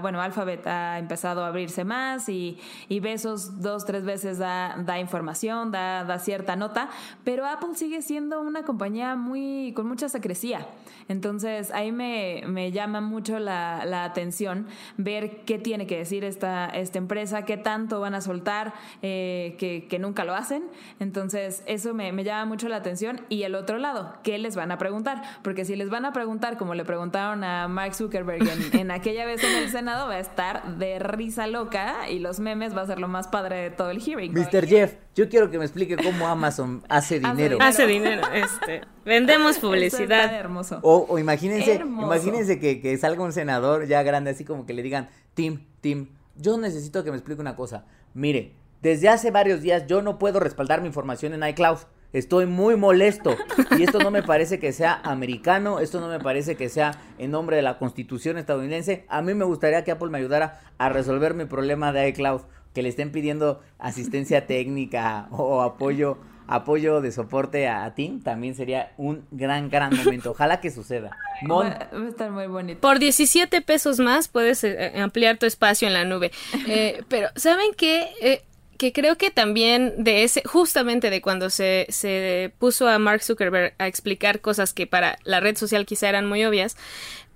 bueno, 0.00 0.20
Alphabet 0.20 0.66
ha 0.66 0.98
empezado 0.98 1.44
a 1.44 1.48
abrirse 1.48 1.84
más 1.84 2.28
y, 2.28 2.58
y 2.88 3.00
Besos 3.00 3.60
dos, 3.60 3.84
tres 3.84 4.04
veces 4.04 4.38
da, 4.38 4.76
da 4.84 4.98
información, 4.98 5.70
da, 5.70 6.04
da 6.04 6.18
cierta 6.18 6.56
nota, 6.56 6.88
pero 7.24 7.46
Apple 7.46 7.74
sigue 7.74 8.02
siendo 8.02 8.40
una 8.40 8.64
compañía 8.64 9.16
muy, 9.16 9.72
con 9.74 9.86
mucha 9.86 10.08
secrecía, 10.08 10.66
entonces 11.08 11.70
ahí 11.72 11.92
me, 11.92 12.42
me 12.46 12.72
llama 12.72 13.00
mucho 13.00 13.38
la, 13.38 13.84
la 13.84 14.04
atención 14.04 14.66
ver 14.96 15.15
ver 15.20 15.44
qué 15.44 15.58
tiene 15.58 15.86
que 15.86 15.96
decir 15.96 16.24
esta, 16.24 16.66
esta 16.66 16.98
empresa, 16.98 17.44
qué 17.44 17.56
tanto 17.56 18.00
van 18.00 18.14
a 18.14 18.20
soltar, 18.20 18.74
eh, 19.02 19.56
que, 19.58 19.86
que, 19.88 19.98
nunca 19.98 20.24
lo 20.24 20.34
hacen. 20.34 20.64
Entonces, 21.00 21.62
eso 21.66 21.94
me, 21.94 22.12
me, 22.12 22.24
llama 22.24 22.44
mucho 22.44 22.68
la 22.68 22.76
atención. 22.76 23.20
Y 23.28 23.42
el 23.42 23.54
otro 23.54 23.78
lado, 23.78 24.14
¿qué 24.22 24.38
les 24.38 24.56
van 24.56 24.70
a 24.70 24.78
preguntar? 24.78 25.22
Porque 25.42 25.64
si 25.64 25.76
les 25.76 25.90
van 25.90 26.04
a 26.04 26.12
preguntar, 26.12 26.56
como 26.56 26.74
le 26.74 26.84
preguntaron 26.84 27.44
a 27.44 27.68
Mark 27.68 27.94
Zuckerberg 27.94 28.42
en, 28.48 28.78
en 28.80 28.90
aquella 28.90 29.24
vez 29.26 29.42
en 29.42 29.56
el 29.56 29.70
Senado, 29.70 30.08
va 30.08 30.14
a 30.14 30.20
estar 30.20 30.76
de 30.76 30.98
risa 30.98 31.46
loca 31.46 32.08
y 32.08 32.18
los 32.18 32.40
memes 32.40 32.76
va 32.76 32.82
a 32.82 32.86
ser 32.86 32.98
lo 32.98 33.08
más 33.08 33.28
padre 33.28 33.56
de 33.56 33.70
todo 33.70 33.90
el 33.90 34.00
hearing. 34.00 34.32
Mr. 34.32 34.66
Jeff, 34.66 34.94
yo 35.14 35.28
quiero 35.28 35.50
que 35.50 35.58
me 35.58 35.64
explique 35.64 35.96
cómo 35.96 36.26
Amazon 36.26 36.82
hace 36.88 37.18
dinero. 37.20 37.58
Hace 37.60 37.86
dinero, 37.86 38.22
este. 38.32 38.82
Vendemos 39.04 39.58
publicidad. 39.58 40.34
hermoso. 40.34 40.80
O, 40.82 41.06
o 41.08 41.18
imagínense, 41.18 41.76
imagínense 41.76 42.58
que, 42.58 42.80
que 42.80 42.98
salga 42.98 43.22
un 43.22 43.32
senador 43.32 43.86
ya 43.86 44.02
grande, 44.02 44.30
así 44.30 44.44
como 44.44 44.66
que 44.66 44.74
le 44.74 44.82
digan, 44.82 45.05
Tim, 45.36 45.66
Tim, 45.82 46.08
yo 46.34 46.56
necesito 46.56 47.04
que 47.04 47.10
me 47.10 47.18
explique 47.18 47.42
una 47.42 47.56
cosa. 47.56 47.84
Mire, 48.14 48.54
desde 48.80 49.10
hace 49.10 49.30
varios 49.30 49.60
días 49.60 49.86
yo 49.86 50.00
no 50.00 50.18
puedo 50.18 50.40
respaldar 50.40 50.80
mi 50.80 50.86
información 50.86 51.34
en 51.34 51.46
iCloud. 51.46 51.80
Estoy 52.14 52.46
muy 52.46 52.76
molesto. 52.76 53.36
Y 53.78 53.82
esto 53.82 53.98
no 53.98 54.10
me 54.10 54.22
parece 54.22 54.58
que 54.58 54.72
sea 54.72 54.98
americano, 55.04 55.78
esto 55.78 56.00
no 56.00 56.08
me 56.08 56.20
parece 56.20 56.56
que 56.56 56.70
sea 56.70 57.02
en 57.18 57.32
nombre 57.32 57.56
de 57.56 57.62
la 57.62 57.76
constitución 57.76 58.38
estadounidense. 58.38 59.04
A 59.08 59.20
mí 59.20 59.34
me 59.34 59.44
gustaría 59.44 59.84
que 59.84 59.90
Apple 59.90 60.08
me 60.08 60.16
ayudara 60.16 60.62
a 60.78 60.88
resolver 60.88 61.34
mi 61.34 61.44
problema 61.44 61.92
de 61.92 62.08
iCloud, 62.08 62.40
que 62.72 62.80
le 62.80 62.88
estén 62.88 63.12
pidiendo 63.12 63.60
asistencia 63.78 64.46
técnica 64.46 65.28
o 65.32 65.60
apoyo 65.60 66.16
apoyo 66.48 67.00
de 67.00 67.12
soporte 67.12 67.68
a, 67.68 67.92
Tim, 67.94 68.22
también 68.22 68.54
sería 68.54 68.92
un 68.96 69.24
gran, 69.30 69.68
gran 69.68 69.96
momento. 69.96 70.30
Ojalá 70.30 70.60
que 70.60 70.70
suceda. 70.70 71.16
Va, 71.50 71.66
a 71.66 72.08
estar 72.08 72.30
muy 72.30 72.46
bonito. 72.46 72.80
Por 72.80 72.98
17 72.98 73.60
pesos 73.62 73.98
más 73.98 74.28
puedes 74.28 74.62
eh, 74.64 74.92
ampliar 74.96 75.38
tu 75.38 75.46
espacio 75.46 75.86
en 75.88 75.94
la 75.94 76.04
nube. 76.04 76.30
Eh, 76.68 77.04
pero, 77.08 77.28
¿saben 77.36 77.72
qué? 77.76 78.08
Eh, 78.20 78.42
que 78.76 78.92
creo 78.92 79.16
que 79.16 79.30
también 79.30 79.94
de 79.98 80.24
ese, 80.24 80.42
justamente 80.44 81.10
de 81.10 81.20
cuando 81.20 81.48
se, 81.48 81.86
se 81.90 82.52
puso 82.58 82.88
a 82.88 82.98
Mark 82.98 83.22
Zuckerberg 83.22 83.74
a 83.78 83.86
explicar 83.86 84.40
cosas 84.40 84.72
que 84.72 84.86
para 84.86 85.18
la 85.24 85.38
red 85.40 85.56
social 85.56 85.86
quizá 85.86 86.08
eran 86.08 86.26
muy 86.26 86.44
obvias, 86.44 86.76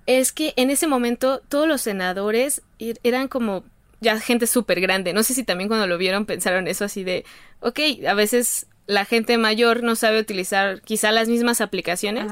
es 0.05 0.31
que 0.31 0.53
en 0.57 0.69
ese 0.69 0.85
momento 0.85 1.41
todos 1.47 1.67
los 1.67 1.81
senadores 1.81 2.61
eran 3.03 3.27
como 3.27 3.63
ya 4.01 4.19
gente 4.19 4.47
súper 4.47 4.81
grande. 4.81 5.13
No 5.13 5.23
sé 5.23 5.33
si 5.33 5.43
también 5.43 5.67
cuando 5.67 5.87
lo 5.87 5.97
vieron 5.97 6.25
pensaron 6.25 6.67
eso 6.67 6.83
así 6.83 7.03
de, 7.03 7.23
ok, 7.61 7.79
a 8.07 8.13
veces 8.13 8.67
la 8.91 9.05
gente 9.05 9.37
mayor 9.37 9.83
no 9.83 9.95
sabe 9.95 10.19
utilizar 10.19 10.81
quizá 10.81 11.11
las 11.11 11.29
mismas 11.29 11.61
aplicaciones 11.61 12.25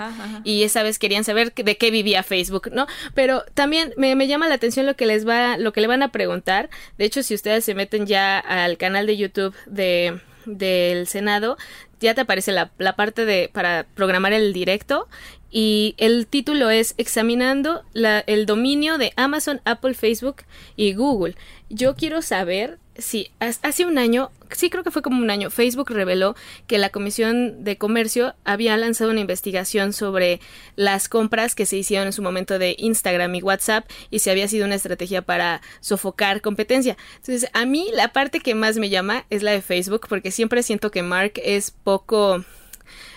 y 0.44 0.64
esa 0.64 0.84
vez 0.84 1.00
querían 1.00 1.24
saber 1.24 1.54
de 1.54 1.78
qué 1.78 1.90
vivía 1.90 2.22
Facebook, 2.22 2.70
¿no? 2.74 2.86
Pero 3.14 3.44
también 3.54 3.94
me, 3.96 4.14
me, 4.16 4.28
llama 4.28 4.50
la 4.50 4.56
atención 4.56 4.86
lo 4.86 4.96
que 4.96 5.06
les 5.06 5.28
va, 5.28 5.58
lo 5.58 5.72
que 5.72 5.82
le 5.82 5.88
van 5.88 6.04
a 6.04 6.12
preguntar. 6.12 6.70
De 6.98 7.06
hecho, 7.06 7.24
si 7.24 7.34
ustedes 7.34 7.64
se 7.64 7.76
meten 7.76 8.06
ya 8.06 8.40
al 8.40 8.78
canal 8.78 9.08
de 9.08 9.18
YouTube 9.18 9.56
de 9.66 10.20
del 10.46 11.08
Senado, 11.08 11.58
ya 12.00 12.14
te 12.14 12.22
aparece 12.22 12.52
la, 12.52 12.72
la 12.78 12.96
parte 12.96 13.26
de 13.26 13.50
para 13.54 13.86
programar 13.94 14.34
el 14.34 14.52
directo 14.54 15.08
y 15.52 15.96
el 15.98 16.28
título 16.28 16.70
es 16.70 16.94
Examinando 16.98 17.84
la, 17.94 18.20
el 18.20 18.46
dominio 18.46 18.98
de 18.98 19.14
Amazon, 19.16 19.62
Apple, 19.66 19.94
Facebook 19.94 20.44
y 20.76 20.94
Google. 20.94 21.36
Yo 21.70 21.96
quiero 21.96 22.22
saber 22.22 22.78
si 23.00 23.32
hace 23.40 23.86
un 23.86 23.98
año, 23.98 24.32
sí 24.52 24.70
creo 24.70 24.84
que 24.84 24.92
fue 24.92 25.02
como 25.02 25.22
un 25.22 25.30
año, 25.30 25.50
Facebook 25.50 25.90
reveló 25.90 26.36
que 26.68 26.78
la 26.78 26.90
Comisión 26.90 27.64
de 27.64 27.78
Comercio 27.78 28.36
había 28.44 28.76
lanzado 28.78 29.12
una 29.12 29.22
investigación 29.22 29.94
sobre 29.94 30.40
las 30.76 31.10
compras 31.10 31.56
que 31.56 31.66
se 31.66 31.78
hicieron 31.78 32.08
en 32.08 32.14
su 32.14 32.22
momento 32.22 32.60
de 32.60 32.76
Instagram 32.78 33.36
y 33.36 33.42
WhatsApp 33.42 33.90
y 34.10 34.20
si 34.20 34.30
había 34.30 34.48
sido 34.48 34.66
una 34.66 34.76
estrategia 34.76 35.22
para 35.22 35.62
sofocar 35.80 36.42
competencia. 36.42 36.98
Entonces, 37.18 37.50
a 37.54 37.66
mí 37.66 37.88
la 37.94 38.12
parte 38.14 38.40
que 38.40 38.56
más 38.56 38.78
me 38.78 38.90
llama 38.90 39.26
es 39.30 39.44
la 39.44 39.52
de 39.52 39.62
Facebook 39.62 40.08
porque 40.10 40.32
siempre 40.32 40.64
siento 40.64 40.92
que 40.92 41.04
Mark 41.04 41.34
es 41.44 41.72
poco 41.72 42.44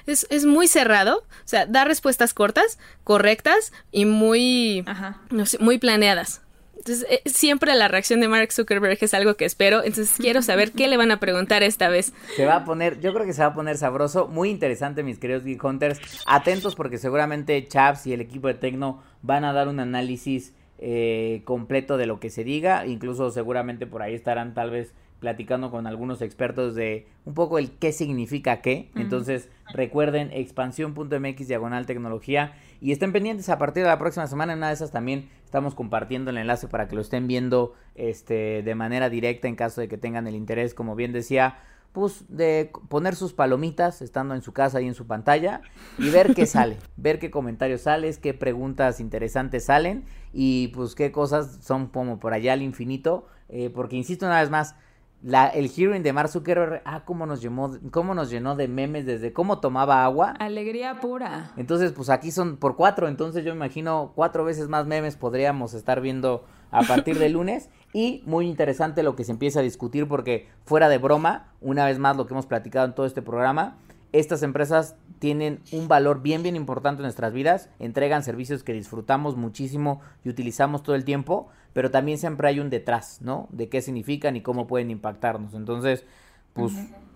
es, 0.07 0.27
es 0.31 0.45
muy 0.45 0.69
cerrado, 0.69 1.19
o 1.19 1.47
sea, 1.49 1.67
da 1.67 1.85
respuestas 1.85 2.35
cortas, 2.35 2.79
correctas 3.05 3.73
y 3.91 4.05
muy, 4.05 4.85
no 5.31 5.47
sé, 5.47 5.59
muy 5.59 5.79
planeadas. 5.79 6.43
Entonces, 6.77 7.07
eh, 7.09 7.23
siempre 7.27 7.73
la 7.77 7.87
reacción 7.87 8.21
de 8.21 8.27
Mark 8.27 8.53
Zuckerberg 8.53 8.99
es 9.01 9.15
algo 9.15 9.35
que 9.37 9.45
espero. 9.45 9.85
Entonces, 9.85 10.17
quiero 10.19 10.43
saber 10.43 10.73
qué 10.73 10.89
le 10.89 10.97
van 10.97 11.13
a 11.13 11.21
preguntar 11.21 11.63
esta 11.63 11.89
vez. 11.89 12.13
Se 12.35 12.45
va 12.45 12.57
a 12.57 12.65
poner, 12.65 13.01
yo 13.01 13.15
creo 13.15 13.25
que 13.25 13.33
se 13.33 13.41
va 13.43 13.49
a 13.49 13.55
poner 13.55 13.79
sabroso. 13.79 14.27
Muy 14.27 14.51
interesante, 14.51 15.05
mis 15.05 15.19
queridos 15.19 15.45
Geek 15.45 15.63
Hunters. 15.63 16.01
Atentos 16.27 16.75
porque 16.75 16.99
seguramente 16.99 17.65
Chaps 17.69 18.09
y 18.09 18.15
el 18.15 18.21
equipo 18.21 18.49
de 18.49 18.55
Tecno 18.55 19.01
van 19.23 19.45
a 19.45 19.53
dar 19.53 19.69
un 19.69 19.79
análisis 19.79 20.55
eh, 20.79 21.43
completo 21.45 21.99
de 21.99 22.07
lo 22.07 22.19
que 22.19 22.31
se 22.31 22.43
diga. 22.43 22.85
Incluso, 22.85 23.31
seguramente 23.31 23.87
por 23.87 24.03
ahí 24.03 24.15
estarán 24.15 24.53
tal 24.53 24.71
vez 24.71 24.93
platicando 25.23 25.71
con 25.71 25.87
algunos 25.87 26.21
expertos 26.21 26.75
de 26.75 27.07
un 27.25 27.35
poco 27.35 27.61
el 27.61 27.71
qué 27.71 27.93
significa 27.93 28.61
qué. 28.61 28.91
Entonces, 28.97 29.49
recuerden 29.73 30.33
expansión.mx 30.33 31.47
diagonal 31.47 31.87
tecnología 31.87 32.55
y 32.81 32.91
estén 32.91 33.13
pendientes 33.13 33.49
a 33.49 33.57
partir 33.57 33.85
de 33.85 33.89
la 33.89 34.01
próxima 34.01 34.27
semana. 34.27 34.53
En 34.53 34.59
una 34.59 34.67
de 34.67 34.75
esas 34.75 34.91
también 34.91 35.29
estamos 35.45 35.77
compartiendo 35.77 36.33
el 36.33 36.39
enlace 36.39 36.67
para 36.67 36.89
que 36.89 36.97
lo 36.97 37.03
estén 37.03 37.29
viendo 37.29 37.73
este, 37.95 38.65
de 38.65 38.75
manera 38.75 39.11
directa 39.11 39.47
en 39.47 39.55
caso 39.55 39.81
de 39.81 39.87
que 39.87 39.97
tengan 39.97 40.27
el 40.27 40.35
interés, 40.35 40.75
como 40.75 40.97
bien 40.97 41.13
decía, 41.13 41.57
pues 41.93 42.25
de 42.29 42.73
poner 42.89 43.15
sus 43.15 43.33
palomitas 43.33 44.03
estando 44.03 44.35
en 44.35 44.43
su 44.43 44.53
casa 44.53 44.81
y 44.81 44.89
en 44.89 44.95
su 44.95 45.07
pantalla 45.07 45.61
y 45.99 46.11
ver 46.11 46.35
qué 46.35 46.47
sale, 46.47 46.79
ver 46.97 47.21
qué 47.21 47.31
comentarios 47.31 47.83
salen, 47.83 48.13
qué 48.21 48.35
preguntas 48.35 48.99
interesantes 48.99 49.67
salen 49.67 50.05
y 50.33 50.69
pues 50.75 50.97
qué 50.97 51.13
cosas 51.13 51.61
son 51.63 51.87
como 51.87 52.19
por 52.19 52.33
allá 52.35 52.55
al 52.55 52.63
infinito, 52.63 53.29
eh, 53.49 53.71
porque 53.73 53.95
insisto 53.95 54.27
una 54.27 54.41
vez 54.41 54.51
más, 54.51 54.75
la, 55.23 55.47
el 55.47 55.71
hearing 55.71 56.03
de 56.03 56.13
Mark 56.13 56.29
Zuckerberg, 56.29 56.83
ah, 56.85 57.05
cómo 57.05 57.27
nos, 57.27 57.41
llenó, 57.41 57.79
cómo 57.91 58.15
nos 58.15 58.31
llenó 58.31 58.57
de 58.57 58.69
memes 58.69 59.07
desde 59.07 59.33
cómo 59.33 59.61
tomaba 59.61 60.05
agua. 60.05 60.35
Alegría 60.39 61.01
pura. 61.01 61.53
Entonces, 61.57 61.93
pues 61.93 62.11
aquí 62.11 62.31
son 62.31 62.57
por 62.57 62.77
cuatro, 62.77 63.09
entonces 63.09 63.45
yo 63.45 63.53
imagino 63.53 64.13
cuatro 64.15 64.45
veces 64.45 64.69
más 64.69 64.87
memes 64.87 65.17
podríamos 65.17 65.75
estar 65.75 66.01
viendo 66.01 66.45
a 66.71 66.83
partir 66.83 67.19
de 67.19 67.29
lunes. 67.29 67.69
Y 67.95 68.23
muy 68.25 68.49
interesante 68.49 69.03
lo 69.03 69.17
que 69.17 69.25
se 69.25 69.33
empieza 69.33 69.61
a 69.61 69.63
discutir 69.63 70.09
porque 70.09 70.49
fuera 70.65 70.89
de 70.89 70.97
broma, 70.97 71.53
una 71.61 71.85
vez 71.85 71.99
más 71.99 72.17
lo 72.17 72.27
que 72.27 72.33
hemos 72.33 72.47
platicado 72.47 72.87
en 72.87 72.95
todo 72.95 73.05
este 73.05 73.21
programa, 73.21 73.77
estas 74.13 74.43
empresas 74.43 74.97
tienen 75.19 75.61
un 75.73 75.89
valor 75.89 76.23
bien, 76.23 76.43
bien 76.43 76.57
importante 76.57 77.01
en 77.01 77.05
nuestras 77.05 77.33
vidas, 77.33 77.71
entregan 77.79 78.23
servicios 78.23 78.63
que 78.63 78.73
disfrutamos 78.73 79.37
muchísimo 79.37 80.01
y 80.25 80.29
utilizamos 80.29 80.83
todo 80.83 80.97
el 80.97 81.05
tiempo, 81.05 81.49
pero 81.73 81.91
también 81.91 82.19
siempre 82.19 82.49
hay 82.49 82.61
un 82.61 82.71
detrás, 82.71 83.21
¿no? 83.23 83.49
De 83.51 83.69
qué 83.69 83.81
significan 83.81 84.37
y 84.37 84.43
cómo 84.43 84.67
pueden 84.67 84.91
impactarnos. 84.91 85.55
Entonces, 85.55 86.05
pues 86.53 86.73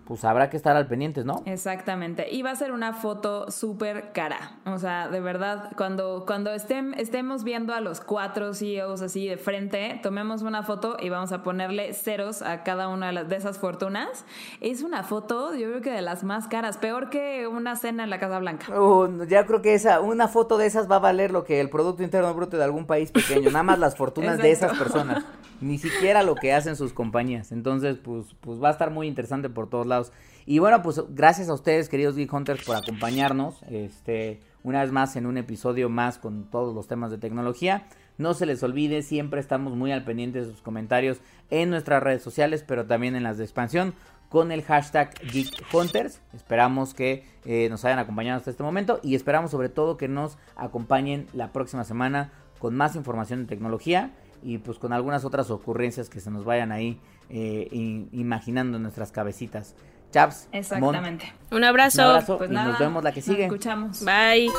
pues 0.07 0.23
habrá 0.23 0.49
que 0.49 0.55
estar 0.55 0.75
al 0.77 0.87
pendiente, 0.87 1.25
¿no? 1.25 1.43
Exactamente. 1.45 2.27
Y 2.31 2.41
va 2.41 2.51
a 2.51 2.55
ser 2.55 2.71
una 2.71 2.93
foto 2.93 3.51
súper 3.51 4.13
cara. 4.13 4.53
O 4.65 4.79
sea, 4.79 5.09
de 5.09 5.19
verdad, 5.19 5.71
cuando, 5.75 6.23
cuando 6.25 6.53
estén, 6.53 6.93
estemos 6.97 7.43
viendo 7.43 7.73
a 7.73 7.81
los 7.81 7.99
cuatro 7.99 8.53
CEOs 8.53 9.01
así 9.01 9.27
de 9.27 9.35
frente, 9.37 9.99
tomemos 10.01 10.43
una 10.43 10.63
foto 10.63 10.95
y 10.99 11.09
vamos 11.09 11.33
a 11.33 11.43
ponerle 11.43 11.93
ceros 11.93 12.41
a 12.41 12.63
cada 12.63 12.87
una 12.87 13.07
de, 13.07 13.13
las, 13.13 13.29
de 13.29 13.35
esas 13.35 13.57
fortunas. 13.57 14.23
Es 14.61 14.81
una 14.81 15.03
foto, 15.03 15.53
yo 15.55 15.67
creo 15.67 15.81
que 15.81 15.91
de 15.91 16.01
las 16.01 16.23
más 16.23 16.47
caras, 16.47 16.77
peor 16.77 17.09
que 17.09 17.45
una 17.47 17.75
cena 17.75 18.05
en 18.05 18.09
la 18.09 18.19
Casa 18.19 18.39
Blanca. 18.39 18.79
Uh, 18.79 19.25
ya 19.25 19.45
creo 19.45 19.61
que 19.61 19.73
esa, 19.73 19.99
una 19.99 20.29
foto 20.29 20.57
de 20.57 20.67
esas 20.67 20.89
va 20.89 20.95
a 20.95 20.99
valer 20.99 21.31
lo 21.31 21.43
que 21.43 21.59
el 21.59 21.69
Producto 21.69 22.01
Interno 22.03 22.33
Bruto 22.33 22.55
de 22.55 22.63
algún 22.63 22.85
país 22.85 23.11
pequeño, 23.11 23.49
nada 23.51 23.63
más 23.63 23.79
las 23.79 23.97
fortunas 23.97 24.37
de 24.37 24.51
esas 24.51 24.77
personas, 24.77 25.25
ni 25.61 25.77
siquiera 25.77 26.23
lo 26.23 26.35
que 26.35 26.53
hacen 26.53 26.75
sus 26.75 26.93
compañías. 26.93 27.51
Entonces, 27.51 27.97
pues, 27.97 28.35
pues 28.41 28.61
va 28.61 28.69
a 28.69 28.71
estar 28.71 28.91
muy 28.91 29.07
interesante 29.07 29.49
por 29.49 29.69
todos 29.69 29.87
lados. 29.87 30.11
Y 30.45 30.59
bueno, 30.59 30.81
pues 30.81 31.01
gracias 31.09 31.49
a 31.49 31.53
ustedes, 31.53 31.89
queridos 31.89 32.15
Geek 32.15 32.31
Hunters, 32.31 32.63
por 32.63 32.75
acompañarnos. 32.75 33.61
Este, 33.69 34.39
una 34.63 34.81
vez 34.81 34.91
más 34.91 35.15
en 35.15 35.25
un 35.25 35.37
episodio 35.37 35.89
más 35.89 36.17
con 36.17 36.49
todos 36.49 36.73
los 36.73 36.87
temas 36.87 37.11
de 37.11 37.17
tecnología. 37.17 37.87
No 38.17 38.33
se 38.33 38.45
les 38.45 38.63
olvide, 38.63 39.01
siempre 39.01 39.39
estamos 39.39 39.75
muy 39.75 39.91
al 39.91 40.03
pendiente 40.03 40.39
de 40.39 40.45
sus 40.45 40.61
comentarios 40.61 41.19
en 41.49 41.69
nuestras 41.69 42.01
redes 42.01 42.23
sociales, 42.23 42.63
pero 42.67 42.85
también 42.85 43.15
en 43.15 43.23
las 43.23 43.37
de 43.37 43.43
expansión 43.43 43.93
con 44.29 44.51
el 44.51 44.63
hashtag 44.63 45.13
Geek 45.31 45.73
Hunters. 45.73 46.21
Esperamos 46.33 46.93
que 46.93 47.25
eh, 47.45 47.67
nos 47.69 47.85
hayan 47.85 47.99
acompañado 47.99 48.37
hasta 48.37 48.51
este 48.51 48.63
momento 48.63 48.99
y 49.03 49.15
esperamos 49.15 49.51
sobre 49.51 49.69
todo 49.69 49.97
que 49.97 50.07
nos 50.07 50.37
acompañen 50.55 51.27
la 51.33 51.51
próxima 51.53 51.83
semana 51.83 52.31
con 52.59 52.75
más 52.75 52.95
información 52.95 53.41
de 53.41 53.47
tecnología 53.47 54.11
y 54.43 54.57
pues 54.59 54.77
con 54.79 54.93
algunas 54.93 55.25
otras 55.25 55.49
ocurrencias 55.51 56.09
que 56.09 56.19
se 56.19 56.31
nos 56.31 56.45
vayan 56.45 56.71
ahí 56.71 56.99
eh, 57.29 57.67
imaginando 58.11 58.77
en 58.77 58.83
nuestras 58.83 59.11
cabecitas. 59.11 59.75
Chaps. 60.11 60.47
Exactamente. 60.51 61.33
Un 61.51 61.63
abrazo. 61.63 62.01
Un 62.01 62.07
abrazo 62.09 62.37
pues 62.37 62.49
y 62.49 62.53
nos 62.53 62.79
vemos 62.79 63.03
la 63.03 63.11
que 63.11 63.21
sigue. 63.21 63.47
Nos 63.47 63.53
escuchamos. 63.53 64.05
Bye. 64.05 64.49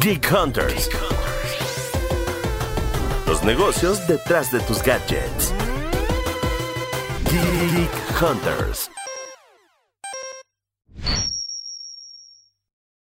Geek 0.00 0.32
Hunters. 0.32 0.90
Los 3.26 3.44
negocios 3.44 4.06
detrás 4.06 4.50
de 4.50 4.60
tus 4.60 4.82
gadgets. 4.82 5.52
Geek 7.30 8.22
Hunters. 8.22 8.90